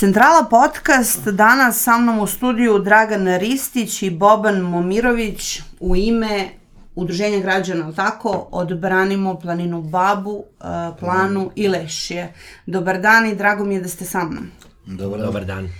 Centrala 0.00 0.44
podcast, 0.50 1.28
danas 1.28 1.82
sa 1.82 1.98
mnom 1.98 2.18
u 2.18 2.26
studiju 2.26 2.78
Dragan 2.78 3.38
Ristić 3.38 4.02
i 4.02 4.10
Boban 4.10 4.60
Momirović 4.60 5.60
u 5.80 5.96
ime 5.96 6.48
Udruženja 6.94 7.40
građana, 7.40 7.92
tako, 7.92 8.48
odbranimo 8.50 9.34
planinu 9.40 9.82
Babu, 9.82 10.44
eh, 10.60 10.64
Planu 11.00 11.50
i 11.54 11.68
Lešije. 11.68 12.32
Dobar 12.66 13.00
dan 13.00 13.26
i 13.26 13.34
drago 13.34 13.64
mi 13.64 13.74
je 13.74 13.80
da 13.80 13.88
ste 13.88 14.04
sa 14.04 14.24
mnom. 14.24 14.50
Dobar, 14.86 15.20
Dobar 15.20 15.44
dan. 15.44 15.64
E, 15.64 15.70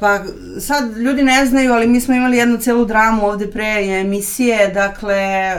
pa 0.00 0.20
sad 0.60 0.96
ljudi 0.96 1.22
ne 1.22 1.46
znaju, 1.46 1.72
ali 1.72 1.86
mi 1.86 2.00
smo 2.00 2.14
imali 2.14 2.36
jednu 2.36 2.58
celu 2.58 2.84
dramu 2.84 3.26
ovde 3.26 3.50
pre 3.50 4.00
emisije, 4.00 4.68
dakle, 4.68 5.16
e, 5.16 5.54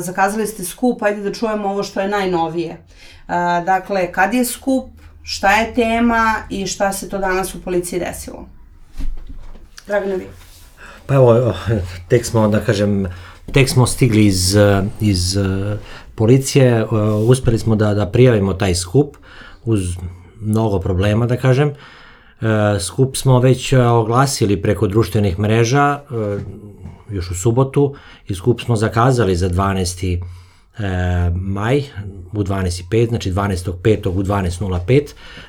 zakazali 0.00 0.46
ste 0.46 0.64
skup, 0.64 1.02
ajde 1.02 1.22
da 1.22 1.32
čujemo 1.32 1.68
ovo 1.68 1.82
što 1.82 2.00
je 2.00 2.08
najnovije. 2.08 2.70
E, 2.70 2.78
dakle, 3.64 4.12
kad 4.12 4.34
je 4.34 4.44
skup, 4.44 4.99
šta 5.30 5.50
je 5.50 5.74
tema 5.74 6.34
i 6.48 6.66
šta 6.66 6.92
se 6.92 7.08
to 7.08 7.18
danas 7.18 7.54
u 7.54 7.62
policiji 7.62 8.00
desilo? 8.00 8.48
Dragana, 9.86 10.14
vi. 10.14 10.26
Pa 11.06 11.14
evo, 11.14 11.54
tek 12.08 12.26
smo, 12.26 12.48
da 12.48 12.60
kažem, 12.60 13.06
tek 13.52 13.68
smo 13.68 13.86
stigli 13.86 14.26
iz, 14.26 14.56
iz 15.00 15.36
policije, 16.14 16.86
uspeli 17.28 17.58
smo 17.58 17.76
da, 17.76 17.94
da 17.94 18.06
prijavimo 18.06 18.54
taj 18.54 18.74
skup 18.74 19.16
uz 19.64 19.80
mnogo 20.40 20.78
problema, 20.78 21.26
da 21.26 21.36
kažem. 21.36 21.72
Skup 22.80 23.16
smo 23.16 23.38
već 23.38 23.72
oglasili 23.72 24.62
preko 24.62 24.86
društvenih 24.86 25.38
mreža, 25.38 26.00
još 27.10 27.30
u 27.30 27.34
subotu, 27.34 27.94
i 28.28 28.34
skup 28.34 28.60
smo 28.60 28.76
zakazali 28.76 29.36
za 29.36 29.48
12 29.48 30.16
e, 30.16 30.20
maj 31.34 31.82
u 32.32 32.42
12.05, 32.42 33.08
znači 33.08 33.32
12.05. 33.32 34.08
u 34.08 34.22
12.05 34.22 35.00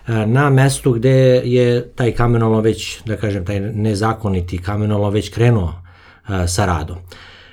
e, 0.08 0.26
na 0.28 0.50
mestu 0.50 0.92
gde 0.92 1.42
je 1.46 1.88
taj 1.96 2.12
kamenolo 2.12 2.62
već, 2.62 3.02
da 3.06 3.18
kažem, 3.18 3.46
taj 3.46 3.60
nezakoniti 3.60 4.58
kamenolo 4.58 5.10
već 5.10 5.30
krenuo 5.30 5.74
e, 6.30 6.48
sa 6.48 6.66
radom. 6.66 6.98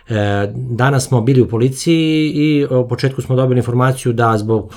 E, 0.08 0.14
danas 0.54 1.06
smo 1.06 1.20
bili 1.20 1.40
u 1.40 1.48
policiji 1.48 2.32
i 2.34 2.66
u 2.70 2.88
početku 2.88 3.22
smo 3.22 3.36
dobili 3.36 3.58
informaciju 3.58 4.12
da 4.12 4.38
zbog 4.38 4.74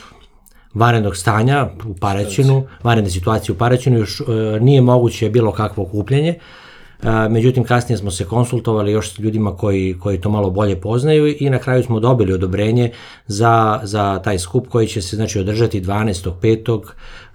vanrednog 0.74 1.18
stanja 1.18 1.70
u 1.86 1.94
Paraćinu, 1.94 2.64
vanredne 2.84 3.12
situacije 3.12 3.54
u 3.54 3.58
Paraćinu, 3.58 3.98
još 3.98 4.22
e, 4.22 4.24
nije 4.60 4.82
moguće 4.82 5.30
bilo 5.30 5.52
kakvo 5.52 5.84
okupljenje, 5.84 6.40
međutim 7.30 7.64
kasnije 7.64 7.98
smo 7.98 8.12
se 8.12 8.26
konsultovali 8.26 8.92
još 8.92 9.14
s 9.14 9.20
ljudima 9.20 9.56
koji, 9.56 9.96
koji 10.00 10.22
to 10.22 10.30
malo 10.30 10.50
bolje 10.50 10.82
poznaju 10.82 11.36
i 11.40 11.50
na 11.50 11.60
kraju 11.60 11.84
smo 11.84 12.00
dobili 12.00 12.34
odobrenje 12.34 12.92
za, 13.28 13.80
za 13.84 14.20
taj 14.24 14.40
skup 14.40 14.68
koji 14.68 14.88
će 14.88 15.02
se 15.02 15.16
znači 15.16 15.40
održati 15.40 15.82
12.5. 15.82 16.78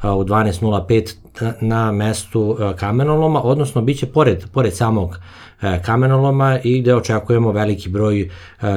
u 0.03 0.25
12.05 0.25 1.15
na 1.61 1.93
mestu 1.93 2.59
kamenoloma, 2.79 3.43
odnosno 3.43 3.83
biće 3.83 4.07
pored, 4.07 4.45
pored 4.53 4.77
samog 4.77 5.19
kamenoloma 5.85 6.59
i 6.65 6.81
gde 6.81 6.95
očekujemo 6.95 7.53
veliki 7.53 7.89
broj 7.89 8.31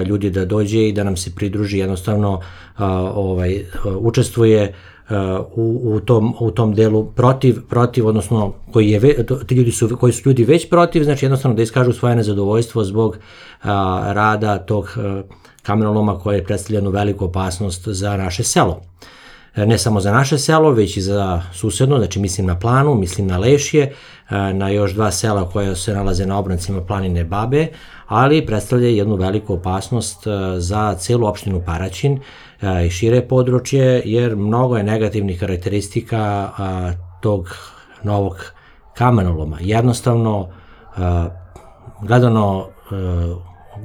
ljudi 0.06 0.30
da 0.30 0.46
dođe 0.46 0.88
i 0.88 0.94
da 0.94 1.04
nam 1.04 1.18
se 1.18 1.36
pridruži 1.36 1.78
jednostavno 1.78 2.42
ovaj 3.14 3.66
učestvuje 3.86 4.74
u, 5.56 5.82
u, 5.84 6.00
tom, 6.00 6.36
u 6.40 6.52
tom 6.52 6.74
delu 6.74 7.06
protiv, 7.06 7.62
protiv, 7.70 8.08
odnosno 8.08 8.54
koji 8.72 8.90
je, 8.90 9.26
ti 9.48 9.56
ljudi 9.56 9.72
su, 9.72 9.98
koji 9.98 10.14
su 10.14 10.30
ljudi 10.30 10.44
već 10.44 10.70
protiv, 10.70 11.04
znači 11.04 11.26
jednostavno 11.26 11.56
da 11.56 11.62
iskažu 11.62 11.94
svoje 11.94 12.16
nezadovoljstvo 12.16 12.84
zbog 12.84 13.18
a, 13.64 14.04
rada 14.14 14.58
tog 14.58 14.98
a, 14.98 15.22
kamenoloma 15.64 16.20
koje 16.20 16.38
je 16.38 16.44
predstavljeno 16.44 16.90
veliku 16.90 17.26
opasnost 17.26 17.88
za 17.88 18.18
naše 18.18 18.44
selo. 18.44 18.82
E, 19.56 19.66
ne 19.66 19.78
samo 19.78 20.00
za 20.00 20.12
naše 20.12 20.38
selo, 20.38 20.72
već 20.72 20.98
i 20.98 21.02
za 21.02 21.42
susedno, 21.54 21.98
znači 21.98 22.20
mislim 22.20 22.48
na 22.48 22.60
Planu, 22.60 22.96
mislim 22.96 23.28
na 23.28 23.38
Lešje, 23.38 23.94
na 24.54 24.70
još 24.70 24.94
dva 24.94 25.12
sela 25.12 25.50
koja 25.50 25.76
se 25.76 25.94
nalaze 25.94 26.26
na 26.26 26.38
obrancima 26.40 26.82
planine 26.82 27.24
Babe, 27.24 27.68
ali 28.08 28.46
predstavlja 28.46 28.88
jednu 28.88 29.16
veliku 29.16 29.54
opasnost 29.54 30.28
za 30.58 30.96
celu 30.96 31.28
opštinu 31.28 31.62
Paraćin, 31.66 32.20
i 32.86 32.90
šire 32.90 33.28
područje, 33.28 34.02
jer 34.06 34.36
mnogo 34.36 34.78
je 34.78 34.84
negativnih 34.84 35.40
karakteristika 35.40 36.52
tog 37.22 37.56
novog 38.04 38.46
kamenoloma. 38.94 39.58
Jednostavno, 39.62 40.50
gledano 42.02 42.68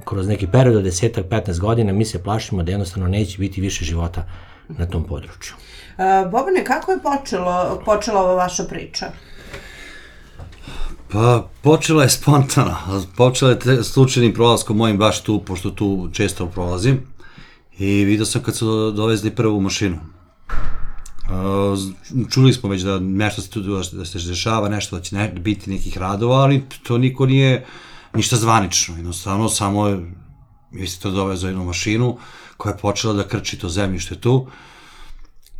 kroz 0.04 0.28
neki 0.28 0.46
period 0.46 0.76
od 0.76 0.84
10-15 0.84 1.60
godina, 1.60 1.92
mi 1.92 2.04
se 2.04 2.22
plašimo 2.22 2.62
da 2.62 2.70
jednostavno 2.70 3.08
neće 3.08 3.38
biti 3.38 3.60
više 3.60 3.84
života 3.84 4.26
na 4.68 4.86
tom 4.86 5.04
području. 5.04 5.54
Bobane, 6.30 6.64
kako 6.64 6.92
je 6.92 6.98
počelo, 7.02 7.82
počela 7.84 8.20
ova 8.20 8.34
vaša 8.34 8.64
priča? 8.64 9.06
Pa, 11.12 11.48
počela 11.62 12.02
je 12.02 12.08
spontano. 12.08 12.76
Počela 13.16 13.50
je 13.50 13.82
slučajnim 13.82 14.34
prolazkom 14.34 14.76
mojim 14.76 14.98
baš 14.98 15.22
tu, 15.22 15.40
pošto 15.40 15.70
tu 15.70 16.08
često 16.12 16.46
prolazim. 16.46 17.13
I 17.78 18.04
vidio 18.04 18.26
sam 18.26 18.42
kad 18.42 18.56
su 18.56 18.90
dovezli 18.90 19.30
prvu 19.30 19.60
mašinu. 19.60 19.98
Čuli 22.30 22.52
smo 22.52 22.68
već 22.68 22.82
da 22.82 22.98
nešto 22.98 23.42
se 23.42 23.50
tu 23.50 23.60
da 23.92 24.04
se 24.04 24.18
dešava, 24.18 24.68
nešto 24.68 24.96
da 24.96 25.02
će 25.02 25.16
ne, 25.16 25.28
biti 25.28 25.70
nekih 25.70 25.98
radova, 25.98 26.36
ali 26.36 26.64
to 26.82 26.98
niko 26.98 27.26
nije 27.26 27.66
ništa 28.14 28.36
zvanično. 28.36 28.96
Jednostavno, 28.96 29.48
samo 29.48 29.88
je, 29.88 30.12
vi 30.72 30.86
ste 30.86 31.02
to 31.02 31.10
dovezao 31.10 31.48
jednu 31.48 31.64
mašinu 31.64 32.18
koja 32.56 32.72
je 32.72 32.78
počela 32.78 33.14
da 33.14 33.28
krči 33.28 33.58
to 33.58 33.68
zemljište 33.68 34.20
tu. 34.20 34.46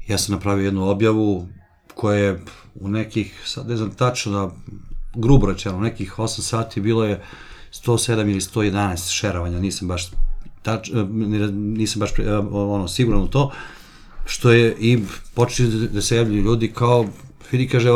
Ja 0.09 0.19
sam 0.19 0.35
napravio 0.35 0.65
jednu 0.65 0.89
objavu 0.89 1.49
koja 1.95 2.19
je 2.19 2.45
u 2.75 2.89
nekih, 2.89 3.43
sad 3.47 3.69
ne 3.69 3.77
znam 3.77 3.91
tačno 3.91 4.33
da, 4.33 4.51
grubo 5.15 5.47
rečeno, 5.47 5.81
nekih 5.81 6.15
8 6.19 6.41
sati 6.41 6.81
bilo 6.81 7.05
je 7.05 7.23
107 7.73 8.21
ili 8.21 8.41
111 8.41 9.13
šeravanja, 9.13 9.61
nisam 9.61 9.89
baš 9.89 10.11
tač, 10.65 10.89
e, 10.89 10.93
nisam 11.53 12.01
baš 12.01 12.19
e, 12.19 12.37
ono, 12.53 12.89
siguran 12.89 13.23
u 13.23 13.29
to, 13.29 13.51
što 14.27 14.53
je 14.53 14.77
i 14.79 14.99
počeli 15.35 15.89
da 15.89 16.03
se 16.03 16.17
javljaju 16.17 16.43
ljudi 16.43 16.73
kao 16.73 17.07
vidi 17.53 17.69
kaže 17.69 17.91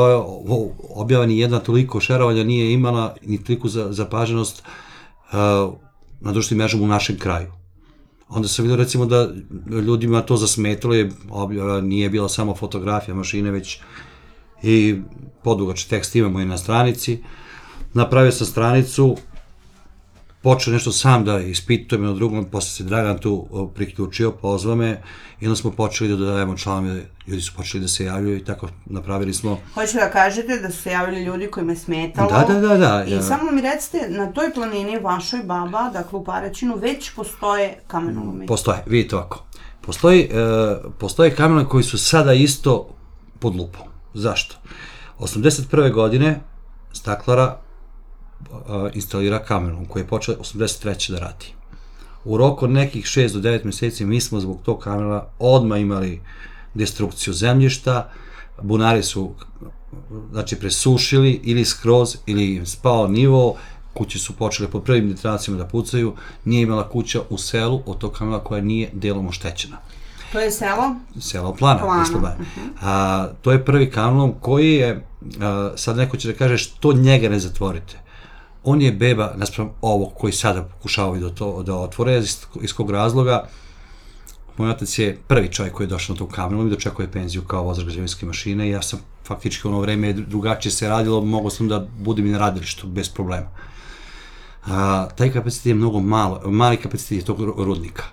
objava 0.95 1.27
ni 1.27 1.39
jedna 1.39 1.59
toliko 1.59 2.01
šerovanja 2.01 2.45
nije 2.45 2.73
imala 2.73 3.15
ni 3.27 3.45
toliko 3.45 3.69
za, 3.69 3.93
zapaženost 3.93 4.63
uh, 4.63 5.39
na 6.21 6.33
društvenim 6.33 6.59
mrežama 6.59 6.85
u 6.85 6.87
našem 6.87 7.19
kraju. 7.19 7.53
Onda 8.29 8.49
sam 8.49 8.63
vidio 8.63 8.77
recimo 8.77 9.07
da 9.07 9.29
ljudima 9.87 10.23
to 10.23 10.37
zasmetalo 10.37 10.95
je 10.95 11.11
objava 11.31 11.81
nije 11.81 12.11
bila 12.11 12.29
samo 12.29 12.55
fotografija 12.55 13.15
mašine 13.15 13.51
već 13.51 13.81
i 14.63 14.97
podugač 15.43 15.85
tekst 15.85 16.17
imamo 16.17 16.41
i 16.41 16.45
na 16.45 16.59
stranici. 16.59 17.19
Napravio 17.95 18.33
sam 18.33 18.47
stranicu 18.47 19.17
počeo 20.43 20.73
nešto 20.73 20.93
sam 20.93 21.25
da 21.25 21.39
ispitujem 21.39 22.05
na 22.05 22.13
drugom, 22.13 22.45
posle 22.45 22.71
se 22.71 22.85
Dragan 22.85 23.19
tu 23.19 23.47
priključio, 23.75 24.33
pozvao 24.33 24.77
me 24.77 25.03
i 25.41 25.47
onda 25.47 25.57
smo 25.57 25.71
počeli 25.71 26.11
da 26.11 26.17
dodajemo 26.17 26.57
članove, 26.57 27.07
ljudi 27.27 27.43
su 27.43 27.53
počeli 27.57 27.81
da 27.81 27.89
se 27.89 28.05
javljaju 28.05 28.37
i 28.37 28.45
tako 28.45 28.69
napravili 28.87 29.35
smo... 29.35 29.61
Hoću 29.75 29.97
da 29.97 30.11
kažete 30.11 30.59
da 30.59 30.71
su 30.71 30.83
se 30.83 30.91
javili 30.91 31.25
ljudi 31.25 31.47
koji 31.47 31.67
me 31.67 31.77
smetalo. 31.77 32.31
Da, 32.31 32.55
da, 32.55 32.61
da, 32.61 32.77
da. 32.77 33.05
I 33.09 33.13
ja. 33.13 33.23
samo 33.23 33.51
mi 33.51 33.61
recite, 33.61 34.07
na 34.09 34.33
toj 34.33 34.55
planini 34.55 34.99
vašoj 34.99 35.41
baba, 35.43 35.91
dakle 35.93 36.19
u 36.19 36.25
Paraćinu, 36.25 36.77
već 36.77 37.11
postoje 37.11 37.79
kamenolomi? 37.87 38.47
Postoje, 38.47 38.79
vidite 38.87 39.17
ovako. 39.17 39.45
Postoji, 39.81 40.21
e, 40.23 40.29
postoje 40.99 41.35
kamenolomi 41.35 41.69
koji 41.69 41.85
su 41.85 41.99
sada 41.99 42.33
isto 42.33 42.89
pod 43.39 43.57
lupom. 43.57 43.87
Zašto? 44.15 44.57
81. 45.19 45.93
godine 45.93 46.41
staklara 46.93 47.59
instalira 48.95 49.39
kamerom 49.39 49.85
koji 49.87 50.03
je 50.03 50.07
počeo 50.07 50.35
83. 50.35 51.11
da 51.11 51.19
radi. 51.19 51.47
U 52.25 52.37
roku 52.37 52.65
od 52.65 52.71
nekih 52.71 53.05
6 53.05 53.33
do 53.33 53.49
9 53.49 53.65
meseci 53.65 54.05
mi 54.05 54.21
smo 54.21 54.41
zbog 54.41 54.59
tog 54.63 54.79
kamera 54.79 55.27
odma 55.39 55.79
imali 55.79 56.21
destrukciju 56.75 57.35
zemljišta, 57.35 58.11
bunari 58.63 59.03
su 59.03 59.35
znači 60.33 60.57
presušili 60.57 61.41
ili 61.45 61.65
skroz 61.65 62.17
ili 62.27 62.67
spao 62.67 63.09
nivo, 63.09 63.57
kuće 63.95 64.19
su 64.19 64.33
počele 64.33 64.71
po 64.71 64.81
prvim 64.81 65.09
detracijama 65.09 65.63
da 65.63 65.69
pucaju, 65.69 66.15
nije 66.45 66.63
imala 66.63 66.89
kuća 66.89 67.21
u 67.31 67.39
selu 67.39 67.83
od 67.87 67.99
tog 67.99 68.13
kamera 68.13 68.39
koja 68.39 68.61
nije 68.61 68.91
delom 68.93 69.29
oštećena. 69.29 69.77
To 70.33 70.41
je 70.41 70.51
selo? 70.51 70.95
Selo 71.21 71.55
Plana. 71.55 71.81
Plana. 71.81 72.03
Uh 72.03 72.21
-huh. 72.21 72.69
a, 72.83 73.29
to 73.43 73.53
je 73.53 73.65
prvi 73.65 73.91
kanalom 73.91 74.35
koji 74.41 74.75
je, 74.75 75.07
a, 75.41 75.73
sad 75.77 75.97
neko 75.97 76.17
će 76.17 76.33
da 76.33 76.39
kaže 76.39 76.59
što 76.59 76.93
njega 76.93 77.29
ne 77.29 77.39
zatvorite 77.39 78.08
on 78.71 78.83
je 78.83 78.93
beba 78.93 79.33
naspram 79.37 79.71
ovog 79.81 80.13
koji 80.15 80.33
sada 80.33 80.63
pokušavaju 80.63 81.21
da 81.21 81.35
to 81.35 81.63
da 81.63 81.75
otvore 81.75 82.19
iz, 82.19 82.37
iz 82.63 82.73
kog 82.73 82.91
razloga 82.91 83.49
moj 84.59 84.71
otac 84.71 84.99
je 84.99 85.19
prvi 85.29 85.49
čovjek 85.49 85.75
koji 85.75 85.85
je 85.85 85.89
došao 85.89 86.15
na 86.15 86.19
tu 86.19 86.27
kameru 86.27 86.67
i 86.67 86.71
dočekuje 86.71 87.11
penziju 87.13 87.43
kao 87.43 87.63
vozač 87.63 87.85
građevinske 87.85 88.27
mašine 88.27 88.69
i 88.69 88.71
ja 88.71 88.83
sam 88.83 89.01
faktički 89.25 89.69
ono 89.69 89.81
vreme 89.81 90.13
drugačije 90.13 90.73
se 90.73 90.89
radilo, 90.89 91.25
mogao 91.25 91.51
sam 91.51 91.69
da 91.69 91.87
budem 91.99 92.27
i 92.27 92.31
na 92.31 92.39
radilištu 92.39 92.87
bez 92.87 93.09
problema. 93.09 93.49
A, 94.67 95.09
taj 95.17 95.33
kapacitet 95.33 95.67
je 95.67 95.75
mnogo 95.75 96.01
malo, 96.01 96.41
mali 96.51 96.77
kapacitet 96.77 97.19
je 97.19 97.25
tog 97.25 97.41
rudnika. 97.41 98.05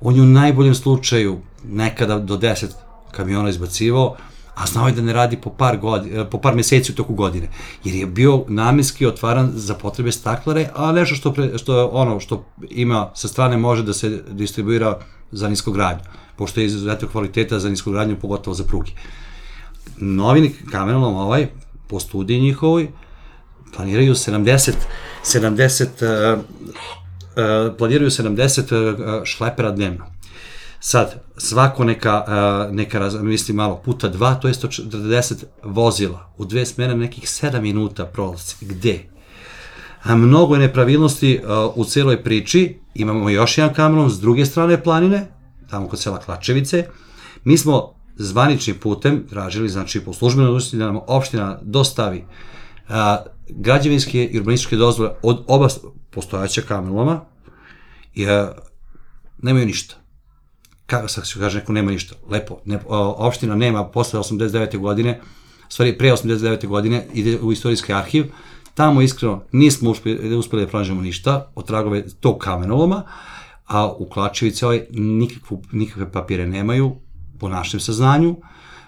On 0.00 0.16
je 0.16 0.22
u 0.22 0.26
najboljem 0.26 0.74
slučaju 0.74 1.38
nekada 1.64 2.18
do 2.18 2.36
10 2.36 2.66
kamiona 3.12 3.50
izbacivao, 3.50 4.16
a 4.54 4.66
znao 4.66 4.86
je 4.86 4.92
da 4.92 5.02
ne 5.02 5.12
radi 5.12 5.36
po 5.36 5.50
par, 5.50 5.78
godina, 5.78 6.24
po 6.24 6.38
par 6.38 6.54
meseci 6.54 6.92
u 6.92 6.94
toku 6.94 7.14
godine, 7.14 7.48
jer 7.84 7.94
je 7.94 8.06
bio 8.06 8.44
namenski 8.48 9.06
otvaran 9.06 9.50
za 9.54 9.74
potrebe 9.74 10.12
staklare, 10.12 10.68
a 10.74 10.92
nešto 10.92 11.14
što, 11.14 11.32
pre, 11.32 11.58
što 11.58 11.86
ono 11.86 12.20
što 12.20 12.44
ima 12.70 13.10
sa 13.14 13.28
strane 13.28 13.56
može 13.56 13.82
da 13.82 13.92
se 13.92 14.22
distribuira 14.30 14.98
za 15.32 15.48
niskogradnju, 15.48 16.04
pošto 16.36 16.60
je 16.60 16.66
izuzetno 16.66 17.08
kvaliteta 17.08 17.58
za 17.58 17.68
niskogradnju, 17.68 18.16
pogotovo 18.20 18.54
za 18.54 18.64
pruge. 18.64 18.90
Novi 19.96 20.54
kamenolom 20.70 21.16
ovaj, 21.16 21.46
po 21.88 22.00
studiji 22.00 22.40
njihovoj, 22.40 22.88
planiraju 23.76 24.14
70, 24.14 24.72
70 25.24 26.34
uh, 26.34 26.38
uh, 26.38 27.76
planiraju 27.78 28.10
70 28.10 28.74
uh, 28.74 29.24
šlepera 29.24 29.70
dnevno. 29.70 30.19
Sad, 30.82 31.22
svako 31.36 31.84
neka, 31.84 32.24
uh, 32.26 32.74
neka 32.74 32.98
raz, 32.98 33.14
misli 33.22 33.54
malo, 33.54 33.82
puta 33.84 34.08
dva, 34.08 34.34
to 34.34 34.48
je 34.48 34.54
140 34.54 35.44
vozila. 35.62 36.32
U 36.36 36.44
dve 36.44 36.66
smene 36.66 36.96
nekih 36.96 37.24
7 37.24 37.60
minuta 37.60 38.04
prolazi. 38.04 38.54
Gde? 38.60 38.98
A 40.02 40.16
mnogo 40.16 40.54
je 40.54 40.60
nepravilnosti 40.60 41.40
uh, 41.42 41.76
u 41.76 41.84
celoj 41.84 42.22
priči. 42.22 42.78
Imamo 42.94 43.30
još 43.30 43.58
jedan 43.58 43.74
kamenom 43.74 44.10
s 44.10 44.20
druge 44.20 44.46
strane 44.46 44.82
planine, 44.82 45.26
tamo 45.70 45.88
kod 45.88 46.00
sela 46.00 46.18
Klačevice. 46.18 46.86
Mi 47.44 47.58
smo 47.58 47.94
zvaničnim 48.16 48.78
putem 48.78 49.26
tražili, 49.28 49.68
znači 49.68 50.00
po 50.00 50.12
službenoj 50.12 50.46
dužnosti 50.46 50.76
da 50.76 50.86
nam 50.86 51.00
opština 51.06 51.58
dostavi 51.62 52.24
a, 52.88 53.16
građevinske 53.48 54.24
i 54.24 54.38
urbanističke 54.38 54.76
dozvole 54.76 55.10
od 55.22 55.44
oba 55.46 55.68
postojaća 56.10 56.62
kamenoloma 56.62 57.20
i 58.14 58.26
nemaju 59.42 59.66
ništa. 59.66 60.00
Kako 60.90 61.08
sad 61.08 61.26
se 61.28 61.38
kaže, 61.38 61.58
neko 61.58 61.72
nema 61.72 61.90
ništa. 61.90 62.14
Lepo, 62.30 62.58
ne, 62.64 62.78
opština 63.16 63.54
nema 63.54 63.84
posle 63.84 64.20
89. 64.20 64.78
godine, 64.78 65.20
stvari 65.68 65.98
pre 65.98 66.12
89. 66.12 66.66
godine, 66.66 67.06
ide 67.14 67.38
u 67.40 67.52
istorijski 67.52 67.92
arhiv, 67.92 68.26
tamo 68.74 69.02
iskreno 69.02 69.42
nismo 69.52 69.90
uspeli, 69.90 70.36
uspeli 70.36 70.62
da 70.62 70.68
pronađemo 70.68 71.02
ništa 71.02 71.52
od 71.54 71.66
tragove 71.66 72.04
tog 72.20 72.38
kamenoloma, 72.38 73.02
a 73.66 73.92
u 73.92 74.08
Klačevici 74.08 74.64
ovaj 74.64 74.86
nikakvu, 74.90 75.62
nikakve 75.72 76.12
papire 76.12 76.46
nemaju, 76.46 76.96
po 77.38 77.48
našem 77.48 77.80
saznanju, 77.80 78.36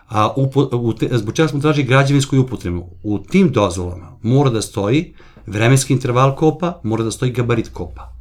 a 0.08 0.32
upo, 0.36 0.68
u 0.72 0.92
te, 0.92 1.08
zbog 1.12 1.34
čega 1.34 1.48
smo 1.48 1.60
tražili 1.60 1.86
građevinsku 1.86 2.38
upotrebu. 2.38 2.88
U 3.02 3.18
tim 3.18 3.52
dozvolama 3.52 4.18
mora 4.22 4.50
da 4.50 4.62
stoji 4.62 5.14
vremenski 5.46 5.92
interval 5.92 6.36
kopa, 6.36 6.80
mora 6.82 7.04
da 7.04 7.10
stoji 7.10 7.32
gabarit 7.32 7.68
kopa. 7.72 8.12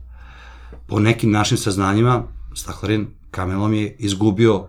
Po 0.87 0.99
nekim 0.99 1.31
našim 1.31 1.57
saznanjima, 1.57 2.23
Staklarin 2.55 3.07
kamenolom 3.31 3.73
je 3.73 3.95
izgubio 3.99 4.67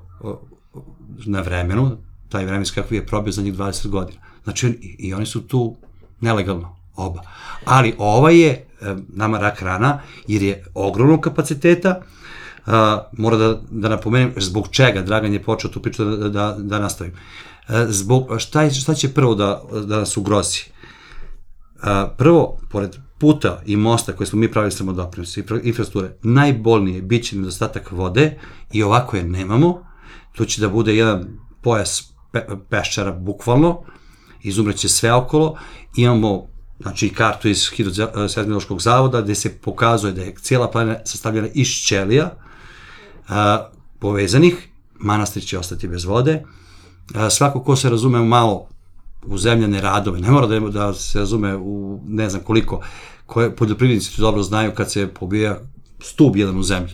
na 1.26 1.40
vremenu, 1.40 1.96
taj 2.28 2.44
vremenski 2.44 2.74
kakvi 2.74 2.96
je 2.96 3.06
probio 3.06 3.32
za 3.32 3.42
njih 3.42 3.54
20 3.54 3.88
godina. 3.88 4.20
Znači, 4.44 4.96
i, 4.98 5.14
oni 5.14 5.26
su 5.26 5.40
tu 5.40 5.76
nelegalno, 6.20 6.76
oba. 6.96 7.22
Ali 7.64 7.94
ova 7.98 8.30
je 8.30 8.48
e, 8.50 8.96
nama 9.08 9.38
rak 9.38 9.62
rana, 9.62 10.00
jer 10.26 10.42
je 10.42 10.64
ogromnog 10.74 11.20
kapaciteta, 11.20 12.00
a, 12.66 13.08
mora 13.12 13.36
da, 13.36 13.60
da 13.70 13.88
napomenem 13.88 14.32
zbog 14.36 14.68
čega 14.70 15.02
Dragan 15.02 15.32
je 15.32 15.42
počeo 15.42 15.70
tu 15.70 15.82
priču 15.82 16.04
da, 16.04 16.28
da, 16.28 16.56
da 16.58 16.78
nastavim. 16.78 17.12
A, 17.68 17.86
zbog, 17.88 18.28
šta, 18.38 18.62
je, 18.62 18.70
šta 18.70 18.94
će 18.94 19.14
prvo 19.14 19.34
da, 19.34 19.62
da 19.86 19.98
nas 19.98 20.16
ugrozi? 20.16 20.60
Prvo, 22.16 22.58
pored 22.70 22.96
puta 23.22 23.62
i 23.66 23.76
mosta 23.76 24.12
koje 24.12 24.26
smo 24.26 24.38
mi 24.38 24.50
pravili 24.50 24.72
samodoprinos 24.72 25.36
i 25.36 25.44
infrastrukture, 25.62 26.14
najbolnije 26.22 27.02
bit 27.02 27.24
će 27.24 27.36
nedostatak 27.36 27.92
vode 27.92 28.38
i 28.72 28.82
ovako 28.82 29.16
je 29.16 29.22
nemamo. 29.22 29.86
Tu 30.32 30.44
će 30.44 30.60
da 30.60 30.68
bude 30.68 30.96
jedan 30.96 31.38
pojas 31.60 32.12
pe, 32.32 32.46
peščara 32.70 33.12
bukvalno, 33.12 33.82
izumreće 34.42 34.88
sve 34.88 35.12
okolo, 35.12 35.54
imamo 35.96 36.48
znači 36.80 37.08
kartu 37.08 37.48
iz 37.48 37.70
Hidroseizmološkog 37.70 38.80
zavoda 38.80 39.20
gde 39.20 39.34
se 39.34 39.54
pokazuje 39.58 40.12
da 40.12 40.22
je 40.22 40.34
cijela 40.40 40.70
planina 40.70 40.98
sastavljena 41.04 41.48
iz 41.54 41.68
ćelija, 41.68 42.30
a, 43.28 43.68
povezanih, 43.98 44.68
manastir 44.98 45.44
će 45.44 45.58
ostati 45.58 45.88
bez 45.88 46.04
vode. 46.04 46.42
A, 47.14 47.30
svako 47.30 47.62
ko 47.62 47.76
se 47.76 47.90
razume 47.90 48.20
malo 48.20 48.68
u 49.26 49.38
zemljane 49.38 49.80
radove, 49.80 50.20
ne 50.20 50.30
mora 50.30 50.46
da, 50.46 50.60
da 50.60 50.94
se 50.94 51.18
razume 51.18 51.56
u 51.56 52.00
ne 52.06 52.30
znam 52.30 52.42
koliko, 52.42 52.80
koje 53.32 53.56
poljoprivrednici 53.56 54.20
dobro 54.20 54.42
znaju 54.42 54.74
kad 54.74 54.92
se 54.92 55.08
pobija 55.08 55.60
stub 56.00 56.36
jedan 56.36 56.58
u 56.58 56.62
zemlji. 56.62 56.92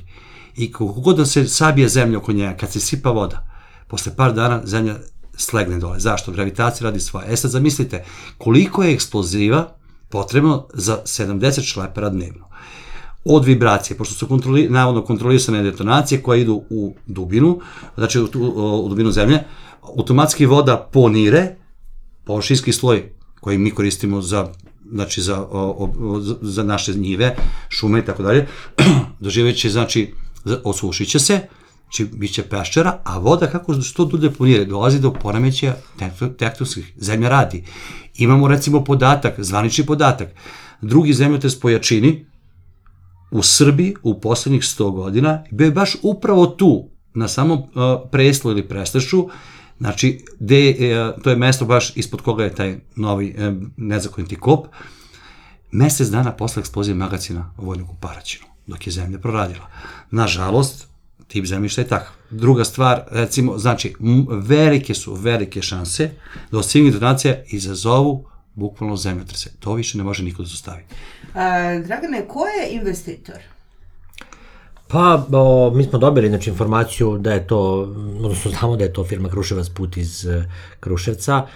I 0.56 0.73
kako 0.73 0.87
god 0.87 1.17
da 1.17 1.26
se 1.26 1.49
sabije 1.49 1.88
zemlja 1.88 2.19
oko 2.19 2.32
njega, 2.32 2.56
kad 2.56 2.73
se 2.73 2.81
sipa 2.81 3.11
voda, 3.11 3.46
posle 3.88 4.17
par 4.17 4.32
dana 4.35 4.61
zemlja 4.64 4.94
slegne 5.37 5.79
dole. 5.79 6.00
Zašto? 6.00 6.32
Gravitacija 6.32 6.85
radi 6.85 7.00
svoje. 7.00 7.32
E 7.32 7.37
sad 7.37 7.50
zamislite, 7.50 8.05
koliko 8.38 8.82
je 8.82 8.94
eksploziva 8.94 9.75
potrebno 10.08 10.69
za 10.75 11.00
70 11.05 11.62
šlepera 11.62 12.08
dnevno 12.08 12.49
od 13.25 13.44
vibracije, 13.44 13.96
pošto 13.96 14.14
su 14.14 14.29
kontroli, 14.29 14.69
navodno 14.70 15.05
kontrolisane 15.05 15.62
detonacije 15.62 16.23
koje 16.23 16.40
idu 16.40 16.62
u 16.70 16.94
dubinu, 17.06 17.61
znači 17.96 18.20
u, 18.20 18.29
u, 18.35 18.85
u 18.85 18.88
dubinu 18.88 19.11
zemlje, 19.11 19.43
automatski 19.82 20.46
voda 20.46 20.76
ponire, 20.93 21.56
površinski 22.25 22.73
sloj 22.73 23.12
koji 23.40 23.58
mi 23.58 23.70
koristimo 23.70 24.23
za 24.23 24.49
znači 24.93 25.23
za, 25.23 25.40
o, 25.40 25.90
o, 25.99 26.20
za 26.43 26.62
naše 26.62 26.94
njive, 26.94 27.37
šume 27.69 27.99
i 27.99 28.05
tako 28.05 28.23
dalje, 28.23 28.46
doživeće, 29.20 29.70
znači, 29.70 30.14
osušit 30.64 31.08
će 31.08 31.19
se, 31.19 31.40
znači 31.82 32.05
bit 32.05 32.35
će 32.35 32.43
peščara, 32.43 33.00
a 33.05 33.19
voda 33.19 33.46
kako 33.46 33.81
što 33.81 34.05
dulje 34.05 34.31
ponire, 34.31 34.64
dolazi 34.64 35.00
do 35.00 35.12
poremećaja 35.12 35.76
tektonskih, 36.38 36.93
zemlja 36.96 37.29
radi. 37.29 37.64
Imamo 38.14 38.49
recimo 38.49 38.85
podatak, 38.85 39.35
zvanični 39.38 39.87
podatak, 39.87 40.29
drugi 40.81 41.12
zemljotres 41.12 41.61
po 41.61 41.70
jačini, 41.70 42.26
u 43.31 43.43
Srbiji 43.43 43.94
u 44.02 44.20
poslednjih 44.20 44.62
100 44.62 44.90
godina 44.90 45.44
bio 45.50 45.64
je 45.64 45.70
baš 45.70 45.96
upravo 46.02 46.46
tu, 46.46 46.88
na 47.14 47.29
samom 47.29 47.58
uh, 47.58 47.67
preslu 48.11 48.50
ili 48.50 48.69
prestašu, 48.69 49.29
znači, 49.78 50.25
de, 50.38 50.76
uh, 51.16 51.22
to 51.22 51.30
je 51.30 51.36
mesto 51.36 51.64
baš 51.64 51.96
ispod 51.96 52.20
koga 52.20 52.44
je 52.44 52.54
taj 52.54 52.76
novi 52.96 53.34
uh, 53.38 53.62
nezakoniti 53.76 54.36
kop, 54.36 54.66
mesec 55.70 56.08
dana 56.08 56.32
posle 56.32 56.60
eksplozije 56.60 56.94
magacina 56.94 57.52
vojnog 57.56 57.90
u 57.90 57.94
Paraćinu, 58.00 58.46
dok 58.66 58.86
je 58.86 58.92
zemlja 58.92 59.19
proradila. 59.19 59.69
Nažalost, 60.10 60.88
tip 61.28 61.46
zemljišta 61.46 61.80
je 61.80 61.88
takav. 61.88 62.12
Druga 62.30 62.64
stvar, 62.64 63.02
recimo, 63.10 63.58
znači, 63.58 63.94
velike 64.30 64.94
su 64.94 65.14
velike 65.14 65.62
šanse 65.62 66.10
da 66.50 66.58
od 66.58 66.66
svih 66.66 66.92
donacija 66.92 67.42
izazovu 67.46 68.28
bukvalno 68.54 68.96
zemljotrese. 68.96 69.50
To 69.60 69.75
više 69.75 69.98
ne 69.98 70.04
može 70.04 70.22
niko 70.22 70.42
da 70.42 70.49
zostavi. 70.49 70.82
A, 71.35 71.78
Dragane, 71.87 72.28
ko 72.28 72.47
je 72.47 72.70
investitor? 72.70 73.38
Pa, 74.88 75.26
o, 75.33 75.71
mi 75.75 75.85
smo 75.85 75.99
dobili 75.99 76.28
znači, 76.28 76.50
informaciju 76.50 77.18
da 77.18 77.33
je 77.33 77.47
to, 77.47 77.80
odnosno 78.23 78.50
znamo 78.50 78.76
da 78.76 78.85
je 78.85 78.92
to 78.92 79.04
firma 79.04 79.28
Kruševac 79.28 79.68
put 79.68 79.97
iz 79.97 80.26
e, 80.26 80.45
Kruševca. 80.80 81.47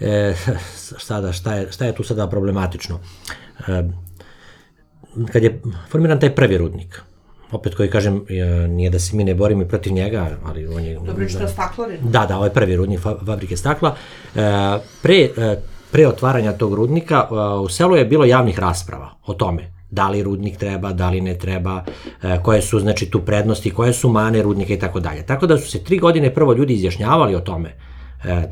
E, 0.00 0.34
sada, 1.06 1.32
šta 1.32 1.54
je, 1.54 1.72
šta 1.72 1.84
je 1.84 1.94
tu 1.94 2.04
sada 2.04 2.26
problematično? 2.26 2.98
E, 3.68 3.82
kad 5.32 5.42
je 5.42 5.60
formiran 5.90 6.20
taj 6.20 6.34
prvi 6.34 6.58
rudnik, 6.58 7.02
opet 7.52 7.74
koji 7.74 7.90
kažem, 7.90 8.24
e, 8.28 8.68
nije 8.68 8.90
da 8.90 8.98
se 8.98 9.16
mi 9.16 9.24
ne 9.24 9.34
borimo 9.34 9.62
i 9.62 9.68
protiv 9.68 9.92
njega, 9.92 10.30
ali 10.44 10.66
on 10.66 10.84
je... 10.84 10.94
Dobro, 10.94 11.28
što 11.28 11.42
je 11.42 11.48
staklorin? 11.48 11.98
Da, 12.02 12.26
da, 12.26 12.36
ovaj 12.36 12.50
prvi 12.50 12.76
rudnik 12.76 13.00
fabrike 13.00 13.56
stakla. 13.56 13.96
E, 14.34 14.40
pre 15.02 15.28
pre 15.94 16.08
otvaranja 16.08 16.52
tog 16.52 16.74
rudnika 16.74 17.28
u 17.62 17.68
selu 17.68 17.96
je 17.96 18.04
bilo 18.04 18.24
javnih 18.24 18.58
rasprava 18.58 19.10
o 19.26 19.34
tome 19.34 19.73
da 19.90 20.08
li 20.08 20.22
rudnik 20.22 20.56
treba, 20.58 20.92
da 20.92 21.10
li 21.10 21.20
ne 21.20 21.38
treba, 21.38 21.84
e, 22.22 22.38
koje 22.42 22.62
su 22.62 22.80
znači 22.80 23.10
tu 23.10 23.20
prednosti, 23.20 23.70
koje 23.70 23.92
su 23.92 24.08
mane 24.08 24.42
rudnika 24.42 24.74
i 24.74 24.78
tako 24.78 25.00
dalje. 25.00 25.26
Tako 25.26 25.46
da 25.46 25.58
su 25.58 25.70
se 25.70 25.84
tri 25.84 25.98
godine 25.98 26.34
prvo 26.34 26.52
ljudi 26.52 26.74
izjašnjavali 26.74 27.34
o 27.34 27.40
tome. 27.40 27.74
E, 28.24 28.42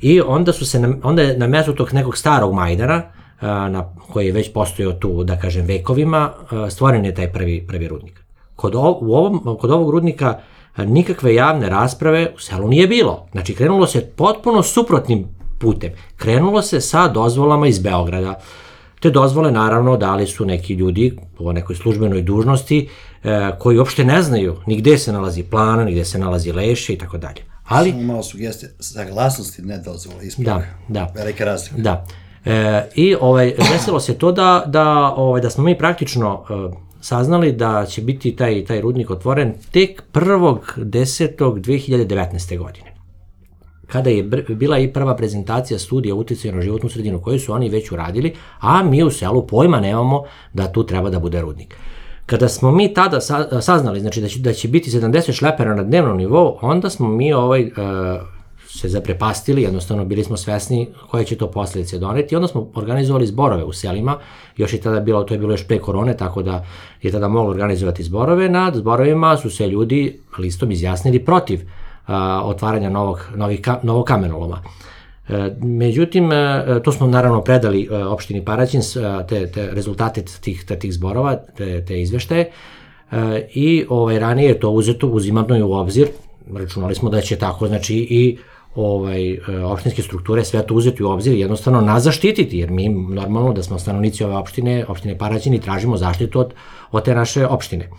I 0.00 0.20
onda 0.20 0.52
su 0.52 0.66
se 0.66 0.80
na, 0.80 0.94
onda 1.02 1.22
je 1.22 1.38
na 1.38 1.46
mestu 1.46 1.74
tog 1.74 1.94
nekog 1.94 2.16
starog 2.16 2.54
majdara, 2.54 2.94
e, 2.94 3.46
na, 3.46 3.94
koji 4.12 4.26
je 4.26 4.32
već 4.32 4.52
postojao 4.52 4.92
tu, 4.92 5.24
da 5.24 5.36
kažem, 5.36 5.66
vekovima, 5.66 6.32
stvoren 6.70 7.04
je 7.04 7.14
taj 7.14 7.32
prvi, 7.32 7.64
prvi 7.66 7.88
rudnik. 7.88 8.20
Kod, 8.56 8.74
o, 8.74 8.98
u 9.00 9.14
ovom, 9.14 9.56
kod 9.60 9.70
ovog 9.70 9.90
rudnika 9.90 10.38
nikakve 10.78 11.34
javne 11.34 11.68
rasprave 11.68 12.32
u 12.36 12.38
selu 12.38 12.68
nije 12.68 12.86
bilo. 12.86 13.26
Znači, 13.32 13.54
krenulo 13.54 13.86
se 13.86 14.06
potpuno 14.06 14.62
suprotnim 14.62 15.26
putem. 15.58 15.92
Krenulo 16.16 16.62
se 16.62 16.80
sa 16.80 17.08
dozvolama 17.08 17.66
iz 17.66 17.78
Beograda. 17.78 18.40
Te 19.00 19.10
dozvole 19.10 19.50
naravno 19.50 19.96
dali 19.96 20.26
su 20.26 20.44
neki 20.44 20.74
ljudi 20.74 21.16
po 21.38 21.52
nekoj 21.52 21.76
službenoj 21.76 22.22
dužnosti 22.22 22.88
e, 23.24 23.50
koji 23.58 23.78
uopšte 23.78 24.04
ne 24.04 24.22
znaju 24.22 24.56
ni 24.66 24.76
gde 24.76 24.98
se 24.98 25.12
nalazi 25.12 25.42
plana, 25.42 25.84
ni 25.84 25.92
gde 25.92 26.04
se 26.04 26.18
nalazi 26.18 26.52
leše 26.52 26.92
i 26.92 26.98
tako 26.98 27.18
dalje. 27.18 27.42
Ali, 27.64 27.90
Samo 27.90 28.02
malo 28.02 28.22
sugestije, 28.22 28.72
saglasnosti 28.80 29.62
ne 29.62 29.78
dozvole 29.78 30.26
isprave. 30.26 30.74
Da, 30.88 31.00
da. 31.00 31.12
Velika 31.14 31.44
razlika. 31.44 31.76
Da. 31.76 32.06
E, 32.44 32.88
I 32.94 33.16
ovaj, 33.20 33.54
desilo 33.72 34.00
se 34.00 34.14
to 34.14 34.32
da, 34.32 34.64
da, 34.66 35.14
ovaj, 35.16 35.40
da 35.40 35.50
smo 35.50 35.64
mi 35.64 35.78
praktično 35.78 36.44
e, 36.50 36.52
saznali 37.00 37.52
da 37.52 37.86
će 37.86 38.02
biti 38.02 38.36
taj, 38.36 38.64
taj 38.64 38.80
rudnik 38.80 39.10
otvoren 39.10 39.54
tek 39.70 40.02
1.10.2019. 40.12 42.58
godine 42.58 42.89
kada 43.92 44.10
je 44.10 44.22
bila 44.48 44.78
i 44.78 44.92
prva 44.92 45.16
prezentacija 45.16 45.78
studija 45.78 46.14
utjecaja 46.14 46.54
na 46.54 46.62
životnu 46.62 46.88
sredinu 46.88 47.20
koju 47.20 47.40
su 47.40 47.52
oni 47.52 47.68
već 47.68 47.92
uradili, 47.92 48.34
a 48.60 48.82
mi 48.82 49.02
u 49.02 49.10
selu 49.10 49.46
pojma 49.46 49.80
nemamo 49.80 50.22
da 50.52 50.72
tu 50.72 50.86
treba 50.86 51.10
da 51.10 51.18
bude 51.18 51.40
rudnik. 51.40 51.76
Kada 52.26 52.48
smo 52.48 52.70
mi 52.70 52.94
tada 52.94 53.20
saznali 53.60 54.00
znači 54.00 54.20
da 54.20 54.28
će, 54.28 54.38
da 54.38 54.52
će 54.52 54.68
biti 54.68 54.90
70 54.90 55.32
šlepera 55.32 55.74
na 55.74 55.82
dnevnom 55.82 56.16
nivou, 56.16 56.58
onda 56.62 56.90
smo 56.90 57.08
mi 57.08 57.32
ovaj, 57.32 57.62
uh, 57.62 57.70
se 58.78 58.88
zaprepastili, 58.88 59.62
jednostavno 59.62 60.04
bili 60.04 60.24
smo 60.24 60.36
svesni 60.36 60.88
koje 61.10 61.24
će 61.24 61.36
to 61.36 61.50
posljedice 61.50 61.98
doneti. 61.98 62.36
Onda 62.36 62.48
smo 62.48 62.70
organizovali 62.74 63.26
zborove 63.26 63.64
u 63.64 63.72
selima, 63.72 64.18
još 64.56 64.72
je 64.72 64.80
tada 64.80 65.00
bilo, 65.00 65.24
to 65.24 65.34
je 65.34 65.38
bilo 65.38 65.52
još 65.52 65.66
pre 65.66 65.78
korone, 65.78 66.16
tako 66.16 66.42
da 66.42 66.66
je 67.02 67.12
tada 67.12 67.28
moglo 67.28 67.50
organizovati 67.50 68.02
zborove. 68.02 68.48
Nad 68.48 68.74
zborovima 68.74 69.36
su 69.36 69.50
se 69.50 69.66
ljudi 69.66 70.20
listom 70.38 70.70
izjasnili 70.70 71.24
protiv 71.24 71.60
otvaranja 72.44 72.90
novog, 72.90 73.30
novih, 73.36 73.60
novog 73.82 74.06
kamenoloma. 74.06 74.62
E, 75.30 75.56
međutim, 75.62 76.32
e, 76.32 76.64
to 76.84 76.92
smo 76.92 77.06
naravno 77.06 77.40
predali 77.40 77.88
e, 77.90 78.04
opštini 78.04 78.44
Paraćin, 78.44 78.80
te, 79.28 79.46
te 79.46 79.70
rezultate 79.72 80.22
tih, 80.40 80.64
tih 80.80 80.92
zborova, 80.92 81.36
te, 81.56 81.84
te 81.84 82.02
izveštaje, 82.02 82.50
i 83.54 83.84
ovaj, 83.88 84.18
ranije 84.18 84.48
je 84.48 84.60
to 84.60 84.70
uzeto, 84.70 85.06
uzimano 85.06 85.56
je 85.56 85.64
u 85.64 85.72
obzir, 85.72 86.08
računali 86.54 86.94
smo 86.94 87.10
da 87.10 87.20
će 87.20 87.36
tako, 87.36 87.68
znači 87.68 87.96
i 87.96 88.38
ovaj, 88.74 89.38
opštinske 89.64 90.02
strukture 90.02 90.44
sve 90.44 90.66
to 90.66 90.74
uzeti 90.74 91.02
u 91.02 91.10
obzir 91.10 91.34
jednostavno 91.34 91.80
nas 91.80 92.02
zaštititi, 92.02 92.58
jer 92.58 92.70
mi 92.70 92.88
normalno 92.88 93.52
da 93.52 93.62
smo 93.62 93.78
stanovnici 93.78 94.24
ove 94.24 94.36
opštine, 94.36 94.84
opštine 94.88 95.18
Paraćin 95.18 95.54
i 95.54 95.60
tražimo 95.60 95.96
zaštitu 95.96 96.40
od, 96.40 96.54
od 96.92 97.04
te 97.04 97.14
naše 97.14 97.46
opštine. 97.46 97.90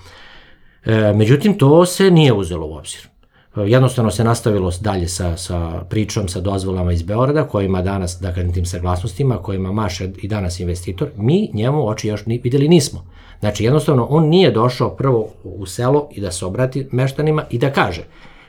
E, 0.85 1.13
međutim, 1.13 1.57
to 1.57 1.85
se 1.85 2.11
nije 2.11 2.33
uzelo 2.33 2.67
u 2.67 2.73
obzir. 2.73 3.10
Jednostavno 3.55 4.11
se 4.11 4.23
nastavilo 4.23 4.71
dalje 4.81 5.07
sa, 5.07 5.37
sa 5.37 5.81
pričom, 5.89 6.27
sa 6.27 6.41
dozvolama 6.41 6.91
iz 6.91 7.01
Beograda, 7.01 7.43
kojima 7.43 7.81
danas, 7.81 8.17
da 8.21 8.33
kažem 8.33 8.53
tim 8.53 8.65
saglasnostima, 8.65 9.37
kojima 9.37 9.71
maše 9.71 10.09
i 10.21 10.27
danas 10.27 10.59
investitor, 10.59 11.09
mi 11.17 11.49
njemu 11.53 11.87
oči 11.87 12.07
još 12.07 12.25
ni, 12.25 12.41
videli 12.43 12.67
nismo. 12.67 13.05
Znači, 13.39 13.63
jednostavno, 13.63 14.07
on 14.09 14.27
nije 14.27 14.51
došao 14.51 14.89
prvo 14.89 15.27
u 15.43 15.65
selo 15.65 16.07
i 16.11 16.21
da 16.21 16.31
se 16.31 16.45
obrati 16.45 16.87
meštanima 16.91 17.43
i 17.49 17.57
da 17.57 17.71
kaže, 17.71 18.01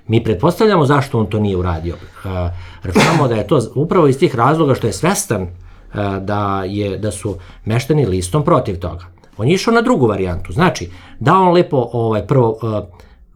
mi 0.06 0.25
pretpostavljamo 0.25 0.87
zašto 0.87 1.18
on 1.18 1.26
to 1.26 1.38
nije 1.38 1.56
uradio. 1.56 1.97
Računamo 2.82 3.28
da 3.28 3.35
je 3.35 3.47
to 3.47 3.61
upravo 3.75 4.06
iz 4.06 4.18
tih 4.18 4.35
razloga 4.35 4.75
što 4.75 4.87
je 4.87 4.92
svestan 4.92 5.49
da, 6.21 6.64
je, 6.66 6.99
da 6.99 7.11
su 7.11 7.37
meštani 7.64 8.06
listom 8.06 8.44
protiv 8.44 8.78
toga. 8.78 9.04
On 9.37 9.49
je 9.49 9.54
išao 9.54 9.75
na 9.75 9.82
drugu 9.82 10.06
varijantu. 10.06 10.52
Znači, 10.52 10.90
da 11.21 11.35
on 11.35 11.52
lepo 11.52 11.88
ovaj, 11.92 12.26
prvo 12.26 12.59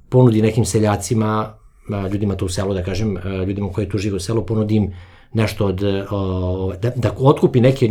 ponudi 0.09 0.43
nekim 0.43 0.65
seljacima, 0.65 1.56
ljudima 2.13 2.37
tu 2.37 2.47
u 2.47 2.49
selu, 2.49 2.75
da 2.75 2.83
kažem, 2.83 3.17
ljudima 3.47 3.73
koji 3.73 3.89
tu 3.89 3.99
žive 3.99 4.17
u 4.17 4.21
selu, 4.21 4.47
ponudim 4.47 4.93
nešto 5.33 5.67
od, 5.67 5.81
da, 6.83 6.91
da 6.97 7.15
otkupi 7.19 7.61
neke, 7.61 7.89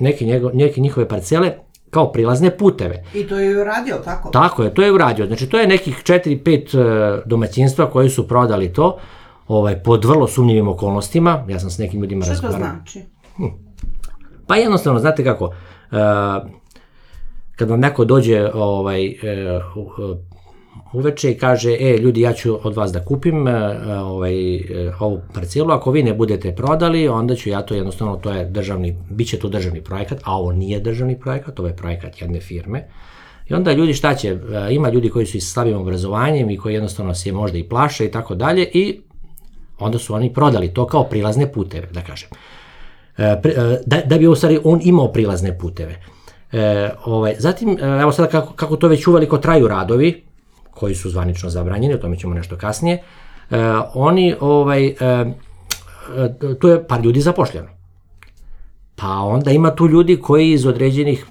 neke, 0.00 0.24
njego, 0.24 0.50
neke 0.54 0.80
njihove 0.80 1.08
parcele 1.08 1.52
kao 1.90 2.12
prilazne 2.12 2.56
puteve. 2.56 3.04
I 3.14 3.26
to 3.26 3.38
je 3.38 3.60
uradio, 3.60 3.96
tako? 4.04 4.30
Tako 4.30 4.62
je, 4.62 4.74
to 4.74 4.82
je 4.82 4.92
uradio. 4.92 5.26
Znači, 5.26 5.46
to 5.46 5.58
je 5.58 5.66
nekih 5.66 6.02
4-5 6.04 7.22
domaćinstva 7.26 7.90
koji 7.90 8.10
su 8.10 8.28
prodali 8.28 8.72
to 8.72 8.98
ovaj, 9.48 9.82
pod 9.82 10.04
vrlo 10.04 10.28
sumnjivim 10.28 10.68
okolnostima. 10.68 11.44
Ja 11.48 11.58
sam 11.60 11.70
s 11.70 11.78
nekim 11.78 12.00
ljudima 12.00 12.26
razgovarao. 12.26 12.58
Što 12.58 12.68
to 12.68 12.74
znači? 12.74 13.00
Hm. 13.36 13.44
Pa 14.46 14.56
jednostavno, 14.56 15.00
znate 15.00 15.24
kako, 15.24 15.44
uh, 15.44 15.52
kad 17.56 17.70
vam 17.70 17.80
neko 17.80 18.04
dođe 18.04 18.50
ovaj, 18.54 19.08
uh, 19.08 20.16
uveče 20.92 21.30
i 21.30 21.38
kaže, 21.38 21.76
e, 21.80 21.98
ljudi, 21.98 22.20
ja 22.20 22.32
ću 22.32 22.58
od 22.62 22.76
vas 22.76 22.92
da 22.92 23.04
kupim 23.04 23.48
e, 23.48 23.50
e, 23.50 23.94
ovaj, 23.98 24.56
e, 24.56 24.92
ovu 25.00 25.20
parcelu, 25.34 25.70
ako 25.70 25.90
vi 25.90 26.02
ne 26.02 26.14
budete 26.14 26.54
prodali, 26.54 27.08
onda 27.08 27.34
ću 27.34 27.48
ja 27.48 27.62
to 27.62 27.74
jednostavno, 27.74 28.16
to 28.16 28.32
je 28.32 28.44
državni, 28.44 28.96
bit 29.10 29.28
će 29.28 29.38
to 29.38 29.48
državni 29.48 29.80
projekat, 29.84 30.20
a 30.24 30.36
ovo 30.36 30.52
nije 30.52 30.80
državni 30.80 31.20
projekat, 31.20 31.60
ovo 31.60 31.68
je 31.68 31.76
projekat 31.76 32.22
jedne 32.22 32.40
firme. 32.40 32.86
I 33.48 33.54
onda 33.54 33.72
ljudi 33.72 33.94
šta 33.94 34.14
će, 34.14 34.38
ima 34.70 34.90
ljudi 34.90 35.10
koji 35.10 35.26
su 35.26 35.36
i 35.36 35.40
slabim 35.40 35.76
obrazovanjem 35.76 36.50
i 36.50 36.56
koji 36.56 36.74
jednostavno 36.74 37.14
se 37.14 37.32
možda 37.32 37.58
i 37.58 37.68
plaše 37.68 38.04
i 38.04 38.10
tako 38.10 38.34
dalje 38.34 38.68
i 38.72 39.00
onda 39.78 39.98
su 39.98 40.14
oni 40.14 40.32
prodali 40.32 40.74
to 40.74 40.86
kao 40.86 41.04
prilazne 41.04 41.52
puteve, 41.52 41.86
da 41.92 42.00
kažem. 42.00 42.28
Da, 43.86 44.00
da 44.06 44.18
bi 44.18 44.26
u 44.26 44.34
stvari 44.34 44.58
on 44.64 44.80
imao 44.82 45.12
prilazne 45.12 45.58
puteve. 45.58 46.00
E, 46.52 46.90
ovaj, 47.04 47.34
zatim, 47.38 47.78
evo 48.00 48.12
sada 48.12 48.28
kako, 48.28 48.52
kako 48.52 48.76
to 48.76 48.88
već 48.88 49.06
uveliko 49.06 49.38
traju 49.38 49.68
radovi, 49.68 50.25
koji 50.78 50.94
su 50.94 51.10
zvanično 51.10 51.50
zabranjeni, 51.50 51.94
o 51.94 51.98
tome 51.98 52.18
ćemo 52.18 52.34
nešto 52.34 52.56
kasnije, 52.56 53.02
e, 53.50 53.56
oni, 53.94 54.34
ovaj, 54.40 54.86
e, 54.86 54.94
e, 55.00 55.34
tu 56.60 56.68
je 56.68 56.86
par 56.88 57.00
ljudi 57.04 57.20
zapošljeno. 57.20 57.68
Pa 58.96 59.08
onda 59.08 59.50
ima 59.50 59.74
tu 59.74 59.88
ljudi 59.88 60.20
koji 60.20 60.52
iz 60.52 60.66
određenih 60.66 61.26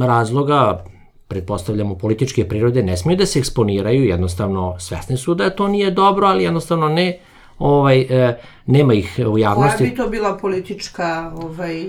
razloga, 0.00 0.84
pretpostavljamo 1.28 1.94
političke 1.98 2.48
prirode, 2.48 2.82
ne 2.82 2.96
smiju 2.96 3.16
da 3.16 3.26
se 3.26 3.38
eksponiraju, 3.38 4.04
jednostavno 4.04 4.76
svesni 4.78 5.16
su 5.16 5.34
da 5.34 5.50
to 5.50 5.68
nije 5.68 5.90
dobro, 5.90 6.26
ali 6.26 6.44
jednostavno 6.44 6.88
ne, 6.88 7.18
ovaj, 7.58 8.00
e, 8.00 8.38
nema 8.66 8.94
ih 8.94 9.20
u 9.28 9.38
javnosti. 9.38 9.78
Koja 9.78 9.90
bi 9.90 9.96
to 9.96 10.08
bila 10.08 10.36
politička 10.38 11.32
ovaj, 11.36 11.84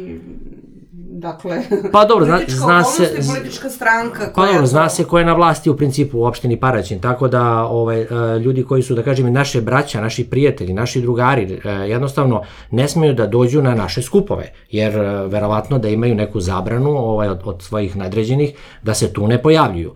Dakle, 1.09 1.61
pa 1.93 2.05
dobro, 2.05 2.25
zna, 2.25 2.39
zna 2.47 2.83
se 2.83 3.19
politička 3.27 3.69
stranka 3.69 4.31
pa 4.35 4.45
dobro, 4.45 4.65
zna 4.65 4.89
se 4.89 5.03
ko 5.03 5.19
je 5.19 5.25
na 5.25 5.33
vlasti 5.33 5.69
u 5.69 5.77
principu 5.77 6.19
u 6.19 6.23
opštini 6.23 6.59
Paraćin, 6.59 6.99
tako 6.99 7.27
da 7.27 7.63
ovaj 7.63 8.01
e, 8.01 8.07
ljudi 8.39 8.63
koji 8.63 8.83
su 8.83 8.95
da 8.95 9.03
kažem 9.03 9.33
naše 9.33 9.61
braća, 9.61 10.01
naši 10.01 10.23
prijatelji, 10.23 10.73
naši 10.73 11.01
drugari 11.01 11.61
e, 11.65 11.69
jednostavno 11.69 12.43
ne 12.71 12.87
smeju 12.87 13.13
da 13.13 13.27
dođu 13.27 13.61
na 13.61 13.75
naše 13.75 14.01
skupove, 14.01 14.53
jer 14.71 14.97
e, 14.97 15.27
verovatno 15.27 15.79
da 15.79 15.89
imaju 15.89 16.15
neku 16.15 16.39
zabranu 16.39 16.89
ovaj 16.89 17.27
od, 17.27 17.41
od 17.45 17.61
svojih 17.61 17.95
nadređenih 17.95 18.53
da 18.83 18.93
se 18.93 19.13
tu 19.13 19.27
ne 19.27 19.41
pojavljuju. 19.41 19.93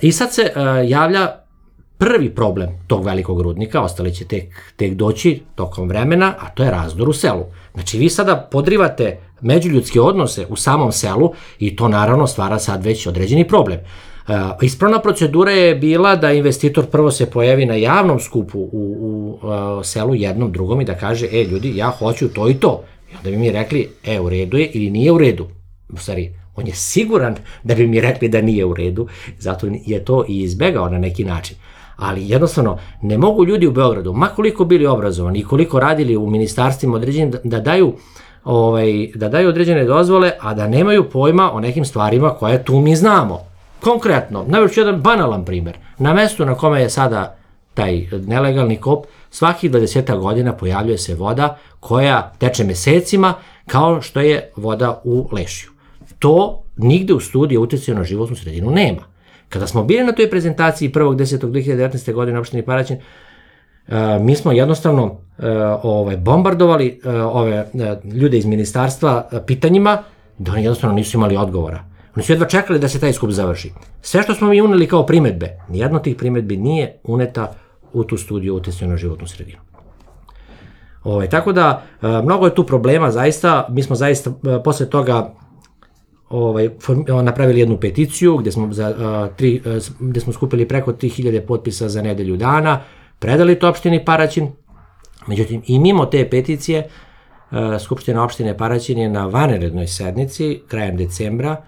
I 0.00 0.12
sad 0.12 0.34
se 0.34 0.52
javlja 0.84 1.47
prvi 1.98 2.30
problem 2.34 2.68
tog 2.86 3.04
velikog 3.04 3.40
rudnika, 3.40 3.82
ostali 3.82 4.14
će 4.14 4.24
tek, 4.24 4.44
tek 4.76 4.94
doći 4.94 5.42
tokom 5.54 5.88
vremena, 5.88 6.34
a 6.38 6.48
to 6.48 6.62
je 6.64 6.70
razdor 6.70 7.08
u 7.08 7.12
selu. 7.12 7.44
Znači 7.74 7.98
vi 7.98 8.10
sada 8.10 8.48
podrivate 8.52 9.18
međuljudske 9.40 10.00
odnose 10.00 10.46
u 10.48 10.56
samom 10.56 10.92
selu 10.92 11.32
i 11.58 11.76
to 11.76 11.88
naravno 11.88 12.26
stvara 12.26 12.58
sad 12.58 12.84
već 12.84 13.06
određeni 13.06 13.48
problem. 13.48 13.78
Uh, 14.28 14.34
ispravna 14.62 14.98
procedura 14.98 15.50
je 15.50 15.74
bila 15.74 16.16
da 16.16 16.32
investitor 16.32 16.86
prvo 16.86 17.10
se 17.10 17.30
pojavi 17.30 17.66
na 17.66 17.74
javnom 17.74 18.20
skupu 18.20 18.58
u, 18.58 18.68
u 18.72 19.38
uh, 19.46 19.84
selu 19.84 20.14
jednom 20.14 20.52
drugom 20.52 20.80
i 20.80 20.84
da 20.84 20.94
kaže, 20.94 21.26
e 21.32 21.44
ljudi, 21.44 21.76
ja 21.76 21.90
hoću 21.90 22.28
to 22.28 22.48
i 22.48 22.54
to. 22.54 22.82
I 23.12 23.16
onda 23.16 23.30
bi 23.30 23.36
mi 23.36 23.50
rekli, 23.50 23.88
e, 24.04 24.20
u 24.20 24.28
redu 24.28 24.56
je 24.56 24.66
ili 24.66 24.90
nije 24.90 25.12
u 25.12 25.18
redu. 25.18 25.46
U 25.88 25.96
stvari, 25.96 26.32
on 26.56 26.66
je 26.66 26.74
siguran 26.74 27.36
da 27.62 27.74
bi 27.74 27.86
mi 27.86 28.00
rekli 28.00 28.28
da 28.28 28.40
nije 28.40 28.64
u 28.64 28.74
redu, 28.74 29.08
zato 29.38 29.68
je 29.86 30.04
to 30.04 30.24
i 30.28 30.40
izbegao 30.40 30.88
na 30.88 30.98
neki 30.98 31.24
način. 31.24 31.56
Ali 31.98 32.28
jednostavno, 32.28 32.78
ne 33.02 33.18
mogu 33.18 33.44
ljudi 33.44 33.66
u 33.66 33.72
Beogradu, 33.72 34.12
makoliko 34.12 34.64
bili 34.64 34.86
obrazovani 34.86 35.38
i 35.38 35.44
koliko 35.44 35.80
radili 35.80 36.16
u 36.16 36.30
ministarstvima 36.30 36.96
određenim, 36.96 37.30
da, 37.30 37.38
da 37.44 37.60
daju 37.60 37.92
ovaj, 38.44 39.10
da 39.14 39.28
daju 39.28 39.48
određene 39.48 39.84
dozvole, 39.84 40.32
a 40.40 40.54
da 40.54 40.68
nemaju 40.68 41.10
pojma 41.10 41.52
o 41.52 41.60
nekim 41.60 41.84
stvarima 41.84 42.30
koje 42.30 42.64
tu 42.64 42.80
mi 42.80 42.96
znamo. 42.96 43.40
Konkretno, 43.80 44.44
najveći 44.48 44.80
jedan 44.80 45.00
banalan 45.00 45.44
primer. 45.44 45.78
Na 45.98 46.14
mestu 46.14 46.46
na 46.46 46.54
kome 46.54 46.80
je 46.80 46.90
sada 46.90 47.36
taj 47.74 48.06
nelegalni 48.26 48.76
kop, 48.76 49.06
svakih 49.30 49.70
20 49.70 50.18
godina 50.18 50.52
pojavljuje 50.52 50.98
se 50.98 51.14
voda 51.14 51.58
koja 51.80 52.32
teče 52.38 52.64
mesecima 52.64 53.34
kao 53.66 54.02
što 54.02 54.20
je 54.20 54.50
voda 54.56 55.00
u 55.04 55.28
Lešiju. 55.32 55.70
To 56.18 56.62
nigde 56.76 57.14
u 57.14 57.20
studiju 57.20 57.62
utjecaju 57.62 57.98
na 57.98 58.04
životnu 58.04 58.36
sredinu 58.36 58.70
nema. 58.70 59.02
Kada 59.48 59.66
smo 59.66 59.84
bili 59.84 60.04
na 60.04 60.12
toj 60.12 60.30
prezentaciji 60.30 60.90
1.10.2019. 60.90 62.12
godine 62.12 62.38
u 62.38 62.40
opštini 62.40 62.64
Paraćin, 62.64 62.98
E, 63.88 64.18
mi 64.18 64.36
smo 64.36 64.52
jednostavno 64.52 65.16
e, 65.38 65.50
ovaj, 65.82 66.16
bombardovali 66.16 67.00
e, 67.04 67.10
ove 67.10 67.66
ljude 68.14 68.38
iz 68.38 68.46
ministarstva 68.46 69.28
pitanjima 69.46 70.02
da 70.38 70.52
oni 70.52 70.62
jednostavno 70.62 70.96
nisu 70.96 71.16
imali 71.16 71.36
odgovora. 71.36 71.84
Oni 72.16 72.24
su 72.24 72.32
jedva 72.32 72.46
čekali 72.46 72.78
da 72.78 72.88
se 72.88 73.00
taj 73.00 73.12
skup 73.12 73.30
završi. 73.30 73.72
Sve 74.02 74.22
što 74.22 74.34
smo 74.34 74.48
mi 74.48 74.60
uneli 74.60 74.86
kao 74.86 75.06
primetbe, 75.06 75.58
nijedno 75.68 75.98
tih 75.98 76.16
primetbi 76.16 76.56
nije 76.56 76.98
uneta 77.04 77.52
u 77.92 78.04
tu 78.04 78.16
studiju 78.16 78.56
utjecaju 78.56 78.90
na 78.90 78.96
životnu 78.96 79.26
sredinu. 79.26 79.58
Ovaj, 81.04 81.28
tako 81.28 81.52
da, 81.52 81.82
mnogo 82.02 82.46
je 82.46 82.54
tu 82.54 82.64
problema, 82.64 83.10
zaista, 83.10 83.66
mi 83.70 83.82
smo 83.82 83.96
zaista 83.96 84.32
posle 84.64 84.90
toga 84.90 85.34
ovaj, 86.30 86.68
napravili 87.22 87.60
jednu 87.60 87.76
peticiju 87.76 88.36
gde 88.36 88.52
smo, 88.52 88.72
za, 88.72 88.94
a, 88.98 89.28
tri, 89.36 89.62
a, 89.66 89.78
gde 90.00 90.20
smo 90.20 90.32
skupili 90.32 90.68
preko 90.68 90.92
3000 90.92 91.40
potpisa 91.40 91.88
za 91.88 92.02
nedelju 92.02 92.36
dana, 92.36 92.80
predali 93.18 93.58
to 93.58 93.68
opštini 93.68 94.04
Paraćin, 94.04 94.48
međutim 95.26 95.62
i 95.66 95.78
mimo 95.78 96.06
te 96.06 96.30
peticije 96.30 96.78
e, 96.78 97.78
Skupština 97.78 98.24
opštine 98.24 98.56
Paraćin 98.56 98.98
je 98.98 99.08
na 99.08 99.26
vanerednoj 99.26 99.86
sednici 99.86 100.60
krajem 100.68 100.96
decembra 100.96 101.62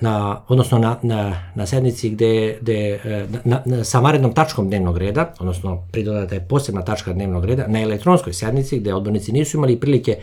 na, 0.00 0.42
odnosno 0.48 0.78
na, 0.78 0.96
na, 1.02 1.50
na 1.54 1.66
sednici 1.66 2.10
gde, 2.10 2.58
gde 2.60 3.00
na, 3.44 3.62
na, 3.66 3.84
sa 3.84 4.00
varednom 4.00 4.34
tačkom 4.34 4.68
dnevnog 4.68 4.98
reda, 4.98 5.34
odnosno 5.40 5.86
pridodata 5.92 6.34
je 6.34 6.46
posebna 6.48 6.82
tačka 6.82 7.12
dnevnog 7.12 7.44
reda, 7.44 7.66
na 7.68 7.82
elektronskoj 7.82 8.32
sednici 8.32 8.78
gde 8.80 8.94
odbornici 8.94 9.32
nisu 9.32 9.56
imali 9.56 9.80
prilike 9.80 10.18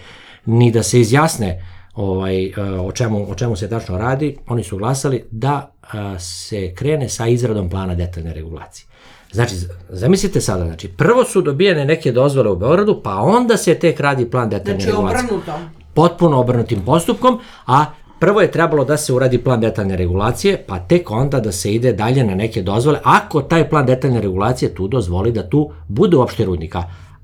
ni 0.45 0.71
da 0.71 0.83
se 0.83 0.99
izjasne 0.99 1.63
ovaj, 1.97 2.53
o, 2.81 2.91
čemu, 2.91 3.31
o 3.31 3.35
čemu 3.35 3.55
se 3.55 3.69
tačno 3.69 3.97
radi, 3.97 4.37
oni 4.47 4.63
su 4.63 4.77
glasali 4.77 5.23
da 5.31 5.71
se 6.19 6.73
krene 6.75 7.09
sa 7.09 7.27
izradom 7.27 7.69
plana 7.69 7.95
detaljne 7.95 8.33
regulacije. 8.33 8.87
Znači, 9.31 9.55
zamislite 9.89 10.41
sada, 10.41 10.65
znači, 10.65 10.87
prvo 10.87 11.23
su 11.23 11.41
dobijene 11.41 11.85
neke 11.85 12.11
dozvole 12.11 12.49
u 12.49 12.55
Beogradu, 12.55 13.01
pa 13.03 13.15
onda 13.15 13.57
se 13.57 13.75
tek 13.75 13.99
radi 13.99 14.29
plan 14.29 14.49
detaljne 14.49 14.79
znači, 14.79 14.91
regulacije. 14.91 15.27
Znači, 15.27 15.33
obrnuto. 15.33 15.69
Potpuno 15.93 16.39
obrnutim 16.39 16.81
postupkom, 16.85 17.39
a 17.65 17.85
prvo 18.19 18.41
je 18.41 18.51
trebalo 18.51 18.85
da 18.85 18.97
se 18.97 19.13
uradi 19.13 19.37
plan 19.37 19.61
detaljne 19.61 19.95
regulacije, 19.95 20.63
pa 20.67 20.79
tek 20.79 21.11
onda 21.11 21.39
da 21.39 21.51
se 21.51 21.73
ide 21.73 21.93
dalje 21.93 22.23
na 22.23 22.35
neke 22.35 22.61
dozvole, 22.61 22.99
ako 23.03 23.41
taj 23.41 23.69
plan 23.69 23.85
detaljne 23.85 24.21
regulacije 24.21 24.75
tu 24.75 24.87
dozvoli 24.87 25.31
da 25.31 25.49
tu 25.49 25.71
bude 25.87 26.17
uopšte 26.17 26.45
rudnika. 26.45 26.83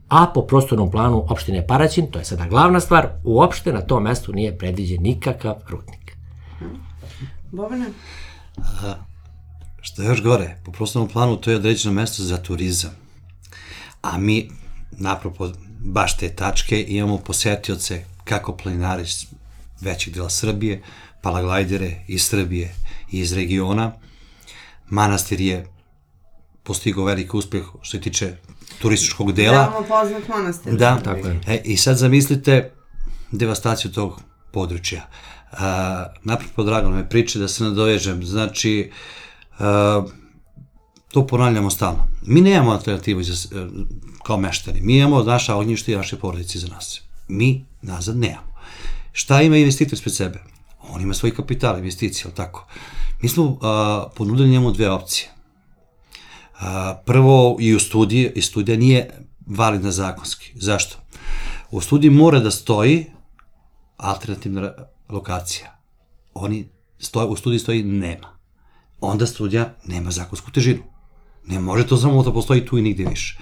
A 0.10 0.32
po 0.34 0.42
prostornom 0.42 0.92
planu 0.92 1.26
opštine 1.30 1.68
Paraćin, 1.68 2.12
to 2.12 2.20
je 2.20 2.26
sada 2.26 2.48
glavna 2.48 2.80
stvar, 2.80 3.10
uopšte 3.24 3.74
na 3.74 3.82
tom 3.82 4.04
mestu 4.04 4.34
nije 4.34 4.58
predviđen 4.58 5.02
nikakav 5.02 5.56
rudnik. 5.70 6.18
Bobine? 7.52 7.86
Aha. 8.58 8.96
Što 9.82 10.02
je 10.02 10.08
još 10.08 10.24
gore, 10.24 10.58
po 10.66 10.72
prostornom 10.72 11.10
planu 11.10 11.38
to 11.38 11.52
je 11.52 11.58
određeno 11.58 11.94
mesto 11.94 12.24
za 12.24 12.38
turizam. 12.38 12.92
A 14.02 14.18
mi, 14.18 14.50
napropo 14.92 15.50
baš 15.80 16.18
te 16.18 16.30
tačke, 16.30 16.86
imamo 16.88 17.18
posetioce 17.18 18.06
kako 18.24 18.58
planinari 18.58 19.02
iz 19.02 19.26
većeg 19.82 20.14
dela 20.14 20.30
Srbije, 20.30 20.82
palaglajdere 21.22 21.96
iz 22.08 22.28
Srbije 22.28 22.76
i 23.12 23.20
iz 23.20 23.34
regiona. 23.34 23.92
Manastir 24.90 25.42
je 25.42 25.68
postigao 26.64 27.04
veliki 27.04 27.38
uspeh 27.38 27.64
što 27.82 27.98
se 27.98 28.02
tiče 28.02 28.38
turističkog 28.84 29.32
dela. 29.32 29.70
Veoma 29.70 29.88
poznat 29.88 30.28
manastir. 30.28 30.76
Da, 30.76 31.00
tako 31.04 31.28
je. 31.28 31.40
E, 31.48 31.62
I 31.66 31.78
sad 31.78 31.98
zamislite 31.98 32.72
devastaciju 33.32 33.92
tog 33.92 34.22
područja. 34.52 35.08
Uh, 35.52 35.60
napropo 36.24 36.64
Dragan 36.64 36.94
me 36.94 37.10
priče 37.10 37.40
da 37.40 37.48
se 37.48 37.64
nadovežem. 37.64 38.26
Znači, 38.26 38.92
uh, 39.60 40.12
to 41.12 41.28
ponavljamo 41.28 41.70
stalno. 41.70 42.08
Mi 42.26 42.42
nemamo 42.42 42.72
alternativu 42.72 43.24
za, 43.24 43.34
uh, 43.34 43.68
kao 44.24 44.38
meštani. 44.38 44.82
Mi 44.82 44.98
imamo 44.98 45.24
naša 45.24 45.56
ognjišta 45.56 45.92
i 45.92 45.96
naše 45.96 46.20
porodice 46.20 46.60
za 46.60 46.68
nas. 46.68 47.02
Mi 47.28 47.66
nazad 47.82 48.18
nemamo. 48.18 48.54
Šta 49.12 49.42
ima 49.42 49.58
investitor 49.58 49.94
ispred 49.94 50.16
sebe? 50.16 50.44
On 50.90 51.02
ima 51.02 51.14
svoj 51.14 51.36
kapital, 51.36 51.78
investicije, 51.78 52.24
ali 52.26 52.36
tako? 52.36 52.68
Mi 53.22 53.30
smo 53.30 53.44
uh, 53.44 53.60
ponudili 54.16 54.50
njemu 54.50 54.72
dve 54.72 54.90
opcije. 54.90 55.33
Prvo, 57.06 57.58
i 57.60 57.76
u 57.76 57.80
studiji, 57.80 58.32
i 58.36 58.42
studija 58.42 58.78
nije 58.78 59.10
validna 59.46 59.92
zakonski. 59.92 60.52
Zašto? 60.56 60.98
U 61.72 61.82
studiji 61.82 62.12
mora 62.12 62.40
da 62.40 62.52
stoji 62.52 63.06
alternativna 63.98 64.74
lokacija. 65.10 65.80
Oni 66.34 66.70
stoje, 67.00 67.28
u 67.28 67.36
studiji 67.36 67.60
stoji 67.60 67.84
nema. 67.84 68.28
Onda 69.02 69.26
studija 69.26 69.74
nema 69.86 70.12
zakonsku 70.12 70.52
težinu. 70.52 70.84
Ne 71.46 71.60
može 71.60 71.88
to 71.88 71.98
samo 71.98 72.24
da 72.24 72.34
postoji 72.34 72.66
tu 72.66 72.78
i 72.78 72.82
nigde 72.82 73.06
više. 73.10 73.38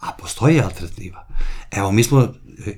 A 0.00 0.12
postoji 0.20 0.60
alternativa. 0.60 1.26
Evo, 1.70 1.92
mi 1.92 2.04
smo 2.04 2.28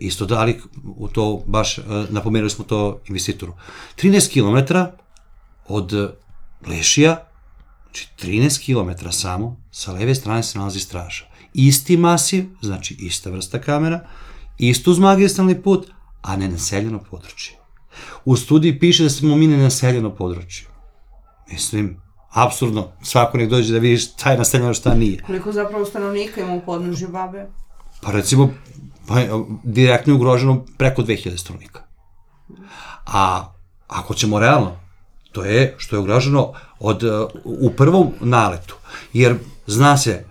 isto 0.00 0.26
dali 0.26 0.60
u 0.96 1.08
to, 1.08 1.42
baš 1.46 1.78
napomenuli 2.10 2.50
smo 2.50 2.64
to 2.64 3.00
investitoru. 3.08 3.54
13 3.96 4.32
km 4.32 4.74
od 5.68 6.16
Lešija, 6.66 7.26
znači 7.94 8.08
13 8.18 8.64
km 8.64 9.10
samo, 9.10 9.56
sa 9.70 9.92
leve 9.92 10.14
strane 10.14 10.42
se 10.42 10.58
nalazi 10.58 10.80
straža. 10.80 11.24
Isti 11.52 11.96
masiv, 11.96 12.44
znači 12.62 12.96
ista 12.98 13.30
vrsta 13.30 13.60
kamera, 13.60 14.06
isto 14.58 14.90
uz 14.90 14.98
magistralni 14.98 15.62
put, 15.62 15.86
a 16.22 16.36
ne 16.36 16.48
naseljeno 16.48 16.98
područje. 17.10 17.56
U 18.24 18.36
studiji 18.36 18.78
piše 18.78 19.02
da 19.02 19.10
smo 19.10 19.36
mi 19.36 19.46
nenaseljeno 19.46 20.14
područje. 20.14 20.66
Mislim, 21.52 22.00
absurdno, 22.30 22.92
svako 23.02 23.38
nek 23.38 23.50
dođe 23.50 23.72
da 23.72 23.78
vidi 23.78 23.98
šta 23.98 24.30
je 24.30 24.38
naseljeno, 24.38 24.74
šta 24.74 24.94
nije. 24.94 25.22
Koliko 25.26 25.52
zapravo 25.52 25.84
stanovnika 25.84 26.40
ima 26.40 26.54
u 26.54 26.60
podnožju 26.60 27.08
babe? 27.08 27.46
Pa 28.02 28.12
recimo, 28.12 28.50
pa, 29.06 29.14
direktno 29.64 30.12
je 30.12 30.16
ugroženo 30.16 30.64
preko 30.78 31.02
2000 31.02 31.36
stanovnika. 31.36 31.80
A 33.06 33.52
ako 33.88 34.14
ćemo 34.14 34.38
realno, 34.38 34.76
to 35.32 35.44
je 35.44 35.74
što 35.78 35.96
je 35.96 36.00
ugroženo 36.00 36.52
od, 36.84 37.02
u 37.44 37.70
prvom 37.76 38.12
naletu. 38.20 38.76
Jer 39.12 39.36
zna 39.66 39.96
se 39.96 40.24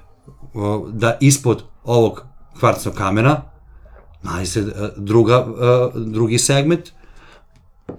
da 0.92 1.18
ispod 1.22 1.63
ovog 1.84 2.24
kvarcnog 2.60 2.96
kamena 2.96 3.42
nalazi 4.24 4.52
se 4.52 4.92
druga, 4.98 5.48
drugi 5.96 6.38
segment, 6.38 6.89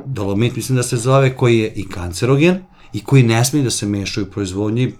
dolomit 0.04 0.56
mislim 0.56 0.76
da 0.76 0.82
se 0.82 0.96
zove, 0.96 1.36
koji 1.36 1.58
je 1.58 1.72
i 1.72 1.88
kancerogen 1.88 2.62
i 2.92 3.04
koji 3.04 3.22
ne 3.22 3.44
smije 3.44 3.64
da 3.64 3.70
se 3.70 3.86
meša 3.86 4.22
u 4.22 4.24
proizvodnji, 4.24 4.92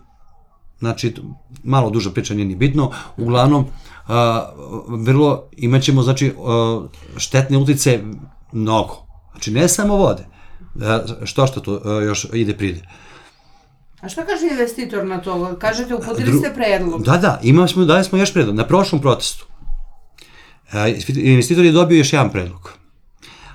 znači 0.79 1.15
malo 1.63 1.91
duža 1.91 2.11
priča 2.11 2.35
nije 2.35 2.47
ni 2.47 2.57
bitno, 2.57 2.91
uglavnom 3.17 3.67
vrlo 4.89 5.45
imaćemo 5.57 6.03
znači 6.03 6.33
štetne 7.17 7.59
utice 7.59 8.03
mnogo. 8.53 9.07
Znači 9.33 9.51
ne 9.51 9.69
samo 9.69 9.97
vode, 9.97 10.27
što 11.25 11.47
što 11.47 11.61
to 11.61 12.01
još 12.01 12.27
ide 12.33 12.57
pride. 12.57 12.89
A 14.05 14.09
šta 14.09 14.27
kaže 14.27 14.47
investitor 14.51 15.07
na 15.07 15.21
to? 15.21 15.57
Kažete, 15.59 15.95
uputili 15.95 16.39
ste 16.39 16.55
predlog. 16.55 17.03
Da, 17.03 17.17
da, 17.17 17.41
imali 17.43 17.69
smo, 17.69 17.85
dali 17.85 18.05
smo 18.05 18.19
još 18.19 18.33
predlog. 18.33 18.57
Na 18.57 18.67
prošlom 18.67 19.01
protestu 19.01 19.47
investitor 21.17 21.65
je 21.65 21.73
dobio 21.73 21.99
još 21.99 22.13
jedan 22.13 22.31
predlog. 22.31 22.73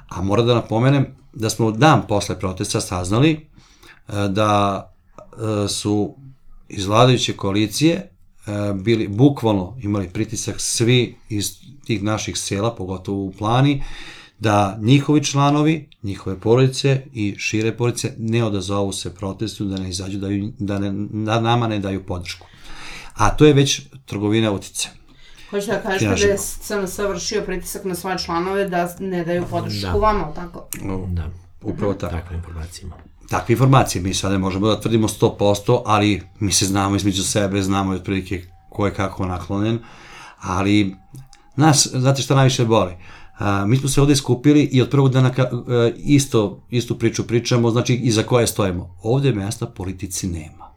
A 0.10 0.22
moram 0.22 0.48
da 0.48 0.54
napomenem 0.54 1.06
da 1.34 1.50
smo 1.50 1.72
dan 1.72 2.08
posle 2.08 2.40
protesta 2.40 2.82
saznali 2.82 3.48
da 4.30 4.86
su 5.68 6.16
iz 6.70 6.86
vladajuće 6.86 7.34
koalicije 7.34 8.10
bili 8.74 9.08
bukvalno 9.08 9.78
imali 9.82 10.10
pritisak 10.10 10.56
svi 10.60 11.16
iz 11.30 11.54
tih 11.86 12.04
naših 12.04 12.38
sela, 12.38 12.76
pogotovo 12.76 13.24
u 13.24 13.32
plani, 13.32 13.84
da 14.40 14.78
njihovi 14.82 15.24
članovi, 15.24 15.90
njihove 16.04 16.40
porodice 16.40 17.02
i 17.14 17.36
šire 17.38 17.78
porodice 17.78 18.14
ne 18.18 18.44
odazovu 18.44 18.92
se 18.92 19.16
protestu, 19.16 19.66
da 19.66 19.78
ne 19.78 19.90
izađu, 19.90 20.18
da, 20.18 20.28
da, 20.60 20.80
ne, 20.80 21.08
da 21.26 21.40
nama 21.40 21.68
ne 21.68 21.80
daju 21.80 22.06
podršku. 22.06 22.48
A 23.14 23.30
to 23.30 23.46
je 23.46 23.54
već 23.54 23.82
trgovina 24.06 24.52
utice. 24.52 24.90
Hoćete 25.50 25.72
da 25.72 25.82
kažete 25.82 26.06
da 26.06 26.32
je 26.32 26.38
SNS 26.38 26.98
vršio 26.98 27.42
pritisak 27.42 27.86
na 27.86 27.96
svoje 27.96 28.18
članove 28.18 28.70
da 28.70 28.96
ne 29.00 29.26
daju 29.26 29.46
podršku 29.50 29.82
da. 29.82 30.08
vama, 30.08 30.34
tako? 30.36 30.68
Da. 31.08 31.30
Upravo 31.62 31.94
tako. 31.94 32.16
Takve 32.16 32.36
informacije 32.36 32.84
imamo. 32.84 33.02
Takve 33.30 33.54
informacije 33.54 34.02
mi 34.02 34.14
sada 34.14 34.38
možemo 34.38 34.68
da 34.68 34.82
tvrdimo 34.82 35.08
100%, 35.08 35.82
ali 35.86 36.22
mi 36.40 36.52
se 36.52 36.66
znamo 36.66 36.96
između 36.96 37.24
sebe, 37.24 37.62
znamo 37.62 37.92
otprilike 37.92 38.44
ko 38.70 38.86
je 38.86 38.94
kako 38.94 39.26
naklonjen, 39.26 39.80
ali 40.40 40.96
nas, 41.56 41.88
znate 41.94 42.22
šta 42.22 42.36
najviše 42.36 42.66
boli? 42.66 42.94
A, 43.40 43.66
mi 43.66 43.78
smo 43.78 43.90
se 43.90 44.02
ovde 44.02 44.16
skupili 44.16 44.62
i 44.62 44.82
od 44.82 44.90
prvog 44.90 45.10
dana 45.10 45.34
ka, 45.34 45.44
a, 45.44 45.92
isto, 45.98 46.64
istu 46.70 46.98
priču 47.00 47.28
pričamo, 47.28 47.72
znači 47.72 47.94
i 47.94 48.12
za 48.12 48.24
koje 48.24 48.48
stojimo. 48.48 48.96
Ovde 49.04 49.34
mesta 49.34 49.66
politici 49.66 50.28
nema. 50.28 50.70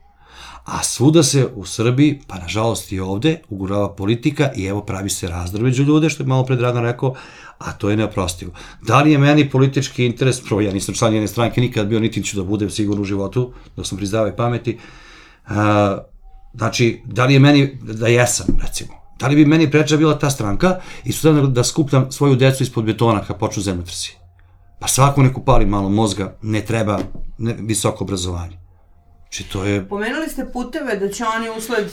A 0.64 0.82
svuda 0.82 1.22
se 1.22 1.48
u 1.54 1.64
Srbiji, 1.64 2.20
pa 2.26 2.38
nažalost 2.38 2.92
i 2.92 3.00
ovde, 3.00 3.40
ugurava 3.48 3.94
politika 3.94 4.50
i 4.56 4.64
evo 4.64 4.80
pravi 4.80 5.10
se 5.10 5.28
razdor 5.28 5.62
među 5.62 5.82
ljude, 5.82 6.10
što 6.10 6.22
je 6.22 6.26
malo 6.26 6.44
pred 6.44 6.58
Dragan 6.58 6.84
rekao, 6.84 7.14
a 7.58 7.72
to 7.72 7.90
je 7.90 7.96
neoprostivo. 7.96 8.52
Da 8.82 9.02
li 9.02 9.12
je 9.12 9.18
meni 9.18 9.50
politički 9.50 10.06
interes, 10.06 10.40
prvo 10.40 10.60
ja 10.60 10.72
nisam 10.72 10.94
član 10.94 11.14
jedne 11.14 11.28
stranke, 11.28 11.60
nikad 11.60 11.86
bio, 11.86 12.00
niti 12.00 12.22
ću 12.22 12.36
da 12.36 12.44
budem 12.44 12.70
sigurno 12.70 13.02
u 13.02 13.04
životu, 13.04 13.52
dok 13.76 13.86
sam 13.86 13.98
prizdavao 13.98 14.28
i 14.28 14.36
pameti, 14.36 14.78
a, 15.46 15.98
znači, 16.54 17.00
da 17.04 17.24
li 17.24 17.34
je 17.34 17.40
meni, 17.40 17.78
da 17.82 18.08
jesam, 18.08 18.46
recimo, 18.62 19.01
da 19.22 19.28
li 19.28 19.36
bi 19.36 19.44
meni 19.44 19.70
preča 19.70 19.96
bila 19.96 20.18
ta 20.18 20.30
stranka 20.30 20.80
i 21.04 21.12
su 21.12 21.32
da 21.32 21.64
skupljam 21.64 22.12
svoju 22.12 22.36
decu 22.36 22.62
ispod 22.62 22.84
betona 22.84 23.24
kad 23.24 23.38
počnu 23.38 23.62
zemljotrsi? 23.62 24.16
Pa 24.80 24.88
svako 24.88 25.22
neko 25.22 25.40
pali 25.40 25.66
malo 25.66 25.88
mozga, 25.88 26.36
ne 26.42 26.60
treba 26.60 26.98
ne, 27.38 27.56
visoko 27.58 28.04
obrazovanje. 28.04 28.58
Znači 29.20 29.44
to 29.44 29.64
je... 29.64 29.88
Pomenuli 29.88 30.28
ste 30.28 30.46
puteve 30.52 30.96
da 30.96 31.08
će 31.08 31.24
oni 31.36 31.50
usled 31.58 31.90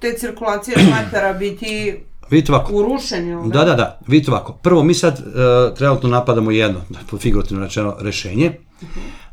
te 0.00 0.14
cirkulacije 0.18 0.76
snajpera 0.88 1.32
biti 1.32 2.04
Vidite 2.32 2.52
ovako. 2.52 2.72
Urušeni, 2.72 3.50
da? 3.50 3.58
Da, 3.58 3.64
da, 3.64 3.74
da. 3.74 4.00
Vidite 4.06 4.30
ovako. 4.30 4.52
Prvo, 4.52 4.82
mi 4.82 4.94
sad 4.94 5.18
uh, 5.18 5.76
trenutno 5.76 6.08
napadamo 6.08 6.50
jedno, 6.50 6.80
figurativno 7.18 7.64
rečeno, 7.64 7.96
rešenje. 8.00 8.58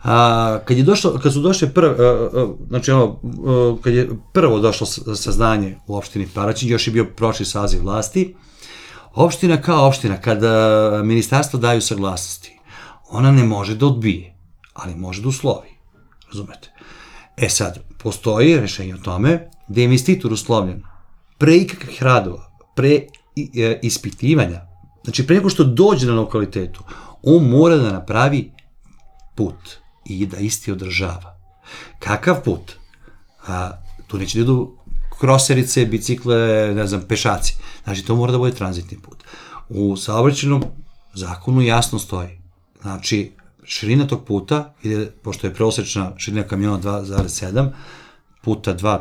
A, 0.03 0.59
kad, 0.65 0.77
je 0.77 0.83
došlo, 0.83 1.19
kad 1.23 1.33
su 1.33 1.41
došle 1.41 1.73
prvo, 1.73 1.93
uh, 1.93 2.49
uh, 2.49 2.55
znači 2.67 2.91
ono, 2.91 3.05
uh, 3.05 3.81
kad 3.81 3.93
je 3.93 4.09
prvo 4.33 4.59
došlo 4.59 4.87
saznanje 5.15 5.77
u 5.87 5.95
opštini 5.95 6.27
Paraćin, 6.33 6.69
još 6.69 6.87
je 6.87 6.93
bio 6.93 7.05
prošli 7.05 7.45
saziv 7.45 7.83
vlasti, 7.83 8.35
opština 9.13 9.61
kao 9.61 9.87
opština, 9.87 10.21
kada 10.21 11.01
ministarstvo 11.03 11.59
daju 11.59 11.81
saglasnosti, 11.81 12.59
ona 13.09 13.31
ne 13.31 13.43
može 13.43 13.75
da 13.75 13.85
odbije, 13.85 14.35
ali 14.73 14.95
može 14.95 15.21
da 15.21 15.27
uslovi. 15.27 15.69
Razumete? 16.27 16.71
E 17.37 17.49
sad, 17.49 17.79
postoji 17.97 18.59
rešenje 18.59 18.93
o 18.95 19.03
tome 19.03 19.49
da 19.67 19.81
je 19.81 19.85
investitor 19.85 20.33
uslovljen 20.33 20.83
pre 21.37 21.55
ikakvih 21.55 22.03
radova, 22.03 22.48
pre 22.75 22.95
e, 22.95 23.79
ispitivanja, 23.83 24.61
znači 25.03 25.27
pre 25.27 25.35
nego 25.35 25.49
što 25.49 25.63
dođe 25.63 26.07
na 26.07 26.13
lokalitetu, 26.13 26.83
on 27.23 27.49
mora 27.49 27.77
da 27.77 27.91
napravi 27.91 28.51
put 29.35 29.55
i 30.05 30.25
da 30.25 30.37
isti 30.37 30.71
održava. 30.71 31.39
Kakav 31.99 32.43
put? 32.43 32.71
A, 33.47 33.71
tu 34.07 34.17
neće 34.17 34.37
da 34.37 34.43
idu 34.43 34.77
kroserice, 35.19 35.85
bicikle, 35.85 36.37
ne 36.75 36.87
znam, 36.87 37.01
pešaci. 37.01 37.55
Znači, 37.83 38.05
to 38.05 38.15
mora 38.15 38.31
da 38.31 38.37
bude 38.37 38.55
tranzitni 38.55 38.97
put. 38.97 39.23
U 39.69 39.97
saobraćenom 39.97 40.63
zakonu 41.13 41.61
jasno 41.61 41.99
stoji. 41.99 42.41
Znači, 42.81 43.31
širina 43.63 44.07
tog 44.07 44.25
puta, 44.25 44.73
ide, 44.83 45.11
pošto 45.23 45.47
je 45.47 45.53
prosečna 45.53 46.11
širina 46.17 46.43
kamiona 46.43 46.79
2,7, 46.79 47.69
puta 48.41 48.73
2, 48.75 48.99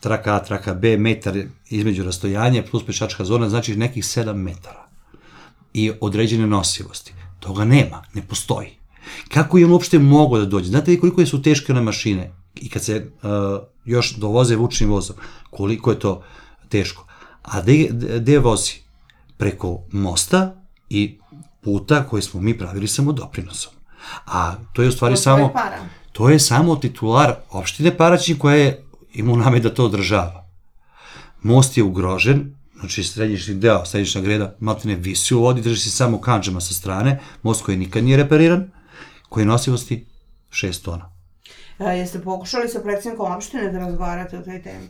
traka 0.00 0.34
A, 0.34 0.42
traka 0.44 0.74
B, 0.74 0.96
metar 0.96 1.34
između 1.70 2.04
rastojanja 2.04 2.64
plus 2.70 2.86
pešačka 2.86 3.24
zona, 3.24 3.48
znači 3.48 3.76
nekih 3.76 4.04
7 4.04 4.34
metara 4.34 4.88
i 5.74 5.92
određene 6.00 6.46
nosivosti. 6.46 7.12
Toga 7.40 7.64
nema, 7.64 8.04
ne 8.14 8.22
postoji. 8.22 8.68
Kako 9.28 9.58
je 9.58 9.64
on 9.64 9.72
uopšte 9.72 9.98
mogao 9.98 10.38
da 10.38 10.46
dođe? 10.46 10.68
Znate 10.68 10.90
li 10.90 11.00
koliko 11.00 11.26
su 11.26 11.42
teške 11.42 11.72
one 11.72 11.80
mašine 11.80 12.32
i 12.54 12.68
kad 12.68 12.84
se 12.84 13.10
uh, 13.22 13.30
još 13.84 14.16
dovoze 14.16 14.56
vučnim 14.56 14.90
vozom, 14.90 15.16
koliko 15.50 15.90
je 15.90 15.98
to 15.98 16.22
teško. 16.68 17.06
A 17.42 17.60
gde, 18.18 18.38
vozi? 18.38 18.72
Preko 19.36 19.82
mosta 19.92 20.54
i 20.88 21.18
puta 21.60 22.06
koji 22.06 22.22
smo 22.22 22.40
mi 22.40 22.58
pravili 22.58 22.88
samo 22.88 23.12
doprinosom. 23.12 23.72
A 24.26 24.54
to 24.72 24.82
je 24.82 24.88
u 24.88 24.92
stvari 24.92 25.14
To 25.14 25.20
samo... 25.20 25.52
para. 25.52 25.78
To 26.12 26.28
je 26.28 26.38
samo 26.38 26.76
titular 26.76 27.34
opštine 27.50 27.96
Paraćin 27.96 28.38
koja 28.38 28.56
je 28.56 28.84
imao 29.14 29.36
name 29.36 29.60
da 29.60 29.74
to 29.74 29.84
održava. 29.84 30.46
Most 31.42 31.76
je 31.76 31.82
ugrožen, 31.82 32.54
znači 32.78 33.04
središnji 33.04 33.54
deo, 33.54 33.84
središnja 33.84 34.20
greda, 34.20 34.54
maltene 34.60 34.94
visi 34.94 35.34
u 35.34 35.40
vodi, 35.40 35.62
drži 35.62 35.80
se 35.80 35.90
samo 35.90 36.20
kanđama 36.20 36.60
sa 36.60 36.74
strane, 36.74 37.20
most 37.42 37.64
koji 37.64 37.76
nikad 37.76 38.04
nije 38.04 38.16
repariran, 38.16 38.70
koji 39.28 39.42
je 39.42 39.46
nosivosti 39.46 40.06
6 40.50 40.84
tona. 40.84 41.09
E, 41.80 41.98
jeste 41.98 42.20
pokušali 42.20 42.68
sa 42.68 42.80
predsjednikom 42.80 43.32
opštine 43.32 43.72
da 43.72 43.78
razgovarate 43.78 44.38
o 44.38 44.42
toj 44.42 44.62
temi? 44.62 44.88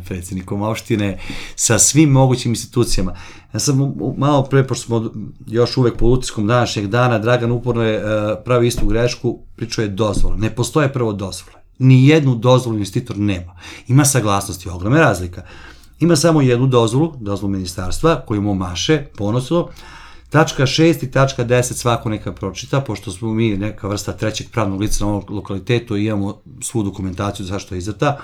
predsjednikom 0.08 0.62
opštine, 0.62 1.18
sa 1.56 1.78
svim 1.78 2.10
mogućim 2.10 2.52
institucijama. 2.52 3.14
Ja 3.52 3.60
sam 3.60 3.94
malo 4.16 4.42
pre, 4.42 4.66
pošto 4.66 4.84
smo 4.86 5.10
još 5.46 5.76
uvek 5.76 5.96
po 5.96 6.06
utiskom 6.06 6.46
današnjeg 6.46 6.86
dana, 6.86 7.18
Dragan 7.18 7.52
uporno 7.52 7.82
je 7.82 8.04
uh, 8.04 8.38
pravi 8.44 8.66
istu 8.66 8.86
grešku, 8.86 9.38
pričao 9.56 9.82
je 9.82 9.88
dozvola. 9.88 10.36
Ne 10.36 10.54
postoje 10.54 10.92
prvo 10.92 11.12
dozvole. 11.12 11.56
Ni 11.78 12.08
jednu 12.08 12.34
dozvolu 12.34 12.76
investitor 12.76 13.18
nema. 13.18 13.56
Ima 13.88 14.04
saglasnosti, 14.04 14.68
ogromna 14.68 15.00
razlika. 15.00 15.42
Ima 16.00 16.16
samo 16.16 16.40
jednu 16.40 16.66
dozvolu, 16.66 17.14
dozvolu 17.20 17.52
ministarstva, 17.52 18.22
koju 18.26 18.42
mu 18.42 18.54
maše 18.54 19.06
ponosno, 19.16 19.68
Tačka 20.30 20.66
6 20.66 21.04
i 21.04 21.10
tačka 21.10 21.44
10 21.44 21.62
svako 21.62 22.08
neka 22.08 22.32
pročita, 22.32 22.80
pošto 22.80 23.10
smo 23.12 23.34
mi 23.34 23.56
neka 23.56 23.88
vrsta 23.88 24.12
trećeg 24.12 24.50
pravnog 24.50 24.80
lica 24.80 25.04
na 25.04 25.10
ovom 25.10 25.24
lokalitetu 25.28 25.96
i 25.96 26.06
imamo 26.06 26.40
svu 26.62 26.82
dokumentaciju 26.82 27.46
zašto 27.46 27.74
je 27.74 27.78
izdata. 27.78 28.18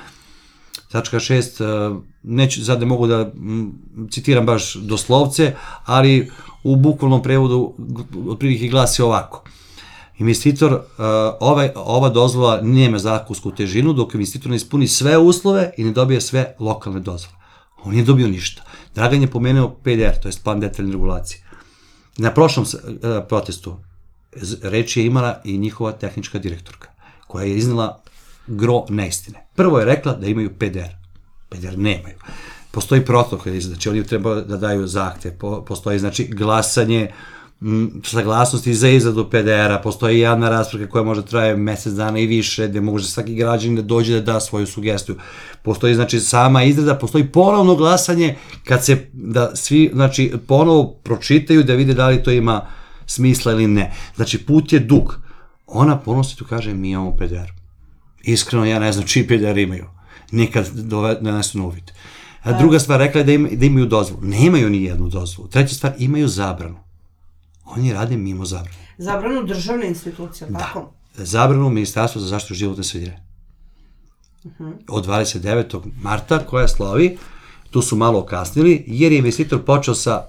Tačka 0.90 1.18
6, 1.18 2.00
neću, 2.22 2.64
sad 2.64 2.80
ne 2.80 2.86
mogu 2.86 3.06
da 3.06 3.32
citiram 4.10 4.46
baš 4.46 4.74
doslovce, 4.74 5.54
ali 5.84 6.30
u 6.62 6.76
bukvalnom 6.76 7.22
prevodu 7.22 7.74
otprilike 8.28 8.68
glasi 8.68 9.02
ovako. 9.02 9.44
Investitor, 10.18 10.80
ovaj, 11.40 11.70
ova 11.74 12.08
dozvola 12.08 12.60
nema 12.62 12.98
zakonsku 12.98 13.50
težinu 13.50 13.92
dok 13.92 14.14
investitor 14.14 14.50
ne 14.50 14.56
ispuni 14.56 14.88
sve 14.88 15.18
uslove 15.18 15.70
i 15.76 15.84
ne 15.84 15.92
dobije 15.92 16.20
sve 16.20 16.54
lokalne 16.60 17.00
dozvole. 17.00 17.36
On 17.84 17.92
nije 17.92 18.04
dobio 18.04 18.28
ništa. 18.28 18.62
Dragan 18.94 19.22
je 19.22 19.30
pomenuo 19.30 19.68
PDR, 19.68 20.20
to 20.22 20.28
je 20.28 20.32
plan 20.44 20.60
detaljne 20.60 20.92
regulacije. 20.92 21.45
Na 22.16 22.35
prošlom 22.35 22.66
e, 22.66 23.29
protestu 23.29 23.76
reč 24.62 24.96
je 24.96 25.07
imala 25.07 25.40
i 25.44 25.59
njihova 25.59 25.92
tehnička 25.92 26.38
direktorka, 26.38 26.88
koja 27.26 27.44
je 27.44 27.57
iznala 27.57 28.02
gro 28.46 28.85
neistine. 28.88 29.46
Prvo 29.55 29.79
je 29.79 29.85
rekla 29.85 30.12
da 30.12 30.26
imaju 30.26 30.55
PDR. 30.55 30.92
PDR 31.48 31.79
nemaju. 31.79 32.16
Postoji 32.70 33.05
protokol, 33.05 33.61
znači 33.61 33.88
oni 33.88 34.05
treba 34.05 34.35
da 34.35 34.57
daju 34.57 34.87
zahtje, 34.87 35.38
po, 35.38 35.64
postoji 35.64 35.98
znači 35.98 36.24
glasanje, 36.24 37.00
m, 37.02 37.11
saglasnosti 38.04 38.74
za 38.74 38.88
izradu 38.88 39.30
PDR-a, 39.30 39.80
postoji 39.82 40.20
javna 40.20 40.50
rasprava 40.50 40.86
koja 40.86 41.04
može 41.04 41.20
da 41.20 41.26
traje 41.26 41.56
mesec 41.56 41.92
dana 41.92 42.18
i 42.18 42.26
više, 42.26 42.68
gde 42.68 42.80
može 42.80 43.08
svaki 43.08 43.34
građanin 43.34 43.76
da 43.76 43.82
dođe 43.82 44.20
da 44.20 44.32
da 44.32 44.40
svoju 44.40 44.66
sugestiju. 44.66 45.16
Postoji 45.62 45.94
znači 45.94 46.20
sama 46.20 46.64
izrada, 46.64 46.94
postoji 46.94 47.26
ponovno 47.26 47.74
glasanje 47.74 48.36
kad 48.64 48.84
se 48.84 49.06
da 49.12 49.56
svi 49.56 49.90
znači 49.94 50.32
ponovo 50.46 51.00
pročitaju 51.02 51.62
da 51.62 51.74
vide 51.74 51.94
da 51.94 52.08
li 52.08 52.22
to 52.22 52.30
ima 52.30 52.66
smisla 53.06 53.52
ili 53.52 53.66
ne. 53.66 53.92
Znači 54.16 54.38
put 54.38 54.72
je 54.72 54.78
dug. 54.78 55.18
Ona 55.66 55.98
ponosi 55.98 56.36
tu 56.36 56.44
kaže 56.44 56.74
mi 56.74 56.90
imamo 56.90 57.16
PDR. 57.16 57.50
Iskreno 58.22 58.64
ja 58.64 58.78
ne 58.78 58.92
znam 58.92 59.06
čiji 59.06 59.26
PDR 59.26 59.58
imaju. 59.58 59.84
Nikad 60.32 60.66
dove- 60.74 61.20
donesu 61.20 61.58
na. 61.58 61.70
A 62.42 62.58
druga 62.58 62.78
stvar, 62.78 62.98
rekla 62.98 63.20
je 63.20 63.24
da, 63.24 63.32
ima, 63.32 63.48
da 63.52 63.66
imaju 63.66 63.86
dozvolu. 63.86 64.22
Nemaju 64.24 64.70
ni 64.70 64.82
jednu 64.82 65.08
dozvolu. 65.08 65.48
Treća 65.48 65.74
stvar, 65.74 65.92
imaju 65.98 66.28
zabranu. 66.28 66.86
Oni 67.66 67.92
rade 67.92 68.16
mimo 68.16 68.44
zabrane. 68.44 68.79
Zabranu 68.98 69.44
državne 69.44 69.88
institucije, 69.88 70.50
tako? 70.52 70.92
Zabranu 71.14 71.70
Ministarstva 71.70 72.20
za 72.20 72.29
zaštitu 72.29 72.55
životne 72.55 72.85
sredine. 72.85 73.22
Od 74.88 75.07
29. 75.07 75.81
marta 76.02 76.38
koja 76.38 76.68
slovi, 76.68 77.18
tu 77.70 77.83
su 77.83 77.96
malo 77.96 78.18
okasnili, 78.18 78.85
jer 78.87 79.12
je 79.12 79.18
investitor 79.18 79.64
počeo 79.64 79.94
sa 79.94 80.26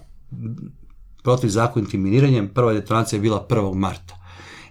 protivzakonitim 1.23 2.03
miniranjem, 2.03 2.47
prva 2.47 2.73
detonacija 2.73 3.17
je 3.17 3.21
bila 3.21 3.45
1. 3.49 3.73
marta. 3.75 4.17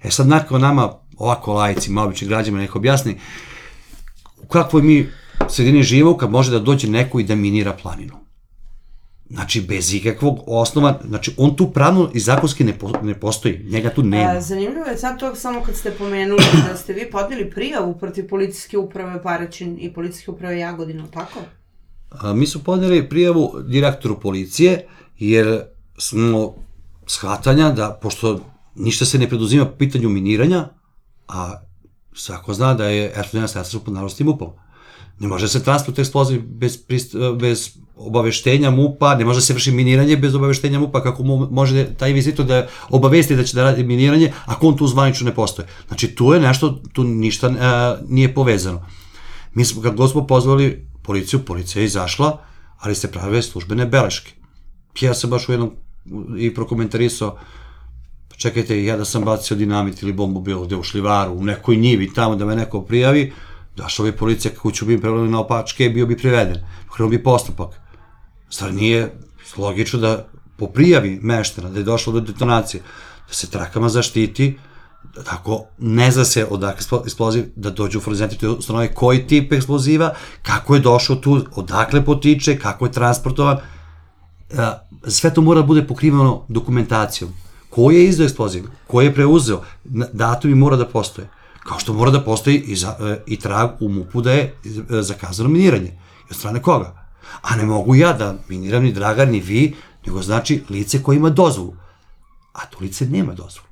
E 0.03 0.11
sad, 0.11 0.29
nakon 0.29 0.61
nama, 0.61 0.93
ovako 1.17 1.53
lajcima, 1.53 2.03
običnim 2.03 2.29
građanima, 2.29 2.63
neko 2.63 2.79
objasni, 2.79 3.19
u 4.43 4.47
kakvoj 4.47 4.83
mi 4.83 5.09
sredini 5.49 5.83
živimo 5.83 6.17
kad 6.17 6.31
može 6.31 6.51
da 6.51 6.59
dođe 6.59 6.89
neko 6.89 7.21
i 7.21 7.25
da 7.25 7.35
minira 7.35 7.73
planinu. 7.83 8.26
Znači, 9.31 9.61
bez 9.61 9.95
ikakvog 9.95 10.41
osnova, 10.47 11.01
znači, 11.09 11.35
on 11.37 11.57
tu 11.57 11.71
pravno 11.71 12.11
i 12.15 12.21
zakonski 12.21 12.65
ne, 12.65 12.79
po, 12.79 12.93
ne 13.03 13.21
postoji, 13.21 13.67
njega 13.71 13.91
tu 13.91 14.03
nema. 14.03 14.31
A, 14.31 14.41
zanimljivo 14.41 14.87
je 14.87 14.99
sad 14.99 15.21
to 15.21 15.35
samo 15.35 15.63
kad 15.63 15.77
ste 15.77 15.91
pomenuli 15.91 16.43
da 16.69 16.77
ste 16.77 16.93
vi 16.93 17.11
podnijeli 17.11 17.51
prijavu 17.51 17.99
protiv 17.99 18.29
policijske 18.29 18.79
uprave 18.79 19.23
Paraćin 19.23 19.79
i 19.81 19.93
policijske 19.93 20.31
uprave 20.31 20.59
Jagodina, 20.59 21.07
tako? 21.07 21.41
A, 22.11 22.33
mi 22.33 22.47
su 22.47 22.65
podneli 22.65 23.09
prijavu 23.09 23.53
direktoru 23.69 24.21
policije, 24.21 24.87
jer 25.19 25.63
smo 25.99 26.55
shvatanja 27.07 27.73
da, 27.73 27.99
pošto 28.03 28.41
ništa 28.75 29.05
se 29.05 29.19
ne 29.19 29.29
preduzima 29.29 29.65
po 29.65 29.77
pitanju 29.77 30.09
miniranja, 30.09 30.69
a 31.29 31.61
svako 32.15 32.55
zna 32.55 32.75
da 32.75 32.85
je 32.85 33.15
R1 33.17 33.47
sredstvo 33.47 33.81
pod 33.81 33.95
narostim 33.95 34.27
MUP-om. 34.27 34.51
Ne 35.19 35.29
može 35.29 35.49
se 35.49 35.63
transport 35.65 35.99
eksploziv 35.99 36.43
bez, 36.43 36.79
bez 37.39 37.71
obaveštenja 37.97 38.71
MUP-a, 38.71 39.15
ne 39.15 39.25
može 39.25 39.41
se 39.41 39.55
vrši 39.55 39.73
miniranje 39.73 40.17
bez 40.17 40.35
obaveštenja 40.35 40.79
MUP-a, 40.79 41.03
kako 41.03 41.23
mu, 41.23 41.49
može 41.51 41.87
taj 41.95 42.11
investitor 42.11 42.47
da 42.47 42.67
obavesti 42.91 43.37
da 43.37 43.45
će 43.45 43.57
da 43.57 43.63
radi 43.63 43.85
miniranje, 43.85 44.33
ako 44.47 44.69
on 44.69 44.77
tu 44.77 44.87
zvanično 44.87 45.25
ne 45.25 45.35
postoje. 45.35 45.69
Znači, 45.89 46.15
tu 46.15 46.33
je 46.33 46.41
nešto, 46.41 46.81
tu 46.93 47.05
ništa 47.05 47.47
a, 47.61 47.97
nije 48.09 48.35
povezano. 48.35 48.87
Mi 49.55 49.65
smo, 49.65 49.83
kad 49.83 49.97
god 49.97 50.11
smo 50.11 50.27
pozvali 50.27 50.87
policiju, 51.03 51.41
policija 51.45 51.81
je 51.81 51.87
izašla, 51.87 52.39
ali 52.79 52.95
se 52.95 53.13
prave 53.13 53.43
službene 53.43 53.87
beleške. 53.87 54.33
Ja 55.01 55.15
sam 55.15 55.31
baš 55.31 55.49
u 55.49 55.53
jednom 55.53 55.71
i 56.39 56.55
prokomentarisao, 56.55 57.39
pa 58.29 58.37
čekajte, 58.37 58.85
ja 58.85 58.97
da 58.97 59.05
sam 59.05 59.25
bacio 59.25 59.57
dinamit 59.57 60.03
ili 60.03 60.13
bombu 60.13 60.41
bilo 60.41 60.65
gde 60.65 60.77
u 60.77 60.83
šlivaru, 60.83 61.33
u 61.33 61.45
nekoj 61.45 61.77
njivi 61.77 62.13
tamo 62.15 62.37
da 62.37 62.45
me 62.45 62.57
neko 62.57 62.83
prijavi, 62.83 63.33
došla 63.77 64.05
bi 64.05 64.13
policija 64.13 64.55
kako 64.55 64.71
ću 64.71 64.87
bi 64.87 65.01
preveli 65.01 65.31
na 65.31 65.41
opačke, 65.41 65.89
bio 65.89 66.07
bi 66.07 66.17
priveden, 66.17 66.57
krenuo 66.95 67.11
bi 67.11 67.23
postupak. 67.23 67.69
Stvar 68.51 68.75
nije 68.75 69.13
logično 69.57 69.99
da 69.99 70.27
po 70.57 70.67
prijavi 70.67 71.19
meštena 71.23 71.71
da 71.71 71.79
je 71.79 71.85
došlo 71.85 72.13
do 72.13 72.21
detonacije, 72.21 72.83
da 73.29 73.35
se 73.35 73.51
trakama 73.51 73.89
zaštiti, 73.89 74.59
da 75.15 75.23
tako 75.23 75.65
ne 75.79 76.11
zna 76.11 76.25
se 76.25 76.47
odakle 76.51 76.81
eksplo- 76.81 77.03
eksploziv, 77.05 77.45
da 77.57 77.71
dođu 77.71 77.99
u 77.99 78.01
forenzične 78.01 78.49
ustanove 78.49 78.95
koji 78.95 79.27
tip 79.27 79.53
eksploziva, 79.53 80.15
kako 80.43 80.75
je 80.75 80.81
došao 80.81 81.17
tu, 81.17 81.45
odakle 81.55 82.05
potiče, 82.05 82.59
kako 82.59 82.87
je 82.87 82.93
transportovan, 82.93 83.59
a, 84.57 84.79
sve 85.07 85.35
to 85.35 85.43
mora 85.43 85.61
da 85.61 85.67
bude 85.67 85.87
pokriveno 85.87 86.45
dokumentacijom. 86.49 87.31
Ko 87.71 87.91
je 87.91 88.05
izdao 88.05 88.25
eksploziv? 88.25 88.65
Ko 88.87 89.01
je 89.01 89.15
preuzeo? 89.15 89.63
Datumi 90.13 90.55
mora 90.55 90.77
da 90.77 90.87
postoje. 90.87 91.29
Kao 91.69 91.79
što 91.79 91.93
mora 91.93 92.11
da 92.11 92.21
postoji 92.21 92.57
i, 92.57 92.77
za, 92.77 92.97
e, 93.01 93.23
i 93.27 93.39
trag 93.41 93.71
u 93.81 93.89
MUP-u 93.89 94.21
da 94.21 94.33
je 94.33 94.43
e, 94.43 95.03
zakazano 95.03 95.49
miniranje. 95.49 95.99
I 96.21 96.31
od 96.31 96.37
strane 96.37 96.63
koga? 96.63 97.07
A 97.43 97.57
ne 97.57 97.65
mogu 97.65 97.95
ja 97.95 98.13
da 98.13 98.35
miniram 98.49 98.83
ni 98.83 98.93
Dragan, 98.93 99.31
ni 99.31 99.41
vi, 99.41 99.75
nego 100.07 100.23
znači 100.23 100.63
lice 100.71 101.03
koje 101.03 101.17
ima 101.17 101.31
dozvolu. 101.31 101.77
A 102.53 102.67
to 102.67 102.79
lice 102.81 103.07
nema 103.07 103.33
dozvolu. 103.35 103.67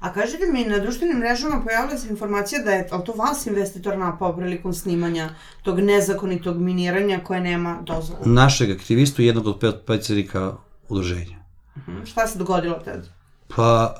A 0.00 0.12
kažete 0.12 0.46
mi, 0.52 0.64
na 0.64 0.78
društvenim 0.78 1.18
mrežama 1.18 1.62
pojavila 1.64 1.98
se 1.98 2.08
informacija 2.08 2.62
da 2.62 2.70
je, 2.70 2.88
ali 2.90 3.04
to 3.04 3.12
vas 3.12 3.46
investitor 3.46 3.98
napao 3.98 4.36
prilikom 4.36 4.74
snimanja 4.74 5.30
tog 5.62 5.80
nezakonitog 5.80 6.60
miniranja 6.60 7.20
koje 7.24 7.40
nema 7.40 7.78
dozvolu? 7.82 8.22
Našeg 8.24 8.70
aktivistu 8.70 9.22
i 9.22 9.26
jednog 9.26 9.46
od 9.46 9.82
predsjednika 9.86 10.52
udruženja. 10.88 11.36
Mhm. 11.76 12.04
Šta 12.04 12.26
se 12.26 12.38
dogodilo 12.38 12.74
tada? 12.84 13.19
Pa, 13.56 13.94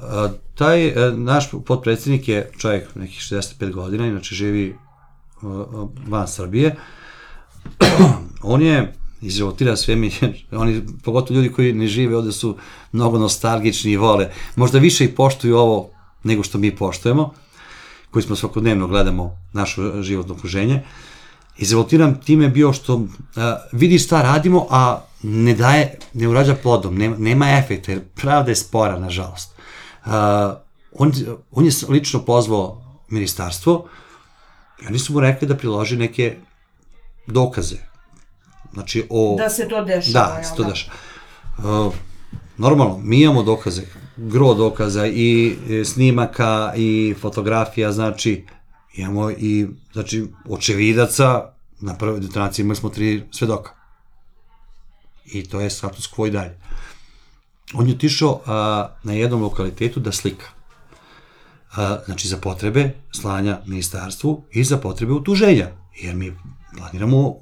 taj 0.54 0.92
naš 1.16 1.50
potpredsjednik 1.66 2.28
je 2.28 2.50
čovjek 2.58 2.94
nekih 2.94 3.18
65 3.18 3.72
godina, 3.72 4.06
inače 4.06 4.34
živi 4.34 4.76
van 6.08 6.28
Srbije. 6.28 6.76
On 8.42 8.62
je 8.62 8.92
izrevoltira 9.20 9.76
sve 9.76 9.96
mi, 9.96 10.10
oni, 10.52 10.82
pogotovo 11.04 11.36
ljudi 11.36 11.52
koji 11.52 11.72
ne 11.72 11.86
žive 11.86 12.16
ovde 12.16 12.32
su 12.32 12.56
mnogo 12.92 13.18
nostalgični 13.18 13.92
i 13.92 13.96
vole, 13.96 14.30
možda 14.56 14.78
više 14.78 15.04
i 15.04 15.14
poštuju 15.14 15.56
ovo 15.56 15.90
nego 16.24 16.42
što 16.42 16.58
mi 16.58 16.76
poštujemo, 16.76 17.34
koji 18.10 18.22
smo 18.22 18.36
svakodnevno 18.36 18.86
gledamo 18.86 19.36
naše 19.52 19.80
životno 20.02 20.34
okruženje. 20.34 20.82
Izrevoltiram 21.58 22.20
time 22.20 22.48
bio 22.48 22.72
što 22.72 23.06
a, 23.36 23.56
vidi 23.72 23.98
šta 23.98 24.22
radimo, 24.22 24.66
a 24.70 25.04
ne 25.22 25.54
daje, 25.54 25.98
ne 26.14 26.28
urađa 26.28 26.54
plodom, 26.62 26.98
nema, 26.98 27.16
nema 27.18 27.58
efekta, 27.58 27.92
jer 27.92 28.00
pravda 28.14 28.50
je 28.50 28.56
spora, 28.56 28.98
nažalost. 28.98 29.54
A, 30.04 30.54
on, 30.92 31.12
on 31.50 31.64
je 31.64 31.72
lično 31.88 32.24
pozvao 32.24 32.82
ministarstvo 33.08 33.88
i 34.82 34.86
oni 34.86 34.98
su 34.98 35.12
mu 35.12 35.20
rekli 35.20 35.48
da 35.48 35.56
priloži 35.56 35.96
neke 35.96 36.36
dokaze, 37.26 37.76
Znači, 38.72 39.06
o... 39.10 39.36
Da 39.38 39.50
se 39.50 39.68
to 39.68 39.84
dešava, 39.84 40.12
Da, 40.12 40.36
da 40.36 40.44
se 40.44 40.56
to 40.56 40.64
dešava. 40.64 40.96
Uh, 41.58 41.94
normalno, 42.56 42.98
mi 42.98 43.22
imamo 43.22 43.42
dokaze, 43.42 43.82
gro 44.16 44.54
dokaza 44.54 45.06
i 45.06 45.56
e, 45.70 45.84
snimaka 45.84 46.72
i 46.76 47.14
fotografija, 47.20 47.92
znači, 47.92 48.44
imamo 48.96 49.30
i, 49.30 49.66
znači, 49.92 50.26
očevidaca, 50.48 51.52
na 51.80 51.94
prvoj 51.98 52.20
detonaciji 52.20 52.62
imali 52.62 52.76
smo 52.76 52.88
tri 52.88 53.22
svedoka. 53.30 53.79
I 55.32 55.44
to 55.44 55.60
je 55.60 55.70
status 55.70 56.10
quo 56.10 56.26
i 56.26 56.30
dalje. 56.30 56.58
On 57.74 57.88
je 57.88 57.94
otišao 57.94 58.40
a, 58.46 58.88
na 59.02 59.12
jednom 59.12 59.42
lokalitetu 59.42 60.00
da 60.00 60.12
slika. 60.12 60.46
A, 61.76 61.98
znači, 62.04 62.28
za 62.28 62.36
potrebe 62.36 62.94
slanja 63.12 63.58
ministarstvu 63.66 64.44
i 64.52 64.64
za 64.64 64.78
potrebe 64.78 65.12
utuženja. 65.12 65.68
Jer 66.02 66.14
mi 66.14 66.36
planiramo 66.78 67.34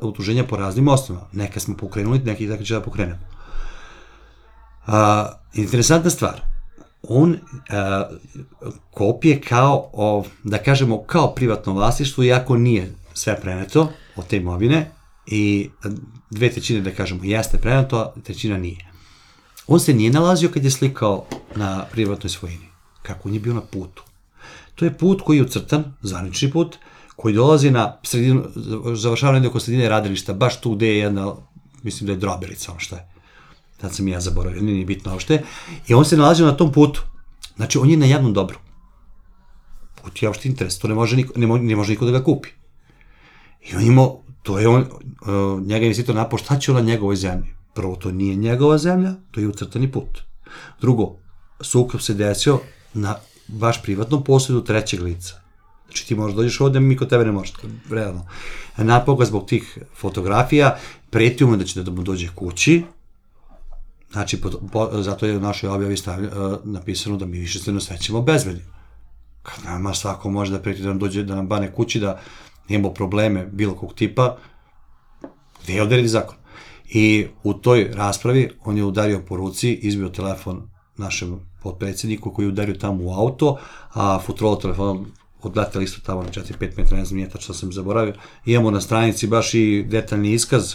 utuženja 0.00 0.44
po 0.44 0.56
raznim 0.56 0.88
osnovama. 0.88 1.28
Neka 1.32 1.60
smo 1.60 1.76
pokrenuli, 1.76 2.18
neki 2.18 2.48
tako 2.48 2.64
će 2.64 2.74
da 2.74 2.82
pokrenemo. 2.82 3.20
A, 4.86 5.28
interesantna 5.54 6.10
stvar, 6.10 6.40
on 7.02 7.36
a, 7.70 8.08
kopije 8.90 9.40
kao, 9.40 9.90
o, 9.92 10.24
da 10.44 10.58
kažemo, 10.58 11.02
kao 11.02 11.34
privatno 11.34 11.72
vlasništvo, 11.72 12.24
iako 12.24 12.56
nije 12.56 12.94
sve 13.14 13.40
preneto 13.40 13.92
od 14.16 14.26
te 14.26 14.36
imovine, 14.36 14.90
i 15.26 15.70
dve 16.30 16.50
trećine, 16.50 16.80
da 16.80 16.90
kažemo, 16.90 17.24
jeste 17.24 17.58
preneto, 17.58 17.98
a 17.98 18.20
trećina 18.20 18.58
nije. 18.58 18.86
On 19.66 19.80
se 19.80 19.94
nije 19.94 20.10
nalazio 20.10 20.48
kad 20.48 20.64
je 20.64 20.70
slikao 20.70 21.26
na 21.56 21.84
privatnoj 21.92 22.30
svojini. 22.30 22.66
Kako 23.02 23.28
on 23.28 23.34
je 23.34 23.40
bio 23.40 23.54
na 23.54 23.60
putu. 23.60 24.02
To 24.74 24.84
je 24.84 24.98
put 24.98 25.22
koji 25.22 25.36
je 25.36 25.42
ucrtan, 25.42 25.84
zvanični 26.02 26.50
put, 26.50 26.76
koji 27.16 27.34
dolazi 27.34 27.70
na 27.70 27.96
sredinu, 28.02 28.44
završava 28.94 29.32
negde 29.32 29.48
oko 29.48 29.60
sredine 29.60 29.88
radilišta, 29.88 30.34
baš 30.34 30.60
tu 30.60 30.74
gde 30.74 30.86
je 30.86 30.98
jedna, 30.98 31.34
mislim 31.82 32.06
da 32.06 32.12
je 32.12 32.18
drobelica, 32.18 32.70
ono 32.70 32.80
što 32.80 32.96
je. 32.96 33.08
Tad 33.76 33.94
sam 33.94 34.08
i 34.08 34.10
ja 34.10 34.20
zaboravio, 34.20 34.62
nije 34.62 34.84
bitno 34.84 35.12
uopšte. 35.12 35.42
I 35.88 35.94
on 35.94 36.04
se 36.04 36.16
nalazio 36.16 36.46
na 36.46 36.56
tom 36.56 36.72
putu. 36.72 37.02
Znači, 37.56 37.78
on 37.78 37.90
je 37.90 37.96
na 37.96 38.06
jednom 38.06 38.32
dobru. 38.32 38.58
Put 40.02 40.22
je 40.22 40.28
uopšte 40.28 40.48
interes, 40.48 40.78
to 40.78 40.88
ne 40.88 40.94
može 40.94 41.16
niko, 41.16 41.32
ne, 41.36 41.46
mo, 41.46 41.58
ne 41.58 41.76
može 41.76 41.90
niko 41.90 42.04
da 42.04 42.12
ga 42.12 42.24
kupi. 42.24 42.48
I 43.70 43.76
on 43.76 43.82
imao, 43.82 44.22
to 44.46 44.58
je 44.58 44.68
on, 44.68 44.80
uh, 44.82 45.66
njega 45.66 45.84
investitor 45.84 46.14
napao, 46.14 46.38
šta 46.38 46.58
će 46.58 46.72
na 46.72 46.80
njegovoj 46.80 47.16
zemlji? 47.16 47.54
Prvo, 47.74 47.96
to 47.96 48.12
nije 48.12 48.36
njegova 48.36 48.78
zemlja, 48.78 49.14
to 49.30 49.40
je 49.40 49.48
ucrtani 49.48 49.92
put. 49.92 50.20
Drugo, 50.80 51.16
sukob 51.60 52.00
se 52.00 52.14
desio 52.14 52.60
na 52.94 53.16
vaš 53.48 53.82
privatnom 53.82 54.24
posledu 54.24 54.64
trećeg 54.64 55.02
lica. 55.02 55.40
Znači 55.86 56.06
ti 56.06 56.14
možeš 56.14 56.36
dođeš 56.36 56.60
ovde, 56.60 56.80
mi 56.80 56.96
kod 56.96 57.08
tebe 57.08 57.24
ne 57.24 57.32
možeš, 57.32 57.54
realno. 57.90 58.26
Napao 58.76 59.16
ga 59.16 59.24
zbog 59.24 59.48
tih 59.48 59.78
fotografija, 59.96 60.78
pretio 61.10 61.46
mu 61.46 61.56
da 61.56 61.64
će 61.64 61.82
da 61.82 61.90
mu 61.90 62.02
dođe 62.02 62.28
kući, 62.34 62.82
znači 64.12 64.40
po, 64.40 64.50
po, 64.72 65.02
zato 65.02 65.26
je 65.26 65.36
u 65.36 65.40
našoj 65.40 65.70
objavi 65.70 65.96
stavlja, 65.96 66.28
uh, 66.28 66.58
napisano 66.64 67.16
da 67.16 67.26
mi 67.26 67.38
više 67.38 67.58
se 67.58 67.72
ne 67.72 67.76
osvećamo 67.76 68.22
bezbedni. 68.22 68.62
Kad 69.42 69.64
nama 69.64 69.94
svako 69.94 70.30
može 70.30 70.52
da 70.52 70.58
preti 70.58 70.82
da 70.82 70.88
nam 70.88 70.98
dođe, 70.98 71.22
da 71.22 71.34
nam 71.34 71.48
bane 71.48 71.72
kući, 71.72 72.00
da 72.00 72.20
imamo 72.68 72.94
probleme 72.94 73.46
bilo 73.46 73.74
kog 73.74 73.94
tipa, 73.94 74.36
gde 75.62 75.74
je 75.74 75.82
ovde 75.82 76.08
zakon? 76.08 76.36
I 76.88 77.26
u 77.42 77.54
toj 77.54 77.90
raspravi 77.94 78.50
on 78.64 78.76
je 78.76 78.84
udario 78.84 79.22
po 79.28 79.36
ruci, 79.36 79.72
izbio 79.72 80.08
telefon 80.08 80.68
našem 80.96 81.40
podpredsjedniku 81.62 82.30
koji 82.30 82.46
je 82.46 82.48
udario 82.48 82.74
tamo 82.74 83.04
u 83.04 83.10
auto, 83.10 83.58
a 83.92 84.18
futrolo 84.26 84.56
telefonom 84.56 85.06
odleteli 85.42 85.84
isto 85.84 86.00
tamo 86.06 86.22
na 86.22 86.28
4-5 86.28 86.76
metra, 86.76 86.96
ne 86.98 87.04
znam 87.04 87.16
nije 87.16 87.30
tačno 87.30 87.54
sam 87.54 87.72
zaboravio. 87.72 88.14
Imamo 88.44 88.70
na 88.70 88.80
stranici 88.80 89.26
baš 89.26 89.54
i 89.54 89.84
detaljni 89.88 90.32
iskaz 90.32 90.74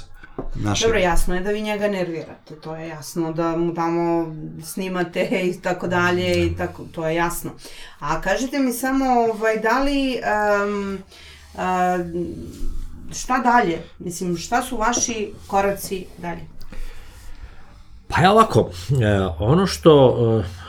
naše... 0.55 0.85
Dobro, 0.85 0.99
jasno 0.99 1.35
je 1.35 1.41
da 1.41 1.49
vi 1.49 1.61
njega 1.61 1.87
nervirate, 1.87 2.55
to 2.63 2.75
je 2.75 2.87
jasno, 2.87 3.33
da 3.33 3.57
mu 3.57 3.73
tamo 3.73 4.35
snimate 4.63 5.41
i 5.43 5.61
tako 5.61 5.87
dalje 5.87 6.45
i 6.45 6.55
tako, 6.57 6.83
to 6.91 7.07
je 7.07 7.15
jasno. 7.15 7.51
A 7.99 8.21
kažite 8.21 8.59
mi 8.59 8.73
samo, 8.73 9.05
ovaj, 9.05 9.57
da 9.57 9.83
li, 9.83 10.19
um, 10.65 10.97
uh, 11.53 11.61
šta 13.13 13.37
dalje? 13.37 13.77
Mislim, 13.99 14.37
šta 14.37 14.61
su 14.61 14.77
vaši 14.77 15.33
koraci 15.47 16.05
dalje? 16.17 16.41
Pa 18.07 18.21
je 18.21 18.29
ovako, 18.29 18.69
e, 19.01 19.19
ono 19.39 19.67
što 19.67 20.17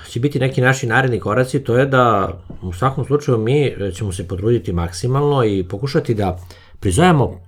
e, 0.07 0.11
će 0.11 0.21
biti 0.21 0.39
neki 0.39 0.61
naši 0.61 0.87
naredni 0.87 1.21
koraci, 1.21 1.65
to 1.65 1.79
je 1.79 1.87
da 1.87 2.33
u 2.63 2.73
svakom 2.73 3.05
slučaju 3.05 3.39
mi 3.39 3.75
ćemo 3.95 4.13
se 4.13 4.29
potruditi 4.29 4.73
maksimalno 4.73 5.45
i 5.45 5.65
pokušati 5.69 6.15
da 6.15 6.39
prizovemo, 6.81 7.41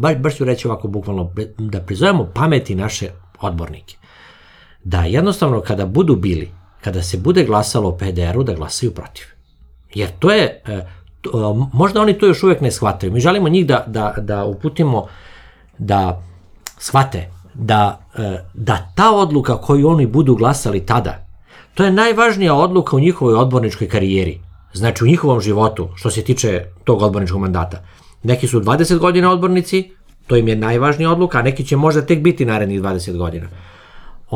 baš, 0.00 0.16
baš 0.16 0.36
ću 0.36 0.44
reći 0.44 0.68
ovako 0.68 0.88
bukvalno, 0.88 1.32
da 1.58 1.80
prizovemo 1.80 2.30
pameti 2.34 2.74
naše 2.74 3.10
odbornike. 3.40 3.96
Da 4.84 5.04
jednostavno 5.04 5.60
kada 5.60 5.86
budu 5.86 6.16
bili, 6.16 6.50
kada 6.80 7.02
se 7.02 7.16
bude 7.16 7.44
glasalo 7.44 7.88
o 7.88 7.96
PDR-u, 7.96 8.42
da 8.42 8.54
glasaju 8.54 8.94
protiv. 8.94 9.24
Jer 9.94 10.10
to 10.18 10.30
je, 10.30 10.62
e, 10.66 10.86
možda 11.72 12.00
oni 12.00 12.18
to 12.18 12.26
još 12.26 12.42
uvek 12.42 12.60
ne 12.60 12.70
shvataju. 12.70 13.12
Mi 13.12 13.20
želimo 13.20 13.48
njih 13.48 13.66
da, 13.66 13.84
da, 13.86 14.14
da 14.18 14.44
uputimo 14.44 15.06
da 15.78 16.22
shvate 16.78 17.30
da, 17.54 17.98
e, 18.18 18.44
da 18.54 18.92
ta 18.94 19.12
odluka 19.12 19.56
koju 19.56 19.88
oni 19.88 20.06
budu 20.06 20.34
glasali 20.34 20.86
tada, 20.86 21.26
to 21.74 21.84
je 21.84 21.92
najvažnija 21.92 22.54
odluka 22.54 22.96
u 22.96 23.00
njihovoj 23.00 23.34
odborničkoj 23.34 23.88
karijeri. 23.88 24.40
Znači 24.72 25.04
u 25.04 25.06
njihovom 25.06 25.40
životu, 25.40 25.88
što 25.94 26.10
se 26.10 26.22
tiče 26.22 26.64
tog 26.84 27.02
odborničkog 27.02 27.40
mandata. 27.40 27.82
Neki 28.22 28.48
su 28.48 28.60
20 28.60 28.98
godina 28.98 29.30
odbornici, 29.32 29.90
to 30.26 30.36
im 30.36 30.48
je 30.48 30.56
najvažnija 30.56 31.10
odluka, 31.10 31.38
a 31.38 31.42
neki 31.42 31.66
će 31.66 31.76
možda 31.76 32.06
tek 32.06 32.22
biti 32.22 32.44
narednih 32.44 32.82
20 32.82 33.16
godina. 33.16 33.46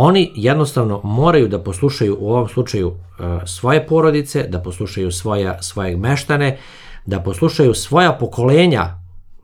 Oni 0.01 0.33
jednostavno 0.35 1.01
moraju 1.05 1.49
da 1.49 1.63
poslušaju 1.63 2.17
u 2.21 2.31
ovom 2.31 2.49
slučaju 2.49 2.93
e, 2.93 3.23
svoje 3.47 3.87
porodice, 3.87 4.43
da 4.43 4.61
poslušaju 4.63 5.13
svoja, 5.13 5.63
svoje 5.63 5.97
meštane, 5.97 6.59
da 7.07 7.21
poslušaju 7.21 7.75
svoja 7.75 8.13
pokolenja 8.13 8.85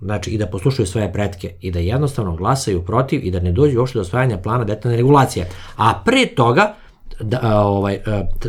znači 0.00 0.30
i 0.30 0.38
da 0.38 0.46
poslušaju 0.46 0.86
svoje 0.86 1.12
pretke 1.12 1.54
i 1.60 1.70
da 1.70 1.78
jednostavno 1.78 2.36
glasaju 2.36 2.84
protiv 2.84 3.26
i 3.26 3.30
da 3.30 3.40
ne 3.40 3.52
dođu 3.52 3.78
uopšte 3.78 3.98
do 3.98 4.02
osvajanja 4.02 4.38
plana 4.38 4.64
detaljne 4.64 4.96
regulacije. 4.96 5.48
A 5.76 6.02
pre 6.04 6.26
toga, 6.26 6.74
da, 7.20 7.60
ovaj, 7.66 7.98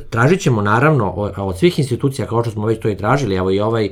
tražit 0.10 0.42
ćemo 0.42 0.62
naravno 0.62 1.12
od 1.38 1.58
svih 1.58 1.80
institucija, 1.80 2.28
kao 2.28 2.44
što 2.44 2.52
smo 2.52 2.66
već 2.66 2.82
to 2.82 2.90
i 2.90 2.98
tražili, 2.98 3.36
evo 3.36 3.52
i 3.52 3.60
ovaj 3.60 3.90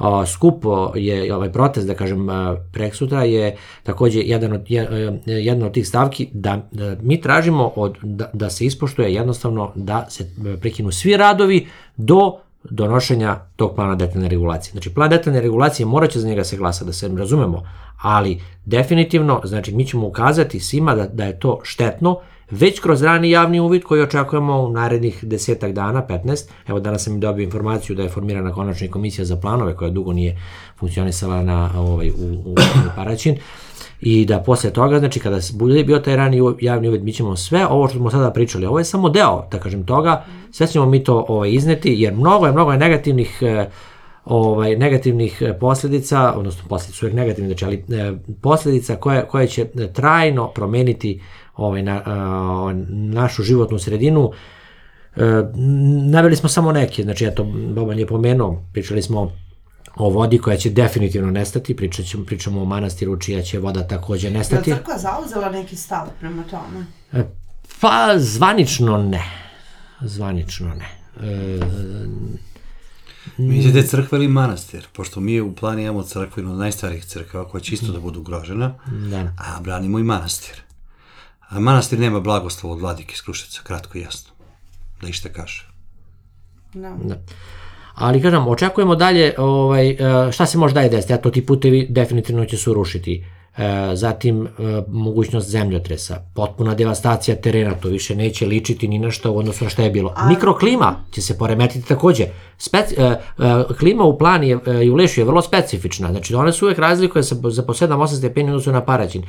a, 0.00 0.26
skup 0.26 0.64
je 0.94 1.34
ovaj 1.34 1.52
protest 1.52 1.86
da 1.86 1.94
kažem 1.94 2.28
prek 2.72 2.94
sutra 2.94 3.24
je 3.24 3.56
takođe 3.82 4.20
jedan 4.20 4.52
od 4.52 4.66
jedna 5.26 5.66
od 5.66 5.72
tih 5.72 5.88
stavki 5.88 6.28
da, 6.32 6.68
da 6.70 6.96
mi 7.02 7.20
tražimo 7.20 7.72
od 7.76 7.98
da, 8.02 8.30
da 8.32 8.50
se 8.50 8.64
ispoštuje 8.64 9.14
jednostavno 9.14 9.72
da 9.74 10.06
se 10.10 10.30
prekinu 10.60 10.92
svi 10.92 11.16
radovi 11.16 11.66
do 11.96 12.38
donošenja 12.64 13.38
tog 13.56 13.74
plana 13.74 13.94
detaljne 13.94 14.28
regulacije. 14.28 14.72
Znači, 14.72 14.94
plan 14.94 15.10
detaljne 15.10 15.40
regulacije 15.40 15.86
moraće 15.86 16.20
za 16.20 16.28
njega 16.28 16.44
se 16.44 16.56
glasa, 16.56 16.84
da 16.84 16.92
se 16.92 17.08
razumemo, 17.08 17.62
ali 18.02 18.40
definitivno, 18.64 19.40
znači, 19.44 19.74
mi 19.74 19.86
ćemo 19.86 20.06
ukazati 20.06 20.60
svima 20.60 20.94
da, 20.94 21.06
da 21.06 21.24
je 21.24 21.38
to 21.38 21.60
štetno, 21.62 22.20
već 22.50 22.80
kroz 22.80 23.02
rani 23.02 23.30
javni 23.30 23.60
uvid 23.60 23.82
koji 23.82 24.02
očekujemo 24.02 24.60
u 24.60 24.70
narednih 24.70 25.24
desetak 25.24 25.72
dana, 25.72 26.06
15. 26.08 26.48
Evo 26.68 26.80
danas 26.80 27.04
sam 27.04 27.20
dobio 27.20 27.42
informaciju 27.42 27.96
da 27.96 28.02
je 28.02 28.08
formirana 28.08 28.52
konačna 28.52 28.88
komisija 28.88 29.24
za 29.24 29.36
planove 29.36 29.76
koja 29.76 29.90
dugo 29.90 30.12
nije 30.12 30.38
funkcionisala 30.78 31.42
na, 31.42 31.70
ovaj, 31.76 32.10
u, 32.10 32.12
u, 32.44 32.52
u 32.52 32.56
Paraćin 32.96 33.36
i 34.00 34.24
da 34.24 34.38
posle 34.38 34.70
toga, 34.70 34.98
znači 34.98 35.20
kada 35.20 35.38
bude 35.52 35.84
bio 35.84 35.98
taj 35.98 36.16
rani 36.16 36.40
javni 36.60 36.88
uvid, 36.88 37.04
mi 37.04 37.12
ćemo 37.12 37.36
sve 37.36 37.66
ovo 37.66 37.88
što 37.88 37.98
smo 37.98 38.10
sada 38.10 38.30
pričali, 38.30 38.66
ovo 38.66 38.78
je 38.78 38.84
samo 38.84 39.08
deo, 39.08 39.46
da 39.50 39.58
kažem, 39.58 39.86
toga, 39.86 40.24
sve 40.50 40.66
ćemo 40.66 40.86
mi 40.86 41.04
to 41.04 41.24
ovaj, 41.28 41.50
izneti, 41.50 41.94
jer 41.98 42.14
mnogo 42.14 42.46
je, 42.46 42.52
mnogo 42.52 42.72
je 42.72 42.78
negativnih 42.78 43.38
eh, 43.42 43.70
ovaj 44.24 44.76
negativnih 44.76 45.42
posledica, 45.60 46.32
odnosno 46.36 46.64
posledice 46.68 46.98
su 46.98 47.08
negativne, 47.08 47.48
znači, 47.48 47.64
ali 47.64 47.84
eh, 47.88 48.12
posledica 48.40 48.96
koje, 48.96 49.26
koje 49.26 49.46
će 49.46 49.66
trajno 49.94 50.48
promeniti 50.48 51.20
ovaj, 51.56 51.82
na, 51.82 52.02
a, 52.06 52.72
našu 52.88 53.42
životnu 53.42 53.78
sredinu. 53.78 54.32
E, 55.16 55.22
naveli 56.10 56.36
smo 56.36 56.48
samo 56.48 56.72
neke, 56.72 57.02
znači 57.02 57.24
eto, 57.24 57.44
Boban 57.74 57.98
je 57.98 58.06
pomenuo, 58.06 58.64
pričali 58.72 59.02
smo 59.02 59.32
o 59.96 60.10
vodi 60.10 60.38
koja 60.38 60.56
će 60.56 60.70
definitivno 60.70 61.30
nestati, 61.30 61.76
pričat 61.76 62.06
ćemo, 62.06 62.24
pričamo 62.24 62.62
o 62.62 62.64
manastiru 62.64 63.20
čija 63.20 63.42
će 63.42 63.58
voda 63.58 63.86
takođe 63.86 64.30
nestati. 64.30 64.70
Je 64.70 64.76
crkva 64.76 64.98
zauzela 64.98 65.50
neki 65.50 65.76
stav 65.76 66.06
prema 66.20 66.42
tome? 66.42 66.86
E, 67.12 67.24
pa, 67.80 68.18
zvanično 68.18 68.98
ne. 68.98 69.22
Zvanično 70.00 70.74
ne. 70.74 70.88
E, 71.28 71.60
Mislite 73.36 73.82
crkva 73.82 74.18
ili 74.18 74.28
manastir? 74.28 74.86
Pošto 74.92 75.20
mi 75.20 75.40
u 75.40 75.54
plani 75.54 75.82
imamo 75.82 76.02
crkvu, 76.02 76.40
jednu 76.40 76.52
od 76.52 76.58
najstarijih 76.58 77.04
crkava 77.04 77.48
koja 77.48 77.60
će 77.60 77.74
isto 77.74 77.92
da 77.92 78.00
bude 78.00 78.18
ugrožena, 78.18 78.74
da. 79.10 79.20
a 79.20 79.60
branimo 79.60 79.98
i 79.98 80.02
manastir. 80.02 80.62
A 81.50 81.60
manastir 81.60 81.98
nema 81.98 82.20
blagoslova 82.20 82.74
od 82.74 82.80
vladike 82.80 83.12
iz 83.14 83.22
Kruševca, 83.22 83.60
kratko 83.62 83.98
i 83.98 84.00
jasno. 84.00 84.30
Da 85.02 85.08
išta 85.08 85.28
kaže. 85.28 85.66
Da. 86.74 86.96
Da. 87.04 87.16
Ali 87.94 88.22
kažem, 88.22 88.48
očekujemo 88.48 88.94
dalje 88.94 89.34
ovaj, 89.38 89.90
e, 89.90 89.96
šta 90.32 90.46
se 90.46 90.58
može 90.58 90.74
dalje 90.74 90.88
desiti. 90.88 91.12
Eto, 91.12 91.30
ti 91.30 91.46
putevi 91.46 91.86
definitivno 91.90 92.44
će 92.44 92.56
se 92.56 92.70
urušiti. 92.70 93.24
E, 93.56 93.90
zatim 93.94 94.46
e, 94.46 94.48
mogućnost 94.88 95.50
zemljotresa, 95.50 96.22
potpuna 96.34 96.74
devastacija 96.74 97.36
terena, 97.36 97.74
to 97.74 97.88
više 97.88 98.16
neće 98.16 98.46
ličiti 98.46 98.88
ni 98.88 98.98
na 98.98 99.10
što 99.10 99.32
u 99.32 99.38
odnosu 99.38 99.64
na 99.64 99.70
šta 99.70 99.82
je 99.82 99.90
bilo. 99.90 100.14
Mikroklima 100.28 101.04
će 101.10 101.22
se 101.22 101.38
poremetiti 101.38 101.88
takođe. 101.88 102.26
Speci, 102.58 102.94
klima 103.78 104.04
u 104.04 104.18
plani 104.18 104.48
je, 104.48 104.58
i 104.84 104.90
u 104.90 104.94
Lešu 104.94 105.20
je 105.20 105.24
vrlo 105.24 105.42
specifična, 105.42 106.10
znači 106.10 106.34
one 106.34 106.52
su 106.52 106.66
uvek 106.66 106.78
razlikuje 106.78 107.22
se 107.22 107.36
za 107.44 107.62
po 107.62 107.72
7-8 107.72 108.18
stepeni 108.18 108.50
odnosu 108.50 108.72
na 108.72 108.84
Paraćin. 108.84 109.22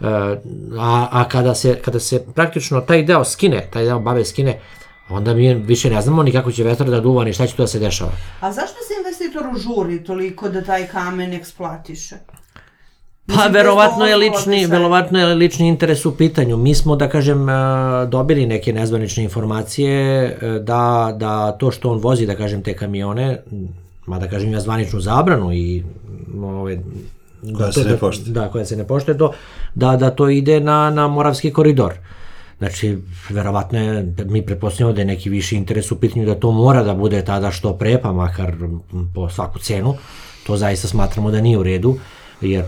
A, 0.00 1.08
a 1.10 1.28
kada, 1.28 1.54
se, 1.54 1.74
kada 1.84 2.00
se 2.00 2.24
praktično 2.34 2.80
taj 2.80 3.02
deo 3.02 3.24
skine, 3.24 3.68
taj 3.72 3.84
deo 3.84 3.98
babe 4.00 4.24
skine, 4.24 4.60
onda 5.08 5.34
mi 5.34 5.54
više 5.54 5.90
ne 5.90 6.02
znamo 6.02 6.22
ni 6.22 6.32
kako 6.32 6.52
će 6.52 6.64
vetar 6.64 6.90
da 6.90 7.00
duva, 7.00 7.24
ni 7.24 7.32
šta 7.32 7.46
će 7.46 7.56
tu 7.56 7.62
da 7.62 7.66
se 7.66 7.78
dešava. 7.78 8.12
A 8.40 8.52
zašto 8.52 8.76
se 8.88 8.94
investitoru 8.98 9.58
žuri 9.58 10.04
toliko 10.04 10.48
da 10.48 10.64
taj 10.64 10.86
kamen 10.86 11.32
eksploatiše? 11.32 12.16
Pa 13.26 13.46
verovatno 13.46 14.06
je 14.06 14.16
lični, 14.16 14.66
verovatno 14.66 15.18
je 15.18 15.34
lični 15.34 15.68
interes 15.68 16.06
u 16.06 16.16
pitanju. 16.16 16.56
Mi 16.56 16.74
smo 16.74 16.96
da 16.96 17.08
kažem 17.08 17.48
e, 17.48 17.52
dobili 18.06 18.46
neke 18.46 18.72
nezvanične 18.72 19.24
informacije 19.24 20.24
e, 20.24 20.58
da 20.60 21.14
da 21.16 21.52
to 21.52 21.70
što 21.70 21.90
on 21.90 21.98
vozi 21.98 22.26
da 22.26 22.36
kažem 22.36 22.62
te 22.62 22.74
kamione, 22.74 23.42
ma 24.06 24.18
da 24.18 24.28
kažem 24.28 24.52
ja 24.52 24.60
zvaničnu 24.60 25.00
zabranu 25.00 25.52
i 25.52 25.84
ove 26.42 26.78
Koja 27.56 27.66
to- 27.66 27.72
se 27.72 27.84
ne 27.84 27.90
da- 27.90 27.96
poštuje. 27.96 28.32
Da, 28.32 28.48
koja 28.48 28.64
se 28.64 28.76
ne 28.76 28.86
poštuje 28.86 29.18
to 29.18 29.32
da 29.74 29.96
da 29.96 30.10
to 30.10 30.28
ide 30.28 30.60
na 30.60 30.90
na 30.90 31.08
Moravski 31.08 31.52
koridor. 31.52 31.92
Znači, 32.58 32.98
verovatno 33.30 33.78
je, 33.78 34.14
mi 34.24 34.42
pretpostavljamo 34.42 34.92
da 34.92 35.00
je 35.00 35.04
neki 35.04 35.30
viši 35.30 35.56
interes 35.56 35.92
u 35.92 36.00
pitanju 36.00 36.26
da 36.26 36.34
to 36.34 36.50
mora 36.52 36.82
da 36.82 36.94
bude 36.94 37.24
tada 37.24 37.50
što 37.50 37.72
pre, 37.72 37.98
pa 37.98 38.12
makar 38.12 38.54
po 39.14 39.28
svaku 39.28 39.58
cenu. 39.58 39.94
To 40.46 40.56
zaista 40.56 40.88
smatramo 40.88 41.30
da 41.30 41.40
nije 41.40 41.58
u 41.58 41.62
redu, 41.62 41.96
jer 42.40 42.64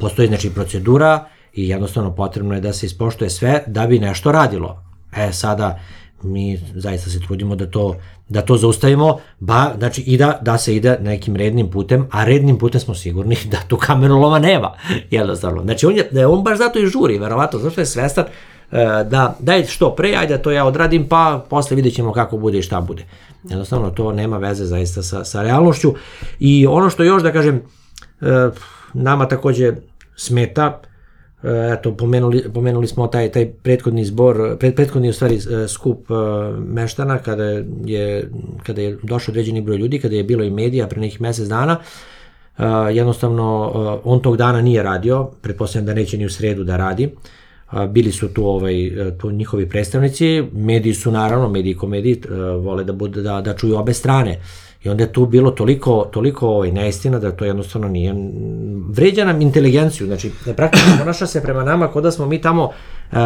postoji 0.00 0.28
znači 0.28 0.50
procedura 0.50 1.24
i 1.54 1.68
jednostavno 1.68 2.14
potrebno 2.14 2.54
je 2.54 2.60
da 2.60 2.72
se 2.72 2.86
ispoštuje 2.86 3.30
sve 3.30 3.62
da 3.66 3.86
bi 3.86 3.98
nešto 3.98 4.32
radilo. 4.32 4.82
E, 5.16 5.32
sada 5.32 5.78
mi 6.22 6.60
zaista 6.74 7.10
se 7.10 7.20
trudimo 7.20 7.56
da 7.56 7.70
to 7.70 7.96
da 8.28 8.42
to 8.42 8.56
zaustavimo, 8.56 9.18
ba, 9.40 9.72
znači 9.78 10.00
i 10.00 10.16
da, 10.16 10.38
da 10.42 10.58
se 10.58 10.76
ide 10.76 10.98
nekim 11.00 11.36
rednim 11.36 11.70
putem, 11.70 12.08
a 12.10 12.24
rednim 12.24 12.58
putem 12.58 12.80
smo 12.80 12.94
sigurni 12.94 13.36
da 13.52 13.58
tu 13.68 13.76
kamenoloma 13.76 14.38
nema, 14.38 14.72
jednostavno. 15.10 15.62
Znači 15.62 15.86
on, 15.86 15.96
je, 15.96 16.08
da 16.12 16.20
je 16.20 16.26
on 16.26 16.44
baš 16.44 16.58
zato 16.58 16.78
i 16.78 16.86
žuri, 16.86 17.18
verovatno, 17.18 17.58
zašto 17.58 17.80
je 17.80 17.86
svestan 17.86 18.24
e, 18.24 19.04
da 19.10 19.36
daj 19.38 19.64
što 19.64 19.94
pre, 19.94 20.14
ajde 20.14 20.42
to 20.42 20.50
ja 20.50 20.64
odradim, 20.64 21.08
pa 21.08 21.44
posle 21.50 21.74
vidjet 21.74 21.94
ćemo 21.94 22.12
kako 22.12 22.36
bude 22.36 22.58
i 22.58 22.62
šta 22.62 22.80
bude. 22.80 23.04
Jednostavno 23.44 23.90
to 23.90 24.12
nema 24.12 24.38
veze 24.38 24.64
zaista 24.64 25.02
sa, 25.02 25.24
sa 25.24 25.42
realnošću 25.42 25.94
i 26.38 26.66
ono 26.66 26.90
što 26.90 27.02
još 27.02 27.22
da 27.22 27.32
kažem, 27.32 27.62
e, 28.20 28.50
nama 28.94 29.28
takođe 29.28 29.72
smeta, 30.16 30.80
E, 30.80 30.95
eto, 31.42 31.96
pomenuli, 31.96 32.44
pomenuli 32.54 32.86
smo 32.86 33.06
taj, 33.06 33.28
taj 33.32 33.46
prethodni 33.62 34.04
zbor, 34.04 34.56
pred, 34.58 34.74
prethodni 34.74 35.08
u 35.08 35.12
stvari 35.12 35.36
e, 35.36 35.68
skup 35.68 36.10
e, 36.10 36.14
meštana 36.58 37.18
kada 37.18 37.44
je, 37.84 38.30
kada 38.62 38.82
je 38.82 38.98
došao 39.02 39.32
određeni 39.32 39.60
broj 39.60 39.76
ljudi, 39.76 40.00
kada 40.00 40.16
je 40.16 40.24
bilo 40.24 40.44
i 40.44 40.50
medija 40.50 40.86
pre 40.86 41.00
nekih 41.00 41.20
mesec 41.20 41.48
dana, 41.48 41.78
e, 42.58 42.62
jednostavno 42.92 43.72
e, 43.74 44.00
on 44.04 44.22
tog 44.22 44.36
dana 44.36 44.60
nije 44.60 44.82
radio, 44.82 45.30
pretpostavljam 45.42 45.86
da 45.86 45.94
neće 45.94 46.18
ni 46.18 46.26
u 46.26 46.30
sredu 46.30 46.64
da 46.64 46.76
radi, 46.76 47.10
bili 47.88 48.12
su 48.12 48.28
tu 48.28 48.46
ovaj 48.46 48.86
e, 48.86 49.18
tu 49.18 49.30
njihovi 49.30 49.68
predstavnici, 49.68 50.42
mediji 50.52 50.94
su 50.94 51.10
naravno 51.10 51.48
mediji 51.48 51.74
ko 51.74 51.86
mediji 51.86 52.22
e, 52.24 52.34
vole 52.34 52.84
da 52.84 52.92
bude 52.92 53.22
da 53.22 53.40
da 53.40 53.54
čuju 53.54 53.76
obe 53.76 53.92
strane. 53.92 54.38
I 54.86 54.88
onda 54.88 55.04
je 55.04 55.12
tu 55.12 55.26
bilo 55.26 55.50
toliko 55.50 56.08
toliko 56.12 56.48
ovaj 56.48 56.72
neistina 56.72 57.18
da 57.18 57.32
to 57.32 57.44
jednostavno 57.44 57.88
nije 57.88 58.14
vređa 58.88 59.24
nam 59.24 59.40
inteligenciju, 59.40 60.06
znači 60.06 60.32
praktično 60.56 60.92
ponaša 60.98 61.26
se 61.26 61.42
prema 61.42 61.64
nama 61.64 61.92
kao 61.92 62.02
da 62.02 62.10
smo 62.10 62.26
mi 62.26 62.40
tamo 62.40 62.64
uh, 62.64 63.18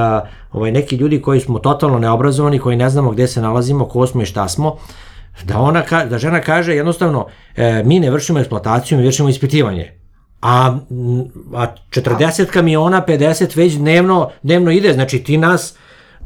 ovaj 0.53 0.73
neki 0.73 0.96
ljudi 0.96 1.23
koji 1.23 1.40
smo 1.40 1.59
totalno 1.59 1.99
neobrazovani, 1.99 2.59
koji 2.59 2.77
ne 2.77 2.90
znamo 2.90 3.11
gde 3.11 3.27
se 3.27 3.42
nalazimo, 3.42 3.88
ko 3.88 4.07
smo 4.07 4.23
i 4.23 4.27
šta 4.27 4.49
smo 4.49 4.77
da 5.44 5.59
ona 5.59 5.83
ka, 5.83 6.05
da 6.05 6.18
žena 6.18 6.40
kaže 6.40 6.75
jednostavno 6.75 7.27
e, 7.57 7.83
mi 7.85 8.01
ne 8.01 8.11
vršimo 8.11 8.38
eksploataciju, 8.38 8.99
mi 8.99 9.07
vršimo 9.07 9.29
ispitivanje. 9.29 9.92
A, 10.42 10.79
a 11.55 11.66
40 11.90 12.46
kamiona, 12.46 13.05
50 13.09 13.57
već 13.57 13.75
dnevno, 13.75 14.31
dnevno 14.42 14.70
ide, 14.70 14.92
znači 14.92 15.18
ti 15.18 15.38
nas 15.38 15.75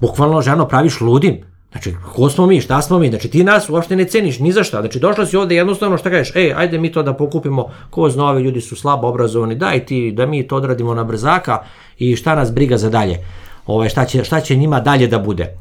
bukvalno 0.01 0.43
ženo 0.43 0.69
praviš 0.69 1.01
ludim. 1.01 1.54
Znači, 1.75 1.95
ko 2.15 2.31
smo 2.31 2.47
mi, 2.47 2.61
šta 2.61 2.83
smo 2.83 2.99
mi, 2.99 3.09
znači 3.09 3.29
ti 3.31 3.45
nas 3.45 3.69
uopšte 3.69 3.97
ne 3.97 4.05
ceniš 4.05 4.39
ni 4.39 4.53
za 4.53 4.65
šta, 4.65 4.81
znači 4.81 5.01
došla 5.01 5.27
si 5.27 5.37
ovde 5.37 5.57
jednostavno 5.57 5.99
šta 5.99 6.11
kažeš, 6.11 6.37
ej, 6.37 6.53
ajde 6.57 6.79
mi 6.79 6.93
to 6.93 7.03
da 7.03 7.15
pokupimo, 7.15 7.71
ko 7.91 8.11
zna, 8.11 8.25
ovi 8.25 8.43
ljudi 8.43 8.61
su 8.61 8.77
slabo 8.77 9.09
obrazovani, 9.09 9.55
daj 9.55 9.87
ti 9.87 10.13
da 10.13 10.27
mi 10.27 10.49
to 10.49 10.57
odradimo 10.57 10.95
na 10.95 11.05
brzaka 11.05 11.59
i 11.99 12.17
šta 12.17 12.35
nas 12.35 12.53
briga 12.53 12.79
za 12.79 12.91
dalje, 12.91 13.19
Ove, 13.67 13.89
šta, 13.89 14.05
će, 14.05 14.25
šta 14.25 14.41
će 14.41 14.57
njima 14.57 14.81
dalje 14.81 15.07
da 15.07 15.19
bude. 15.19 15.57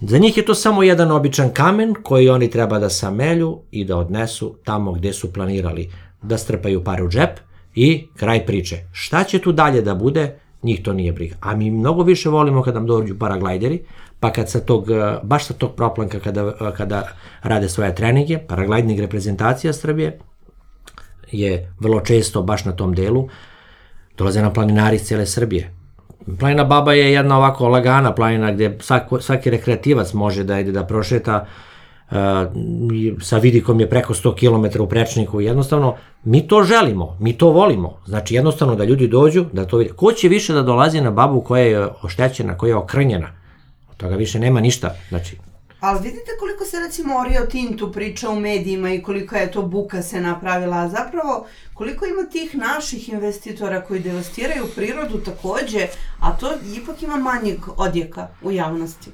Za 0.00 0.18
njih 0.18 0.36
je 0.36 0.44
to 0.44 0.54
samo 0.54 0.82
jedan 0.82 1.10
običan 1.10 1.50
kamen 1.50 1.94
koji 2.02 2.28
oni 2.28 2.50
treba 2.50 2.78
da 2.78 2.90
samelju 2.90 3.58
i 3.70 3.84
da 3.84 3.96
odnesu 3.96 4.56
tamo 4.64 4.92
gde 4.92 5.12
su 5.12 5.32
planirali 5.32 5.90
da 6.22 6.38
strpaju 6.38 6.84
pare 6.84 7.02
u 7.02 7.08
džep 7.08 7.38
i 7.74 8.06
kraj 8.16 8.46
priče. 8.46 8.76
Šta 8.92 9.24
će 9.24 9.38
tu 9.38 9.52
dalje 9.52 9.82
da 9.82 9.94
bude, 9.94 10.38
njih 10.62 10.82
to 10.82 10.92
nije 10.92 11.12
briga. 11.12 11.36
A 11.40 11.56
mi 11.56 11.70
mnogo 11.70 12.02
više 12.02 12.28
volimo 12.28 12.62
kad 12.62 12.74
nam 12.74 12.86
dođu 12.86 13.18
paraglajderi, 13.18 13.82
pa 14.20 14.32
kad 14.32 14.50
sa 14.50 14.60
tog, 14.60 14.90
eh, 14.90 15.18
baš 15.22 15.46
sa 15.46 15.54
tog 15.54 15.74
proplanka 15.74 16.20
kada, 16.20 16.40
eh, 16.60 16.72
kada 16.76 17.08
rade 17.42 17.68
svoje 17.68 17.94
treninge, 17.94 18.38
paraglajdnik 18.38 19.00
reprezentacija 19.00 19.72
Srbije 19.72 20.18
je 21.32 21.72
vrlo 21.80 22.00
često 22.00 22.42
baš 22.42 22.64
na 22.64 22.72
tom 22.72 22.94
delu, 22.94 23.28
dolaze 24.18 24.42
nam 24.42 24.52
planinari 24.52 24.96
iz 24.96 25.02
cele 25.02 25.26
Srbije. 25.26 25.72
Planina 26.38 26.64
Baba 26.64 26.92
je 26.92 27.12
jedna 27.12 27.36
ovako 27.36 27.68
lagana 27.68 28.14
planina 28.14 28.52
gde 28.52 28.78
svako, 28.80 29.20
svaki 29.20 29.50
rekreativac 29.50 30.12
može 30.12 30.44
da 30.44 30.60
ide 30.60 30.72
da 30.72 30.86
prošeta, 30.86 31.46
sa 33.20 33.38
vidikom 33.38 33.80
je 33.80 33.90
preko 33.90 34.14
100 34.14 34.34
km 34.34 34.82
u 34.82 34.86
prečniku, 34.86 35.40
jednostavno 35.40 35.96
mi 36.24 36.48
to 36.48 36.62
želimo, 36.62 37.16
mi 37.20 37.38
to 37.38 37.50
volimo, 37.50 37.98
znači 38.06 38.34
jednostavno 38.34 38.74
da 38.74 38.84
ljudi 38.84 39.08
dođu, 39.08 39.44
da 39.52 39.64
to 39.64 39.76
vide. 39.76 39.92
Ko 39.92 40.12
će 40.12 40.28
više 40.28 40.52
da 40.52 40.62
dolazi 40.62 41.00
na 41.00 41.10
babu 41.10 41.40
koja 41.40 41.64
je 41.64 41.88
oštećena, 42.02 42.58
koja 42.58 42.68
je 42.68 42.76
okrnjena? 42.76 43.28
Od 43.90 43.96
toga 43.96 44.16
više 44.16 44.38
nema 44.38 44.60
ništa, 44.60 44.94
znači 45.08 45.36
Ali 45.80 46.02
vidite 46.02 46.30
koliko 46.40 46.64
se 46.64 46.80
recimo 46.80 47.18
o 47.18 47.24
Rio 47.24 47.46
Tintu 47.46 47.92
priča 47.92 48.30
u 48.30 48.40
medijima 48.40 48.90
i 48.90 49.02
kolika 49.02 49.38
je 49.38 49.50
to 49.52 49.62
buka 49.62 50.02
se 50.02 50.20
napravila, 50.20 50.76
a 50.76 50.88
zapravo 50.88 51.46
koliko 51.74 52.06
ima 52.06 52.30
tih 52.32 52.54
naših 52.54 53.08
investitora 53.08 53.80
koji 53.80 54.00
devastiraju 54.00 54.66
prirodu 54.74 55.18
takođe, 55.18 55.86
a 56.20 56.36
to 56.36 56.52
ipak 56.82 57.02
ima 57.02 57.16
manjeg 57.16 57.58
odjeka 57.76 58.28
u 58.42 58.52
javnosti. 58.52 59.10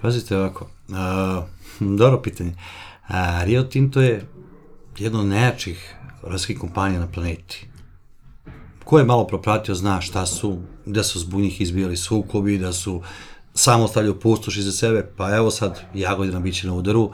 Pazite 0.00 0.36
ovako, 0.36 0.66
a, 0.92 1.42
dobro 2.00 2.22
pitanje. 2.22 2.52
A, 3.08 3.44
Rio 3.44 3.62
Tinto 3.62 4.00
je 4.00 4.26
jedna 4.98 5.20
od 5.20 5.26
najjačih 5.26 5.94
ruskih 6.22 6.58
kompanija 6.58 7.00
na 7.00 7.06
planeti. 7.06 7.66
Ko 8.84 8.98
je 8.98 9.04
malo 9.04 9.26
propratio 9.26 9.74
zna 9.74 10.00
šta 10.00 10.26
su 10.26 10.58
da 10.86 11.02
su 11.02 11.20
zbog 11.20 11.40
njih 11.40 11.60
izbijali 11.60 11.96
sukobi, 11.96 12.58
da 12.58 12.72
su 12.72 13.02
samo 13.54 13.88
stavljaju 13.88 14.20
pustoš 14.20 14.56
iza 14.56 14.72
sebe, 14.72 15.12
pa 15.16 15.36
evo 15.36 15.50
sad 15.50 15.80
Jagodina 15.94 16.40
biće 16.40 16.66
na 16.66 16.74
udaru, 16.74 17.10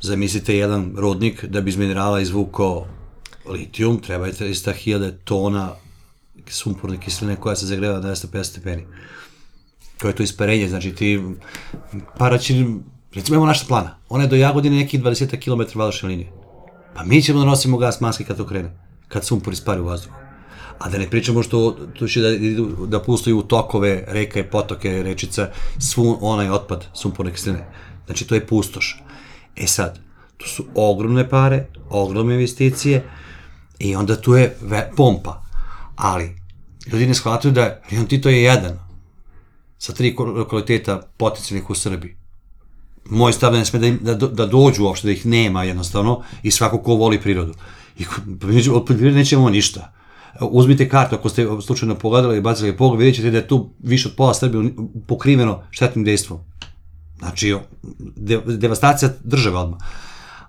zamislite 0.00 0.56
jedan 0.56 0.94
rodnik 0.96 1.44
da 1.44 1.60
bi 1.60 1.70
iz 1.70 1.76
minerala 1.76 2.20
izvukao 2.20 2.86
litijum, 3.46 4.00
treba 4.00 4.26
je 4.26 4.32
300.000 4.32 5.12
tona 5.24 5.70
sumporne 6.46 7.00
kiseline 7.00 7.36
koja 7.36 7.56
se 7.56 7.66
zagreva 7.66 7.98
na 7.98 8.08
250 8.08 8.42
stepeni. 8.42 8.86
To 9.98 10.08
je 10.08 10.14
to 10.14 10.22
isparenje, 10.22 10.68
znači 10.68 10.94
ti 10.94 11.20
paraćin, 12.18 12.82
recimo 13.18 13.34
imamo 13.34 13.46
naša 13.46 13.64
plana, 13.68 13.98
ona 14.08 14.24
je 14.24 14.28
do 14.28 14.36
Jagodine 14.36 14.76
nekih 14.76 15.02
20 15.02 15.40
km 15.40 15.78
vazdušne 15.78 16.08
linije. 16.08 16.32
Pa 16.94 17.04
mi 17.04 17.22
ćemo 17.22 17.38
da 17.38 17.44
nosimo 17.44 17.76
gas 17.78 18.00
maske 18.00 18.24
kad 18.24 18.36
to 18.36 18.46
krene, 18.46 18.76
kad 19.08 19.24
sumpor 19.24 19.52
ispari 19.52 19.80
u 19.80 19.84
vazduhu. 19.84 20.16
A 20.78 20.88
da 20.88 20.98
ne 20.98 21.10
pričamo 21.10 21.42
što 21.42 21.76
to 21.98 22.08
će 22.08 22.20
da, 22.20 22.28
da 22.86 23.02
pustaju 23.02 23.38
u 23.38 23.42
tokove, 23.42 24.04
reka 24.08 24.40
i 24.40 24.50
potoke, 24.50 25.02
rečica, 25.02 25.50
svu 25.78 26.18
onaj 26.20 26.50
otpad 26.50 26.86
sumporne 26.94 27.32
kiseline. 27.32 27.66
Znači 28.06 28.26
to 28.26 28.34
je 28.34 28.46
pustoš. 28.46 29.02
E 29.56 29.66
sad, 29.66 29.98
to 30.36 30.46
su 30.46 30.64
ogromne 30.74 31.28
pare, 31.28 31.66
ogromne 31.90 32.34
investicije 32.34 33.04
i 33.78 33.96
onda 33.96 34.20
tu 34.20 34.34
je 34.34 34.56
pompa. 34.96 35.42
Ali, 35.96 36.36
ljudi 36.92 37.06
ne 37.06 37.14
shvataju 37.14 37.52
da 37.52 37.80
Rion 37.90 38.06
Tito 38.06 38.28
je 38.28 38.42
jedan 38.42 38.78
sa 39.78 39.92
tri 39.92 40.14
lokaliteta 40.18 41.02
potencijalnih 41.16 41.70
u 41.70 41.74
Srbiji. 41.74 42.16
Moj 43.10 43.32
stav 43.32 43.52
da 43.52 43.58
ne 43.58 43.64
sme 43.64 43.90
da, 43.90 44.14
da, 44.14 44.26
da 44.26 44.46
dođu 44.46 44.84
uopšte, 44.84 45.06
da 45.08 45.12
ih 45.12 45.26
nema 45.26 45.64
jednostavno 45.64 46.22
i 46.42 46.50
svako 46.50 46.78
ko 46.78 46.94
voli 46.94 47.20
prirodu. 47.20 47.54
I 47.98 48.04
od 48.04 48.40
poljoprivrede 48.40 49.16
nećemo 49.16 49.50
ništa. 49.50 49.92
Uzmite 50.40 50.88
kartu, 50.88 51.14
ako 51.14 51.28
ste 51.28 51.46
slučajno 51.66 51.94
pogledali 51.94 52.38
i 52.38 52.40
bacili 52.40 52.76
pogled, 52.76 52.98
vidjet 52.98 53.16
ćete 53.16 53.30
da 53.30 53.36
je 53.36 53.48
tu 53.48 53.70
više 53.78 54.08
od 54.08 54.14
pola 54.14 54.34
Srbije 54.34 54.72
pokriveno 55.06 55.62
štetnim 55.70 56.04
dejstvom. 56.04 56.40
Znači, 57.18 57.56
de, 58.16 58.40
devastacija 58.46 59.10
države 59.24 59.56
odmah. 59.56 59.78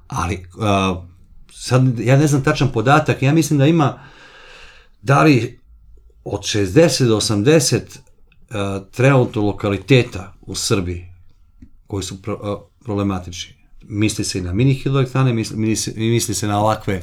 Ali, 0.08 0.46
uh, 0.56 1.04
sad, 1.54 2.00
ja 2.00 2.18
ne 2.18 2.28
znam 2.28 2.44
tačan 2.44 2.72
podatak, 2.72 3.22
ja 3.22 3.34
mislim 3.34 3.60
da 3.60 3.66
ima, 3.66 4.00
da 5.02 5.24
li 5.24 5.60
od 6.24 6.42
60 6.42 7.08
do 7.08 7.16
80 7.16 7.78
uh, 7.80 8.88
trenutno 8.92 9.42
lokaliteta 9.42 10.34
u 10.42 10.56
Srbiji 10.56 11.09
koji 11.90 12.04
su 12.04 12.22
pro, 12.22 12.34
uh, 12.34 12.84
problematični. 12.84 13.54
Misli 13.82 14.26
se 14.26 14.40
i 14.40 14.42
na 14.42 14.54
mini 14.54 14.74
hidroelektrane, 14.74 15.34
misli, 15.34 15.58
misli, 15.58 15.94
misli 15.98 16.36
se 16.36 16.48
na 16.48 16.60
ovakve 16.60 17.02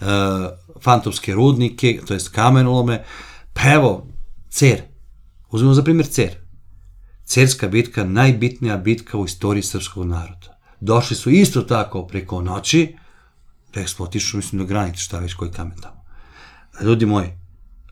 uh, 0.00 0.06
fantomske 0.80 1.34
rudnike, 1.34 2.00
to 2.06 2.14
jest 2.14 2.28
kamenolome. 2.28 3.04
Pa 3.52 3.72
evo, 3.72 4.06
Cer. 4.48 4.82
Uzmemo 5.50 5.74
za 5.74 5.82
primjer 5.82 6.06
Cer. 6.06 6.36
Cerska 7.24 7.68
bitka, 7.68 8.04
najbitnija 8.04 8.76
bitka 8.76 9.18
u 9.18 9.24
istoriji 9.24 9.62
srpskog 9.62 10.06
naroda. 10.06 10.58
Došli 10.80 11.16
su 11.16 11.30
isto 11.30 11.62
tako 11.62 12.06
preko 12.06 12.40
noći, 12.42 12.96
smo 13.86 14.04
otišli, 14.04 14.36
mislim, 14.36 14.58
do 14.58 14.66
granice, 14.66 14.98
šta 14.98 15.18
već, 15.18 15.34
koji 15.34 15.50
kamen 15.50 15.78
tamo. 15.82 16.04
Ljudi 16.82 17.06
moji, 17.06 17.28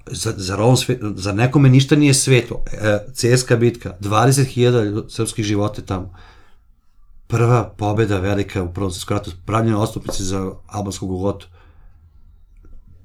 za, 0.06 0.34
zar, 0.36 0.60
ovom 0.60 0.76
za 1.16 1.32
nekome 1.32 1.68
ništa 1.68 1.96
nije 1.96 2.14
sveto. 2.14 2.64
E, 2.72 2.98
Cerska 3.14 3.56
bitka, 3.56 3.96
20.000 4.00 5.10
srpskih 5.10 5.44
života 5.44 5.82
tamo. 5.82 6.14
Prva 7.26 7.74
pobeda 7.78 8.18
velika 8.18 8.62
u 8.62 8.72
prvom 8.72 8.90
svetskom 8.90 9.16
ratu, 9.16 9.30
pravljena 9.46 9.80
ostupnici 9.80 10.24
za 10.24 10.50
albansku 10.66 11.06
Gogotu. 11.06 11.46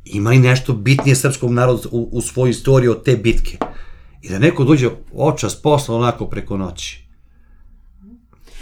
Ima 0.05 0.29
li 0.29 0.39
nešto 0.39 0.73
bitnije 0.73 1.15
srpskog 1.15 1.51
naroda 1.51 1.89
u, 1.91 2.09
u 2.11 2.21
svojoj 2.21 2.49
istoriji 2.49 2.89
od 2.89 3.03
te 3.03 3.15
bitke? 3.15 3.57
I 4.21 4.29
da 4.29 4.39
neko 4.39 4.63
dođe 4.63 4.89
očas 5.13 5.61
posla 5.61 5.95
onako 5.95 6.25
preko 6.25 6.57
noći. 6.57 7.07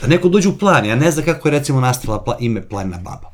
Da 0.01 0.07
neko 0.07 0.29
dođe 0.29 0.49
u 0.49 0.57
plan, 0.57 0.85
ja 0.85 0.95
ne 0.95 1.11
znam 1.11 1.25
kako 1.25 1.47
je 1.47 1.51
recimo 1.51 1.79
nastala 1.79 2.23
pla, 2.23 2.37
ime 2.39 2.69
Plamena 2.69 2.97
baba. 2.97 3.31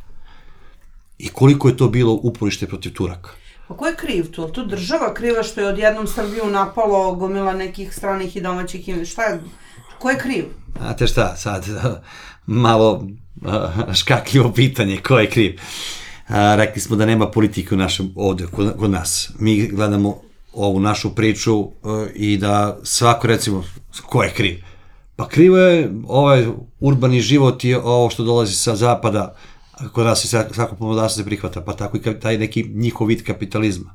I 1.18 1.28
koliko 1.28 1.68
je 1.68 1.78
to 1.78 1.89
bilo 1.89 2.20
uporište 2.24 2.68
protiv 2.68 2.93
Turaka. 2.93 3.30
Pa 3.72 3.78
ko 3.78 3.88
je 3.88 3.95
kriv 3.95 4.32
tu? 4.32 4.47
Tu 4.47 4.65
država 4.65 5.13
kriva 5.13 5.43
što 5.43 5.61
je 5.61 5.67
odjednom 5.67 6.07
Srbiju 6.07 6.45
napalo 6.45 7.15
gomila 7.15 7.53
nekih 7.53 7.93
stranih 7.95 8.36
i 8.36 8.41
domaćih 8.41 8.89
ime. 8.89 9.05
Šta 9.05 9.24
je? 9.24 9.39
Ko 9.99 10.09
je 10.09 10.17
kriv? 10.17 10.45
Znate 10.78 11.07
šta, 11.07 11.36
sad 11.36 11.65
malo 12.45 13.07
a, 13.45 13.93
škakljivo 13.93 14.51
pitanje, 14.51 14.97
ko 14.97 15.19
je 15.19 15.30
kriv? 15.30 15.59
A, 16.28 16.55
rekli 16.55 16.82
smo 16.82 16.95
da 16.95 17.05
nema 17.05 17.32
politike 17.32 17.76
u 17.76 17.78
našem, 17.78 18.11
ovde, 18.15 18.47
kod, 18.47 18.78
kod 18.78 18.91
nas. 18.91 19.32
Mi 19.39 19.67
gledamo 19.67 20.22
ovu 20.53 20.80
našu 20.80 21.15
priču 21.15 21.63
a, 21.63 22.05
i 22.15 22.38
da 22.38 22.78
svako, 22.84 23.28
recimo, 23.28 23.63
ko 24.05 24.24
je 24.24 24.30
kriv? 24.30 24.63
Pa 25.15 25.28
krivo 25.28 25.57
je 25.57 25.91
ovaj 26.07 26.45
urbani 26.80 27.22
život 27.22 27.63
i 27.63 27.76
ovo 27.76 28.09
što 28.09 28.24
dolazi 28.24 28.55
sa 28.55 28.76
zapada, 28.76 29.36
kod 29.93 30.05
nas 30.05 30.21
se 30.21 30.45
svako 30.53 30.75
pomodastvo 30.75 31.23
se 31.23 31.25
prihvata, 31.25 31.61
pa 31.61 31.73
tako 31.73 31.97
i 31.97 32.19
taj 32.19 32.38
neki 32.38 32.63
njihov 32.63 33.07
vid 33.07 33.23
kapitalizma. 33.23 33.93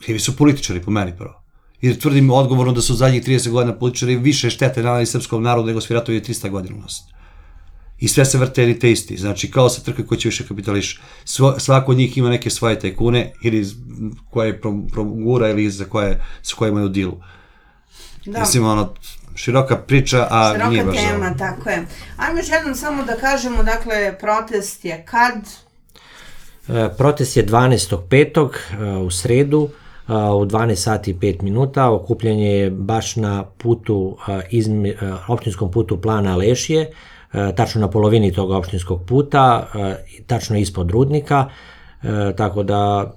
Krivi 0.00 0.18
su 0.18 0.36
političari, 0.36 0.82
po 0.82 0.90
meni 0.90 1.16
prvo. 1.16 1.42
Jer 1.80 1.98
tvrdim 1.98 2.30
odgovorno 2.30 2.72
da 2.72 2.80
su 2.80 2.94
zadnjih 2.94 3.22
30 3.22 3.50
godina 3.50 3.78
političari 3.78 4.16
više 4.16 4.50
štete 4.50 4.82
nanali 4.82 5.06
srpskom 5.06 5.42
narodu 5.42 5.66
nego 5.66 5.80
svi 5.80 5.94
ratovi 5.94 6.20
300 6.20 6.50
godina 6.50 6.76
u 6.76 6.80
nas. 6.80 7.02
I 7.98 8.08
sve 8.08 8.24
se 8.24 8.38
vrte 8.38 8.78
te 8.78 8.90
isti. 8.90 9.16
Znači, 9.16 9.50
kao 9.50 9.68
sa 9.68 9.82
trke 9.82 10.02
ko 10.02 10.16
će 10.16 10.28
više 10.28 10.46
kapitališ. 10.46 11.00
Svo, 11.24 11.58
svako 11.58 11.92
od 11.92 11.98
njih 11.98 12.18
ima 12.18 12.30
neke 12.30 12.50
svoje 12.50 12.78
tajkune 12.80 13.32
ili 13.42 13.66
koje 14.30 14.60
pro- 14.60 14.86
progura 14.92 15.50
ili 15.50 15.70
za 15.70 15.84
koje, 15.84 16.24
s 16.42 16.52
koje 16.52 16.68
imaju 16.68 16.88
dilu. 16.88 17.20
Da. 18.26 18.40
Mislim, 18.40 18.64
ono, 18.64 18.94
široka 19.36 19.76
priča, 19.76 20.26
a 20.30 20.52
nije 20.68 20.82
Široka 20.82 20.86
baš 20.86 20.96
za 20.96 21.08
tema, 21.08 21.26
ovo. 21.26 21.38
tako 21.38 21.70
je. 21.70 21.86
Ajmo 22.16 22.38
još 22.38 22.48
jednom 22.48 22.74
samo 22.74 23.04
da 23.04 23.16
kažemo, 23.16 23.62
dakle, 23.62 24.18
protest 24.18 24.84
je 24.84 25.04
kad? 25.04 25.34
E, 26.68 26.88
Protest 26.98 27.36
je 27.36 27.46
12.5. 27.46 28.48
e, 28.80 28.96
u 28.96 29.10
sredu 29.10 29.68
e, 30.08 30.12
u 30.12 30.44
12 30.46 30.74
sati 30.74 31.10
i 31.10 31.14
5 31.14 31.42
minuta. 31.42 31.90
Okupljanje 31.90 32.50
je 32.50 32.70
baš 32.70 33.16
na 33.16 33.44
putu, 33.44 34.16
e, 34.28 34.40
izmi, 34.50 34.94
opštinskom 35.28 35.70
putu 35.70 36.00
plana 36.00 36.36
Lešije, 36.36 36.90
tačno 37.56 37.80
na 37.80 37.90
polovini 37.90 38.32
tog 38.32 38.50
opštinskog 38.50 39.06
puta, 39.06 39.66
tačno 40.26 40.56
ispod 40.56 40.90
rudnika, 40.90 41.48
tako 42.36 42.62
da 42.62 43.12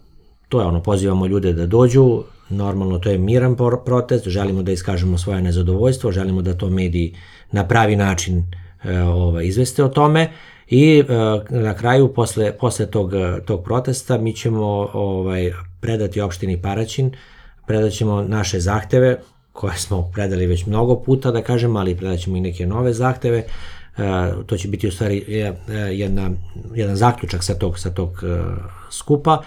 to 0.49 0.59
je 0.59 0.65
ono, 0.65 0.83
pozivamo 0.83 1.27
ljude 1.27 1.53
da 1.53 1.65
dođu, 1.65 2.23
normalno 2.49 2.99
to 2.99 3.09
je 3.09 3.17
miran 3.17 3.55
protest, 3.85 4.27
želimo 4.27 4.63
da 4.63 4.71
iskažemo 4.71 5.17
svoje 5.17 5.41
nezadovoljstvo, 5.41 6.11
želimo 6.11 6.41
da 6.41 6.53
to 6.53 6.69
mediji 6.69 7.15
na 7.51 7.67
pravi 7.67 7.95
način 7.95 8.43
e, 8.83 9.01
ovaj, 9.01 9.45
izveste 9.45 9.83
o 9.83 9.87
tome 9.87 10.29
i 10.67 10.99
e, 10.99 11.05
na 11.49 11.73
kraju 11.73 12.13
posle, 12.13 12.57
posle 12.57 12.85
tog, 12.85 13.11
tog 13.45 13.63
protesta 13.63 14.17
mi 14.17 14.33
ćemo 14.33 14.89
ovaj, 14.93 15.51
predati 15.79 16.21
opštini 16.21 16.61
Paraćin, 16.61 17.11
predat 17.67 17.91
ćemo 17.91 18.21
naše 18.21 18.59
zahteve 18.59 19.19
koje 19.51 19.77
smo 19.77 20.11
predali 20.13 20.45
već 20.45 20.65
mnogo 20.65 20.95
puta 20.95 21.31
da 21.31 21.41
kažem, 21.41 21.75
ali 21.75 21.97
predat 21.97 22.19
ćemo 22.19 22.37
i 22.37 22.41
neke 22.41 22.65
nove 22.65 22.93
zahteve. 22.93 23.37
E, 23.37 23.45
to 24.45 24.57
će 24.57 24.67
biti 24.67 24.87
u 24.87 24.91
stvari 24.91 25.23
je- 25.27 25.55
jedna, 25.91 26.29
jedan 26.75 26.95
zaključak 26.95 27.43
sa 27.43 27.53
tog, 27.53 27.79
sa 27.79 27.89
tog 27.89 28.23
skupa 28.91 29.41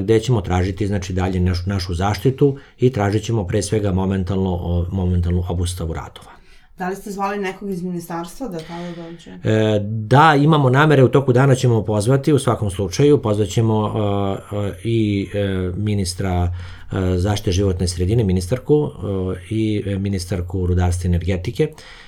gde 0.00 0.20
ćemo 0.20 0.40
tražiti 0.40 0.86
znači 0.86 1.12
dalje 1.12 1.40
našu, 1.40 1.62
našu 1.66 1.94
zaštitu 1.94 2.56
i 2.78 2.90
tražit 2.90 3.24
ćemo 3.24 3.46
pre 3.46 3.62
svega 3.62 3.92
momentalno, 3.92 4.86
momentalnu 4.92 5.44
obustavu 5.48 5.92
radova. 5.92 6.32
Da 6.78 6.88
li 6.88 6.96
ste 6.96 7.10
zvali 7.10 7.38
nekog 7.38 7.70
iz 7.70 7.82
ministarstva 7.82 8.48
da 8.48 8.58
tada 8.58 8.92
dođe? 8.96 9.30
E, 9.30 9.80
da, 9.82 10.34
imamo 10.34 10.70
namere, 10.70 11.04
u 11.04 11.08
toku 11.08 11.32
dana 11.32 11.54
ćemo 11.54 11.84
pozvati, 11.84 12.32
u 12.32 12.38
svakom 12.38 12.70
slučaju, 12.70 13.22
pozvat 13.22 13.48
ćemo 13.48 13.86
e, 13.86 14.56
e, 14.56 14.72
i 14.84 15.28
e, 15.34 15.70
ministra 15.76 16.52
e, 16.92 17.18
zaštite 17.18 17.52
životne 17.52 17.88
sredine, 17.88 18.24
ministarku, 18.24 18.90
e, 19.34 19.40
i 19.50 19.82
e, 19.86 19.98
ministarku 19.98 20.66
rudarstva 20.66 21.08
i 21.08 21.10
energetike. 21.10 21.62
E, 21.62 22.01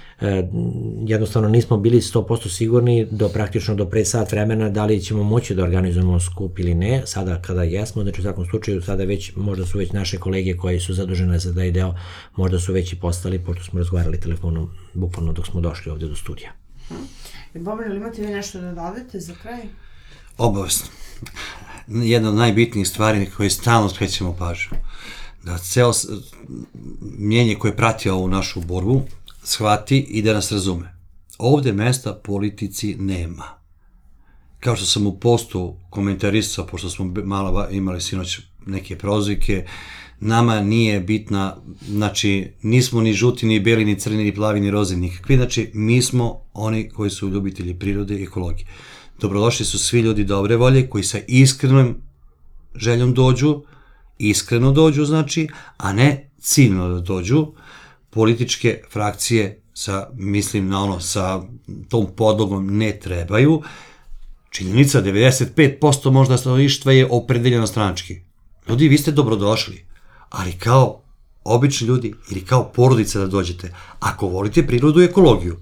jednostavno 1.06 1.48
nismo 1.48 1.76
bili 1.76 2.00
100% 2.00 2.48
sigurni 2.48 3.06
do 3.10 3.28
praktično 3.28 3.74
do 3.74 3.86
pre 3.86 4.04
sat 4.04 4.32
vremena 4.32 4.68
da 4.68 4.84
li 4.84 5.02
ćemo 5.02 5.22
moći 5.22 5.54
da 5.54 5.62
organizujemo 5.62 6.20
skup 6.20 6.58
ili 6.58 6.74
ne. 6.74 7.02
Sada 7.06 7.42
kada 7.42 7.62
jesmo, 7.62 8.02
znači 8.02 8.20
u 8.20 8.24
svakom 8.24 8.46
slučaju 8.46 8.82
sada 8.82 9.04
već 9.04 9.32
možda 9.36 9.66
su 9.66 9.78
već 9.78 9.92
naše 9.92 10.18
kolege 10.18 10.56
koji 10.56 10.80
su 10.80 10.94
zadužene 10.94 11.38
za 11.38 11.54
taj 11.54 11.70
deo, 11.70 11.94
možda 12.36 12.58
su 12.60 12.72
već 12.72 12.92
i 12.92 12.96
postali, 12.96 13.38
pošto 13.38 13.64
smo 13.64 13.78
razgovarali 13.78 14.20
telefonom 14.20 14.70
bukvalno 14.94 15.32
dok 15.32 15.46
smo 15.46 15.60
došli 15.60 15.92
ovde 15.92 16.06
do 16.06 16.16
studija. 16.16 16.52
I 17.54 17.58
Boban, 17.58 17.86
ili 17.86 17.96
imate 17.96 18.22
vi 18.22 18.32
nešto 18.32 18.60
da 18.60 18.68
dodate 18.68 19.20
za 19.20 19.34
kraj? 19.42 19.60
Obavezno. 20.38 20.86
Jedna 21.88 22.28
od 22.28 22.34
najbitnijih 22.34 22.88
stvari 22.88 23.18
na 23.18 23.26
koje 23.36 23.50
stalno 23.50 23.88
skrećemo 23.88 24.36
pažnju. 24.38 24.76
Da 25.42 25.58
ceo 25.58 25.92
mnjenje 27.18 27.54
koje 27.54 27.76
prati 27.76 28.10
ovu 28.10 28.28
našu 28.28 28.60
borbu 28.60 29.02
shvati 29.44 29.98
i 29.98 30.22
da 30.22 30.32
nas 30.32 30.52
razume. 30.52 30.94
Ovde 31.38 31.72
mesta 31.72 32.14
politici 32.24 32.96
nema. 32.98 33.44
Kao 34.60 34.76
što 34.76 34.86
sam 34.86 35.06
u 35.06 35.18
postu 35.18 35.76
komentarisao, 35.90 36.66
pošto 36.66 36.90
smo 36.90 37.12
malo 37.24 37.68
imali 37.70 38.00
sinoć 38.00 38.40
neke 38.66 38.98
prozivke, 38.98 39.66
nama 40.20 40.60
nije 40.60 41.00
bitna, 41.00 41.56
znači 41.88 42.52
nismo 42.62 43.00
ni 43.00 43.12
žuti, 43.12 43.46
ni 43.46 43.60
beli, 43.60 43.84
ni 43.84 44.00
crni, 44.00 44.24
ni 44.24 44.34
plavi, 44.34 44.60
ni 44.60 44.70
roze, 44.70 44.96
nikakvi, 44.96 45.36
znači 45.36 45.70
mi 45.74 46.02
smo 46.02 46.40
oni 46.52 46.88
koji 46.88 47.10
su 47.10 47.28
ljubitelji 47.28 47.78
prirode 47.78 48.14
i 48.14 48.22
ekologije. 48.22 48.66
Dobrodošli 49.20 49.66
su 49.66 49.78
svi 49.78 50.00
ljudi 50.00 50.24
dobre 50.24 50.56
volje 50.56 50.88
koji 50.90 51.04
sa 51.04 51.18
iskrenom 51.28 51.96
željom 52.74 53.14
dođu, 53.14 53.62
iskreno 54.18 54.72
dođu 54.72 55.04
znači, 55.04 55.48
a 55.76 55.92
ne 55.92 56.30
ciljno 56.38 56.88
da 56.88 57.00
dođu, 57.00 57.46
političke 58.14 58.80
frakcije 58.90 59.60
sa, 59.74 60.08
mislim 60.14 60.68
na 60.68 60.82
ono, 60.82 61.00
sa 61.00 61.42
tom 61.88 62.06
podlogom 62.16 62.76
ne 62.76 62.98
trebaju, 63.02 63.62
činjenica 64.50 65.02
95% 65.02 66.10
možda 66.10 66.36
stanovništva 66.36 66.92
je 66.92 67.08
opredeljeno 67.10 67.66
stranački. 67.66 68.20
Ljudi, 68.68 68.88
vi 68.88 68.98
ste 68.98 69.12
dobrodošli, 69.12 69.84
ali 70.30 70.52
kao 70.52 71.00
obični 71.44 71.86
ljudi 71.86 72.14
ili 72.30 72.44
kao 72.44 72.72
porodica 72.72 73.18
da 73.18 73.26
dođete, 73.26 73.74
ako 74.00 74.26
volite 74.26 74.66
prirodu 74.66 75.02
i 75.02 75.04
ekologiju, 75.04 75.56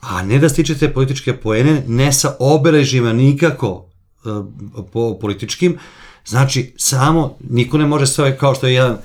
a 0.00 0.22
ne 0.22 0.38
da 0.38 0.48
stičete 0.48 0.92
političke 0.92 1.36
poene, 1.36 1.82
ne 1.86 2.12
sa 2.12 2.36
obeležima 2.38 3.12
nikako 3.12 3.70
uh, 4.24 4.46
po 4.92 5.18
političkim, 5.20 5.78
znači 6.26 6.74
samo, 6.76 7.36
niko 7.50 7.78
ne 7.78 7.86
može 7.86 8.06
sve 8.06 8.38
kao 8.38 8.54
što 8.54 8.66
je 8.66 8.74
jedan 8.74 8.98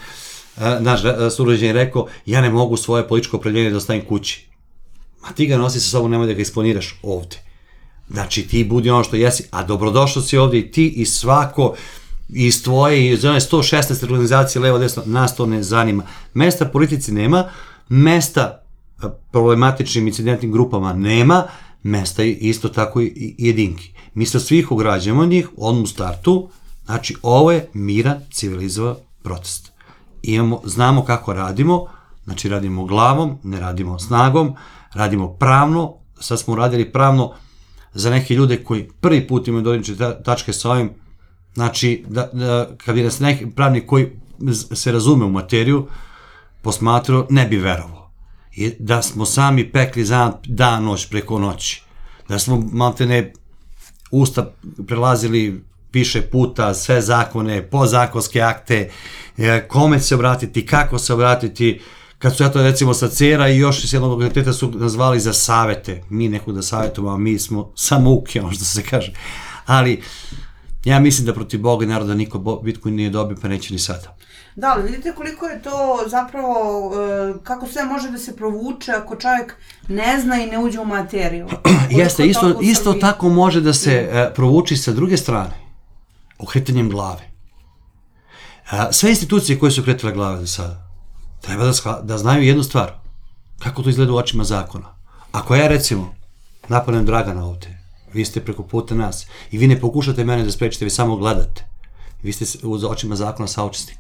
naš 0.80 1.04
uh, 1.04 1.12
surođen 1.36 1.74
rekao, 1.76 2.08
ja 2.26 2.42
ne 2.42 2.50
mogu 2.50 2.78
svoje 2.78 3.08
političko 3.08 3.38
opredeljenje 3.38 3.72
da 3.72 3.78
ostavim 3.78 4.06
kući. 4.06 4.48
Ma 5.22 5.32
ti 5.32 5.48
ga 5.48 5.58
nosi 5.58 5.80
sa 5.80 5.90
sobom, 5.90 6.12
nemoj 6.12 6.28
da 6.28 6.34
ga 6.34 6.42
isponiraš 6.42 7.00
ovde. 7.04 7.38
Znači 8.10 8.48
ti 8.48 8.64
budi 8.64 8.90
ono 8.90 9.04
što 9.04 9.16
jesi, 9.16 9.44
a 9.52 9.64
dobrodošao 9.64 10.24
si 10.24 10.38
ovde 10.38 10.58
i 10.58 10.72
ti 10.72 10.88
i 10.88 11.06
svako 11.06 11.76
iz 12.30 12.64
tvoje, 12.64 13.14
iz 13.14 13.26
one 13.26 13.40
116 13.40 14.04
organizacije 14.04 14.62
levo 14.62 14.78
desno, 14.78 15.04
nas 15.06 15.36
to 15.36 15.46
ne 15.46 15.64
zanima. 15.64 16.04
Mesta 16.34 16.66
politici 16.66 17.12
nema, 17.12 17.50
mesta 17.90 18.64
problematičnim 19.32 20.08
incidentnim 20.08 20.52
grupama 20.52 20.94
nema, 20.94 21.44
mesta 21.84 22.24
isto 22.24 22.70
tako 22.70 23.02
i 23.02 23.36
jedinki. 23.38 23.92
Mi 24.14 24.26
sa 24.26 24.40
svih 24.40 24.72
ugrađujemo 24.72 25.26
njih, 25.26 25.50
odmah 25.58 25.84
u 25.84 25.88
startu, 25.88 26.50
znači 26.86 27.16
ovo 27.22 27.52
je 27.52 27.70
miran, 27.74 28.20
civilizovan 28.32 28.96
protest. 29.24 29.77
Imamo, 30.28 30.62
znamo 30.66 31.06
kako 31.06 31.34
radimo, 31.34 31.86
znači 32.24 32.50
radimo 32.50 32.86
glavom, 32.86 33.38
ne 33.44 33.60
radimo 33.60 34.00
snagom, 34.00 34.56
radimo 34.94 35.34
pravno, 35.34 35.94
sad 36.20 36.40
smo 36.40 36.56
radili 36.56 36.92
pravno 36.92 37.34
za 37.94 38.10
neke 38.10 38.34
ljude 38.34 38.64
koji 38.64 38.90
prvi 39.02 39.28
put 39.28 39.48
imaju 39.48 39.64
dodirniče 39.64 39.96
tačke 40.24 40.54
sa 40.54 40.72
ovim, 40.72 40.90
znači, 41.54 42.06
da, 42.08 42.30
da, 42.34 42.68
kad 42.78 42.96
bi 42.96 43.04
nas 43.04 43.20
neki 43.20 43.50
pravnik 43.50 43.86
koji 43.86 44.12
se 44.74 44.92
razume 44.92 45.26
u 45.26 45.30
materiju, 45.30 45.88
posmatrao, 46.62 47.28
ne 47.30 47.46
bi 47.46 47.58
verovao. 47.58 48.12
I 48.56 48.74
da 48.80 49.02
smo 49.02 49.26
sami 49.26 49.72
pekli 49.72 50.06
za 50.06 50.34
dan, 50.46 50.84
noć, 50.84 51.10
preko 51.10 51.40
noći. 51.40 51.84
Da 52.30 52.40
smo, 52.40 52.64
malte 52.72 53.06
ne, 53.06 53.34
usta 54.12 54.52
prelazili 54.88 55.64
više 55.98 56.22
puta, 56.22 56.74
sve 56.74 57.02
zakone, 57.02 57.62
pozakonske 57.62 58.42
akte, 58.42 58.90
e, 59.38 59.68
kome 59.68 60.00
se 60.00 60.16
obratiti, 60.16 60.66
kako 60.66 61.00
se 61.00 61.14
obratiti, 61.14 61.82
kad 62.20 62.36
su 62.36 62.44
ja 62.44 62.50
to 62.50 62.64
recimo 62.64 62.94
sa 62.94 63.08
cera 63.08 63.50
i 63.50 63.58
još 63.58 63.84
iz 63.84 63.94
jednog 63.94 64.12
lokaliteta 64.12 64.54
su 64.54 64.72
nazvali 64.72 65.20
za 65.20 65.34
savete, 65.34 66.04
mi 66.10 66.30
nekog 66.30 66.56
da 66.56 66.62
savetujemo, 66.62 67.12
a 67.12 67.18
mi 67.18 67.40
smo 67.40 67.72
samo 67.76 68.14
uke, 68.14 68.42
ono 68.42 68.52
što 68.52 68.66
se 68.66 68.84
kaže. 68.84 69.14
Ali, 69.66 70.02
ja 70.86 71.00
mislim 71.00 71.26
da 71.26 71.34
protiv 71.34 71.62
Boga 71.62 71.86
i 71.86 71.88
naroda 71.88 72.14
niko 72.14 72.62
bitku 72.64 72.90
nije 72.90 73.10
dobio, 73.10 73.38
pa 73.42 73.48
neće 73.48 73.74
ni 73.74 73.80
sada. 73.80 74.18
Da, 74.56 74.74
ali 74.76 74.84
vidite 74.84 75.12
koliko 75.16 75.46
je 75.46 75.62
to 75.62 76.00
zapravo, 76.08 76.92
e, 76.96 77.34
kako 77.44 77.68
sve 77.68 77.86
može 77.86 78.12
da 78.12 78.18
se 78.18 78.36
provuče 78.36 78.92
ako 78.92 79.16
čovjek 79.16 79.54
ne 79.88 80.20
zna 80.22 80.44
i 80.44 80.46
ne 80.46 80.60
uđe 80.60 80.80
u 80.80 80.86
materiju. 80.86 81.48
Jeste, 82.00 82.26
isto, 82.26 82.60
isto 82.62 82.94
tako 82.94 83.30
može 83.30 83.62
da 83.62 83.74
se 83.74 84.10
uh, 84.10 84.34
provuči 84.36 84.78
sa 84.78 84.92
druge 84.92 85.18
strane, 85.18 85.67
okretanjem 86.40 86.90
glave. 86.90 87.32
Sve 88.92 89.10
institucije 89.10 89.60
koje 89.60 89.72
su 89.72 89.82
okretale 89.82 90.14
glave 90.14 90.40
do 90.40 90.48
sada, 90.48 90.88
treba 91.42 91.66
da, 91.66 92.02
da 92.04 92.18
znaju 92.18 92.44
jednu 92.44 92.64
stvar, 92.64 92.94
kako 93.60 93.84
to 93.84 93.90
izgleda 93.90 94.14
u 94.14 94.18
očima 94.18 94.44
zakona. 94.44 94.96
Ako 95.32 95.56
ja 95.56 95.68
recimo 95.68 96.16
napadnem 96.68 97.06
Dragana 97.06 97.46
ovde, 97.46 97.78
vi 98.14 98.26
ste 98.26 98.42
preko 98.42 98.64
puta 98.64 98.96
nas 98.96 99.28
i 99.52 99.58
vi 99.58 99.68
ne 99.68 99.80
pokušate 99.80 100.26
mene 100.26 100.44
da 100.44 100.52
sprečite, 100.52 100.86
vi 100.86 100.92
samo 100.92 101.16
gledate. 101.16 101.68
Vi 102.24 102.32
ste 102.32 102.68
u 102.68 102.74
očima 102.74 103.16
zakona 103.16 103.48
saučesnik. 103.48 103.98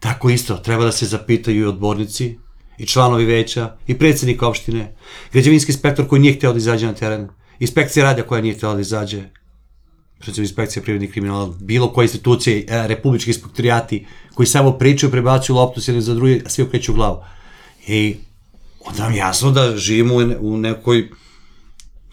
Tako 0.00 0.30
isto, 0.30 0.56
treba 0.56 0.84
da 0.84 0.92
se 0.92 1.06
zapitaju 1.06 1.60
i 1.60 1.64
odbornici, 1.64 2.38
i 2.78 2.86
članovi 2.86 3.24
veća, 3.24 3.76
i 3.86 3.98
predsednik 3.98 4.42
opštine, 4.42 4.94
građevinski 5.32 5.72
inspektor 5.72 6.08
koji 6.08 6.20
nije 6.20 6.34
hteo 6.34 6.52
da 6.52 6.58
izađe 6.58 6.86
na 6.86 6.94
teren, 6.94 7.28
inspekcija 7.58 8.04
radja 8.04 8.26
koja 8.26 8.42
nije 8.42 8.54
htela 8.54 8.74
da 8.74 8.80
izađe, 8.80 9.28
recimo 10.26 10.44
inspekcija 10.44 10.82
privrednih 10.82 11.12
kriminala, 11.12 11.54
bilo 11.60 11.92
koje 11.92 12.04
institucije, 12.04 12.64
e, 12.68 12.88
republički 12.88 13.30
inspektorijati, 13.30 14.06
koji 14.34 14.46
samo 14.46 14.72
pričaju, 14.72 15.10
prebacuju 15.10 15.56
loptu 15.56 15.80
s 15.80 15.88
jedne 15.88 16.00
za 16.00 16.14
druge, 16.14 16.40
a 16.46 16.48
svi 16.48 16.62
okreću 16.62 16.94
glavu. 16.94 17.22
I 17.86 18.16
onda 18.84 19.02
nam 19.02 19.14
jasno 19.14 19.50
da 19.50 19.76
živimo 19.76 20.14
u, 20.40 20.56
nekoj, 20.56 21.10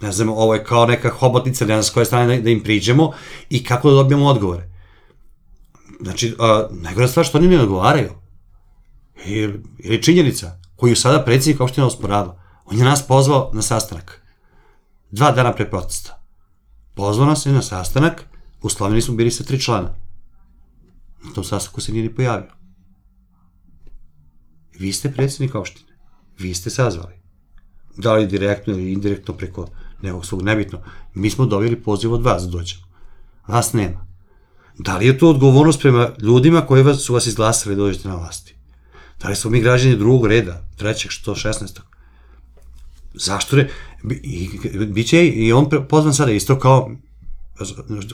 ne 0.01 0.11
znam, 0.11 0.29
ovo 0.29 0.53
je 0.53 0.63
kao 0.63 0.85
neka 0.85 1.09
hobotnica, 1.09 1.65
ne 1.65 1.73
znam 1.73 1.83
s 1.83 1.89
koje 1.89 2.05
strane 2.05 2.35
da, 2.35 2.41
da 2.41 2.49
im 2.49 2.63
priđemo 2.63 3.11
i 3.49 3.63
kako 3.63 3.89
da 3.89 3.95
dobijemo 3.95 4.27
odgovore. 4.27 4.69
Znači, 6.01 6.35
a, 6.39 6.67
najgore 6.71 7.07
stvar 7.07 7.25
što 7.25 7.37
oni 7.37 7.47
ne 7.47 7.59
odgovaraju. 7.59 8.09
Ili, 9.25 9.63
ili 9.79 10.03
činjenica 10.03 10.59
koju 10.75 10.95
sada 10.95 11.23
predsjednik 11.23 11.61
opština 11.61 11.87
osporava. 11.87 12.41
On 12.65 12.77
je 12.77 12.83
nas 12.83 13.07
pozvao 13.07 13.51
na 13.53 13.61
sastanak. 13.61 14.21
Dva 15.11 15.31
dana 15.31 15.53
pre 15.53 15.69
protesta. 15.69 16.22
Pozvao 16.93 17.27
nas 17.27 17.45
je 17.45 17.51
na 17.51 17.61
sastanak, 17.61 18.25
uslovljeni 18.61 19.01
smo 19.01 19.15
bili 19.15 19.31
sa 19.31 19.43
tri 19.43 19.59
člana. 19.61 19.95
Na 21.23 21.33
tom 21.33 21.43
sastanku 21.43 21.81
se 21.81 21.91
nije 21.91 22.03
ni 22.03 22.15
pojavio. 22.15 22.51
Vi 24.79 24.93
ste 24.93 25.11
predsjednik 25.11 25.55
opštine. 25.55 25.93
Vi 26.39 26.53
ste 26.53 26.69
sazvali. 26.69 27.13
Da 27.97 28.13
li 28.13 28.27
direktno 28.27 28.73
ili 28.73 28.93
indirektno 28.93 29.33
preko 29.33 29.67
nekog 30.01 30.25
svog 30.25 30.41
nebitno. 30.41 30.81
Mi 31.13 31.29
smo 31.29 31.45
dobili 31.45 31.83
poziv 31.83 32.13
od 32.13 32.23
vas 32.23 32.43
da 32.43 32.49
dođemo. 32.49 32.83
Vas 33.47 33.73
nema. 33.73 34.07
Da 34.77 34.97
li 34.97 35.07
je 35.07 35.17
to 35.17 35.29
odgovornost 35.29 35.81
prema 35.81 36.09
ljudima 36.21 36.61
koji 36.61 36.83
vas, 36.83 37.01
su 37.01 37.13
vas 37.13 37.27
izglasali 37.27 37.75
da 37.75 37.81
dođete 37.81 38.07
na 38.07 38.15
vlasti? 38.15 38.55
Da 39.19 39.29
li 39.29 39.35
smo 39.35 39.51
mi 39.51 39.61
građani 39.61 39.95
drugog 39.95 40.27
reda, 40.27 40.63
trećeg, 40.77 41.11
što, 41.11 41.35
šestnestog? 41.35 41.85
Zašto 43.13 43.55
ne? 43.55 43.69
I, 44.23 44.49
biće 44.87 45.27
i 45.27 45.53
on 45.53 45.69
pozvan 45.89 46.13
sada 46.13 46.31
isto 46.31 46.59
kao 46.59 46.91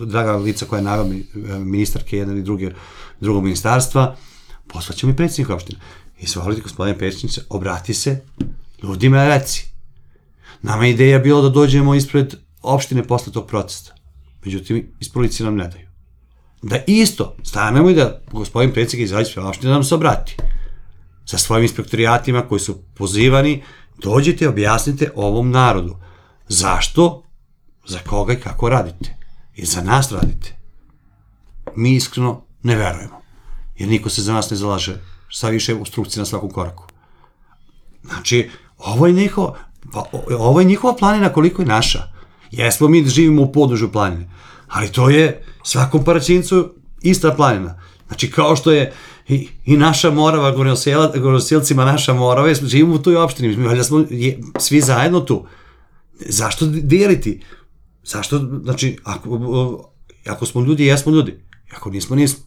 draga 0.05 0.35
lica 0.35 0.65
koja 0.65 0.77
je 0.77 0.83
naravno 0.83 1.15
ministarke 1.59 2.17
jedne 2.17 2.33
ili 2.33 2.43
druge, 2.43 2.71
drugog 3.19 3.43
ministarstva, 3.43 4.15
pozvaćemo 4.67 5.13
i 5.13 5.15
predsjednika 5.15 5.55
opštine. 5.55 5.79
Izvolite, 6.19 6.61
gospodine 6.61 6.97
predsjednice, 6.97 7.41
obrati 7.49 7.93
se 7.93 8.21
ljudima 8.83 9.27
reci. 9.27 9.65
Nama 10.61 10.85
je 10.85 10.91
ideja 10.91 11.19
bilo 11.19 11.41
da 11.41 11.49
dođemo 11.49 11.95
ispred 11.95 12.35
opštine 12.61 13.03
posle 13.03 13.33
tog 13.33 13.47
protesta. 13.47 13.95
Međutim, 14.45 14.91
iz 14.99 15.09
policije 15.09 15.45
nam 15.45 15.55
ne 15.55 15.67
daju 15.67 15.89
da 16.61 16.83
isto 16.87 17.35
stanemo 17.43 17.89
i 17.89 17.95
da 17.95 18.21
gospodin 18.31 18.73
predsjednik 18.73 19.05
izađe 19.05 19.31
sve 19.31 19.43
opštine 19.43 19.69
da 19.69 19.73
nam 19.73 19.83
se 19.83 19.95
obrati 19.95 20.35
sa 21.25 21.37
svojim 21.37 21.63
inspektorijatima 21.63 22.41
koji 22.41 22.59
su 22.59 22.77
pozivani, 22.95 23.63
dođite 24.01 24.45
i 24.45 24.47
objasnite 24.47 25.11
ovom 25.15 25.51
narodu 25.51 25.97
zašto, 26.47 27.23
za 27.87 27.99
koga 27.99 28.33
i 28.33 28.39
kako 28.39 28.69
radite. 28.69 29.17
I 29.55 29.65
za 29.65 29.81
nas 29.81 30.11
radite. 30.11 30.55
Mi 31.75 31.95
iskreno 31.95 32.41
ne 32.63 32.75
verujemo. 32.75 33.21
Jer 33.77 33.89
niko 33.89 34.09
se 34.09 34.21
za 34.21 34.33
nas 34.33 34.49
ne 34.49 34.57
zalaže 34.57 35.01
sa 35.31 35.49
više 35.49 35.73
instrukcije 35.73 36.21
na 36.21 36.25
svakom 36.25 36.49
koraku. 36.49 36.83
Znači, 38.03 38.49
ovo 38.77 39.07
je, 39.07 39.13
njiho, 39.13 39.55
ovo 40.39 40.59
je 40.59 40.65
njihova 40.65 40.95
planina 40.95 41.33
koliko 41.33 41.61
je 41.61 41.65
naša. 41.65 42.03
Jesmo 42.51 42.87
mi 42.87 43.03
da 43.03 43.09
živimo 43.09 43.41
u 43.41 43.51
podužu 43.51 43.91
planine, 43.91 44.29
ali 44.67 44.91
to 44.91 45.09
je 45.09 45.43
svakom 45.63 46.03
paraćincu 46.03 46.73
ista 47.01 47.31
planina. 47.31 47.81
Znači, 48.07 48.31
kao 48.31 48.55
što 48.55 48.71
je 48.71 48.93
i, 49.29 49.47
i 49.65 49.77
naša 49.77 50.11
Morava, 50.11 50.51
Gorosilcima 51.15 51.85
naša 51.85 52.13
Morava, 52.13 52.53
živimo 52.53 52.95
u 52.95 52.99
toj 52.99 53.15
opštini, 53.15 53.57
mi 53.57 53.67
valjda 53.67 53.83
smo 53.83 54.05
je, 54.09 54.39
svi 54.59 54.81
zajedno 54.81 55.19
tu. 55.19 55.45
Zašto 56.19 56.65
dijeliti? 56.65 57.41
Zašto, 58.03 58.39
znači, 58.63 58.97
ako, 59.03 59.89
ako 60.27 60.45
smo 60.45 60.61
ljudi, 60.61 60.85
jesmo 60.85 61.11
ljudi. 61.11 61.39
Ako 61.75 61.89
nismo, 61.89 62.15
nismo. 62.15 62.43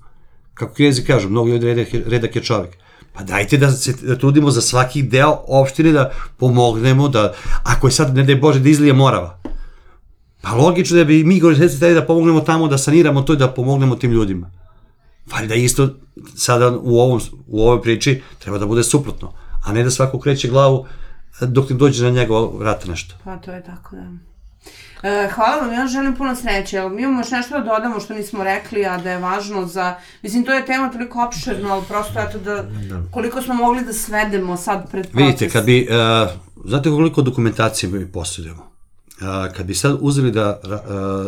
Kako 0.55 0.74
knjezi 0.74 1.05
kažu, 1.05 1.28
mnogo 1.28 1.49
ljudi 1.49 1.66
redak, 1.66 1.89
redak 2.07 2.37
je 2.37 2.43
čovjek. 2.43 2.76
Pa 3.12 3.22
dajte 3.22 3.57
da 3.57 3.72
se 3.72 3.95
da 4.03 4.18
trudimo 4.18 4.51
za 4.51 4.61
svaki 4.61 5.03
deo 5.03 5.37
opštine 5.47 5.93
da 5.93 6.12
pomognemo, 6.37 7.09
da, 7.09 7.35
ako 7.64 7.87
je 7.87 7.91
sad, 7.91 8.16
ne 8.16 8.22
daj 8.22 8.37
Bože, 8.37 8.61
da 8.61 8.68
izlije 8.68 8.93
Morava, 8.93 9.43
Pa 10.43 10.55
logično 10.55 10.97
da 10.97 11.05
bi 11.05 11.24
mi 11.24 11.41
trebali 11.41 11.95
da 11.95 12.07
pomognemo 12.07 12.41
tamo, 12.41 12.68
da 12.68 12.78
saniramo 12.78 13.22
to 13.22 13.33
i 13.33 13.37
da 13.37 13.49
pomognemo 13.49 13.97
tim 13.97 14.12
ljudima. 14.12 14.51
Valjda 15.27 15.55
isto 15.55 15.89
sada 16.37 16.79
u, 16.83 16.99
ovom, 16.99 17.20
u 17.47 17.62
ovoj 17.62 17.83
priči 17.83 18.23
treba 18.39 18.59
da 18.59 18.66
bude 18.66 18.83
suprotno, 18.83 19.33
a 19.64 19.73
ne 19.73 19.83
da 19.83 19.91
svako 19.91 20.18
kreće 20.18 20.49
glavu 20.49 20.87
e, 21.41 21.47
dok 21.47 21.70
ne 21.70 21.77
dođe 21.77 22.05
na 22.05 22.11
njegov 22.11 22.59
vrata 22.59 22.89
nešto. 22.89 23.14
Pa 23.25 23.37
to 23.37 23.53
je 23.53 23.64
tako, 23.64 23.97
da. 23.97 24.07
E, 25.03 25.31
hvala 25.35 25.57
vam, 25.57 25.73
ja 25.73 25.87
želim 25.87 26.16
puno 26.16 26.37
sreće. 26.37 26.89
Mi 26.89 27.03
imamo 27.03 27.20
još 27.20 27.31
nešto 27.31 27.59
da 27.59 27.64
dodamo 27.64 28.01
što 28.01 28.14
nismo 28.14 28.45
rekli, 28.45 28.87
a 28.87 28.99
da 28.99 29.11
je 29.11 29.18
važno 29.18 29.66
za... 29.66 29.95
Mislim, 30.23 30.45
to 30.45 30.53
je 30.53 30.66
tema 30.66 30.91
toliko 30.91 31.25
opširna, 31.25 31.75
ali 31.75 31.85
prosto 31.89 32.20
eto 32.20 32.39
da... 32.39 32.64
Koliko 33.11 33.43
smo 33.43 33.55
mogli 33.55 33.85
da 33.85 33.93
svedemo 33.93 34.57
sad 34.57 34.91
pred 34.91 35.11
proces. 35.11 35.27
Vidite, 35.27 35.49
kad 35.49 35.64
bi, 35.64 35.89
uh, 35.91 36.31
znate 36.64 36.91
koliko 36.91 37.23
dokumentacije 37.23 37.91
mi 37.91 38.12
posjedujemo? 38.12 38.72
Kad 39.53 39.67
bi 39.67 39.75
sad 39.75 39.99
uzeli 40.01 40.31
da, 40.31 40.61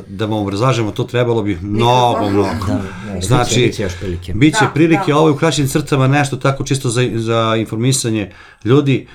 da 0.08 0.26
vam 0.26 0.38
obrazlažemo, 0.38 0.90
to 0.90 1.04
trebalo 1.04 1.42
bi 1.42 1.58
mnogo, 1.62 2.30
mnogo. 2.30 2.66
Da, 2.66 2.80
da, 3.14 3.20
Znači, 3.20 3.54
biće, 3.54 3.66
biće 3.66 3.82
još 3.82 3.92
prilike. 3.94 4.32
Biće 4.34 4.58
Da, 4.60 4.70
prilike, 4.70 5.04
da. 5.08 5.16
ovo 5.16 5.28
je 5.28 5.32
u 5.32 5.36
kraćim 5.36 5.68
crtama 5.68 6.08
nešto 6.08 6.36
tako 6.36 6.64
čisto 6.64 6.90
za, 6.90 7.10
za 7.14 7.56
informisanje 7.58 8.32
ljudi. 8.64 9.06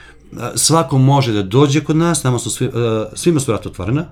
Svako 0.56 0.98
može 0.98 1.34
da 1.34 1.44
dođe 1.44 1.82
kod 1.82 1.96
nas, 1.96 2.24
nama 2.24 2.40
su 2.40 2.50
svi, 2.50 2.68
uh, 2.68 2.74
svima 3.14 3.40
su 3.40 3.52
vrata 3.52 3.70
otvorena. 3.70 4.06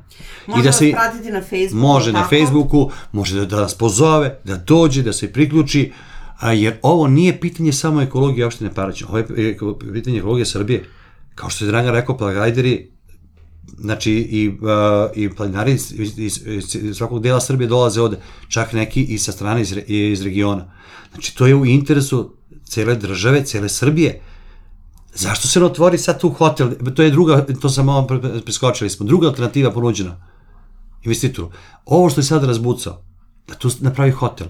Može 0.48 0.64
da 0.64 0.72
se, 0.72 0.92
pratiti 0.92 1.32
na 1.32 1.42
Facebooku. 1.42 1.76
Može 1.78 2.12
na 2.12 2.20
tako? 2.20 2.30
Facebooku, 2.32 2.92
može 3.12 3.36
da, 3.36 3.46
da 3.46 3.62
nas 3.62 3.74
pozove, 3.76 4.40
da 4.44 4.58
dođe, 4.58 5.04
da 5.04 5.14
se 5.14 5.34
priključi, 5.34 5.92
a, 6.40 6.54
jer 6.54 6.78
ovo 6.82 7.08
nije 7.08 7.40
pitanje 7.40 7.74
samo 7.74 8.02
ekologije 8.02 8.46
opštine 8.46 8.74
Paraćin, 8.74 9.08
ovo 9.10 9.18
je 9.18 9.26
eko- 9.50 9.80
pitanje 9.94 10.18
ekologije 10.18 10.46
Srbije. 10.46 10.86
Kao 11.36 11.50
što 11.50 11.66
je 11.66 11.72
Dragan 11.72 11.94
rekao, 11.94 12.18
plagajderi, 12.18 12.92
znači 13.78 14.12
i, 14.12 14.50
uh, 14.50 14.56
i 15.16 15.30
planinari 15.36 15.72
iz, 15.72 15.94
iz, 16.18 16.42
iz, 16.46 16.98
svakog 16.98 17.24
dela 17.24 17.40
Srbije 17.42 17.68
dolaze 17.68 18.02
ovde, 18.02 18.18
čak 18.48 18.74
neki 18.74 19.04
i 19.04 19.18
sa 19.18 19.32
strane 19.32 19.62
iz, 19.62 19.76
iz 19.88 20.22
regiona. 20.22 20.72
Znači 21.12 21.36
to 21.36 21.48
je 21.48 21.56
u 21.56 21.66
interesu 21.66 22.34
cele 22.64 22.96
države, 22.96 23.46
cele 23.46 23.70
Srbije. 23.70 24.22
Zašto 25.14 25.48
se 25.48 25.60
ne 25.60 25.66
otvori 25.66 25.98
sad 25.98 26.20
tu 26.22 26.30
hotel? 26.30 26.72
To 26.96 27.02
je 27.04 27.12
druga, 27.12 27.46
to 27.62 27.70
sam 27.70 27.88
pre- 27.88 28.42
preskočili 28.42 28.90
smo, 28.90 29.06
druga 29.06 29.28
alternativa 29.28 29.72
ponuđena 29.72 30.28
investitoru. 31.04 31.52
Ovo 31.86 32.10
što 32.10 32.20
je 32.20 32.26
sad 32.26 32.44
razbucao, 32.44 33.02
da 33.48 33.56
tu 33.56 33.70
napravi 33.80 34.12
hotel, 34.12 34.48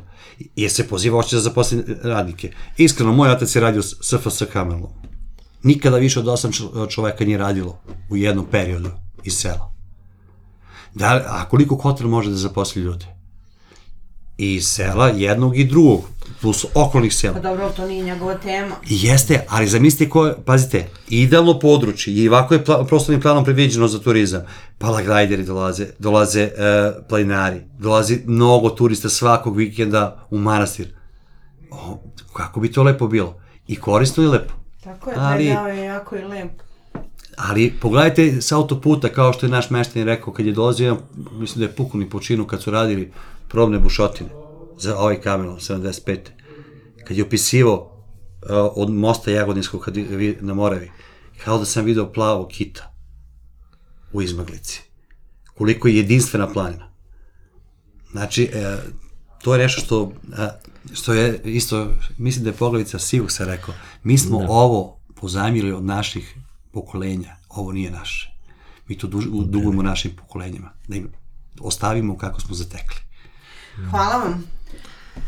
jer 0.56 0.72
se 0.72 0.88
poziva 0.88 1.22
hoće 1.22 1.36
da 1.36 1.42
zaposli 1.42 1.84
radnike. 2.04 2.52
Iskreno, 2.78 3.14
moj 3.14 3.30
otac 3.30 3.56
je 3.56 3.62
radio 3.62 3.82
SFS 3.82 4.44
kameralom. 4.54 4.92
Nikada 5.64 5.98
više 5.98 6.20
od 6.20 6.28
osam 6.28 6.52
čo- 6.52 6.90
čoveka 6.90 7.26
nije 7.26 7.38
radilo 7.38 7.80
u 8.10 8.18
jednom 8.18 8.46
periodu 8.52 9.07
iz 9.28 9.34
sela. 9.38 9.72
Da, 10.94 11.24
a 11.28 11.50
koliko 11.50 11.76
hotel 11.76 12.08
može 12.08 12.30
da 12.30 12.36
zaposli 12.38 12.82
ljude? 12.82 13.06
I 14.38 14.62
sela 14.62 15.08
jednog 15.08 15.58
i 15.58 15.64
drugog, 15.66 16.02
plus 16.42 16.66
okolnih 16.74 17.14
sela. 17.14 17.34
Pa 17.34 17.40
dobro, 17.40 17.70
to 17.70 17.88
nije 17.88 18.04
njegova 18.06 18.36
tema. 18.38 18.76
Jeste, 18.86 19.46
ali 19.50 19.68
zamislite 19.68 20.10
ko 20.10 20.26
je, 20.26 20.36
pazite, 20.46 20.88
idealno 21.10 21.60
područje 21.60 22.14
i 22.14 22.28
ovako 22.30 22.54
je 22.54 22.66
pla, 22.66 22.86
prostornim 22.86 23.22
planom 23.22 23.44
predviđeno 23.44 23.88
za 23.88 24.00
turizam. 24.00 24.42
Palagrajderi 24.78 25.44
dolaze, 25.44 25.88
dolaze 26.00 26.42
e, 26.42 26.52
planinari, 27.10 27.62
dolazi 27.80 28.22
mnogo 28.26 28.70
turista 28.70 29.10
svakog 29.10 29.58
vikenda 29.58 30.28
u 30.30 30.38
manastir. 30.38 30.94
O, 31.72 31.98
kako 32.34 32.60
bi 32.60 32.72
to 32.72 32.84
lepo 32.84 33.08
bilo? 33.08 33.36
I 33.68 33.76
korisno 33.76 34.24
i 34.24 34.28
lepo. 34.28 34.54
Tako 34.84 35.10
je, 35.10 35.16
Ali- 35.20 35.54
dao 35.54 35.68
je 35.68 35.84
jako 35.84 36.16
i 36.16 36.22
lep. 36.24 36.52
Ali 37.38 37.74
pogledajte 37.82 38.42
s 38.42 38.52
autoputa, 38.52 39.10
kao 39.10 39.34
što 39.34 39.46
je 39.46 39.50
naš 39.50 39.70
mešten 39.70 40.06
rekao, 40.06 40.34
kad 40.34 40.46
je 40.46 40.52
dolazio, 40.52 40.86
jedan, 40.86 41.00
mislim 41.32 41.60
da 41.60 41.66
je 41.66 41.76
pukuni 41.76 42.10
počinu 42.10 42.48
kad 42.48 42.62
su 42.62 42.72
radili 42.72 43.12
probne 43.48 43.80
bušotine 43.80 44.30
za 44.80 44.98
ovaj 44.98 45.22
kamen 45.22 45.50
75. 45.50 46.18
Kad 47.08 47.18
je 47.18 47.24
opisivao 47.24 47.76
uh, 47.76 48.50
od 48.76 48.90
mosta 48.90 49.32
Jagodinskog 49.32 49.82
kad 49.82 49.98
je 49.98 50.04
vi- 50.04 50.38
na 50.42 50.54
Moravi, 50.54 50.92
kao 51.44 51.58
da 51.58 51.66
sam 51.66 51.86
video 51.86 52.12
plavo 52.12 52.48
kita 52.48 52.94
u 54.14 54.22
izmaglici. 54.22 54.82
Koliko 55.58 55.88
je 55.88 55.98
jedinstvena 55.98 56.48
planina. 56.54 56.88
Znači, 58.12 58.44
e, 58.44 58.78
to 59.42 59.56
je 59.56 59.60
nešto 59.60 59.82
što, 59.82 60.12
e, 60.38 60.48
što 60.94 61.14
je 61.14 61.42
isto, 61.44 61.88
mislim 62.18 62.44
da 62.44 62.50
je 62.50 62.56
poglavica 62.56 63.00
Sivuk 63.00 63.32
se 63.32 63.46
rekao, 63.46 63.74
mi 64.04 64.18
smo 64.18 64.40
da. 64.40 64.46
ovo 64.50 65.00
pozajmili 65.16 65.72
od 65.72 65.84
naših 65.84 66.36
pokolenja, 66.78 67.36
ovo 67.50 67.72
nije 67.72 67.92
naše. 67.92 68.32
Mi 68.88 68.98
to 68.98 69.08
duž, 69.08 69.26
dugujemo 69.26 69.82
našim 69.84 70.16
pokolenjima, 70.16 70.70
da 70.88 70.96
im 70.96 71.10
ostavimo 71.62 72.18
kako 72.18 72.42
smo 72.42 72.56
zatekli. 72.56 73.02
Hvala 73.92 74.18
vam. 74.18 74.44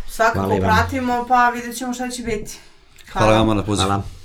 Svakako 0.07 0.39
Hvala 0.39 0.59
pratimo, 0.59 1.25
pa 1.27 1.49
vidjet 1.49 1.77
ćemo 1.77 1.93
šta 1.93 2.09
će 2.09 2.23
biti. 2.23 2.57
Hvala 3.13 3.37
vama 3.37 3.53
na 3.53 3.63
pozivu. 3.63 3.87
Hvala. 3.87 4.18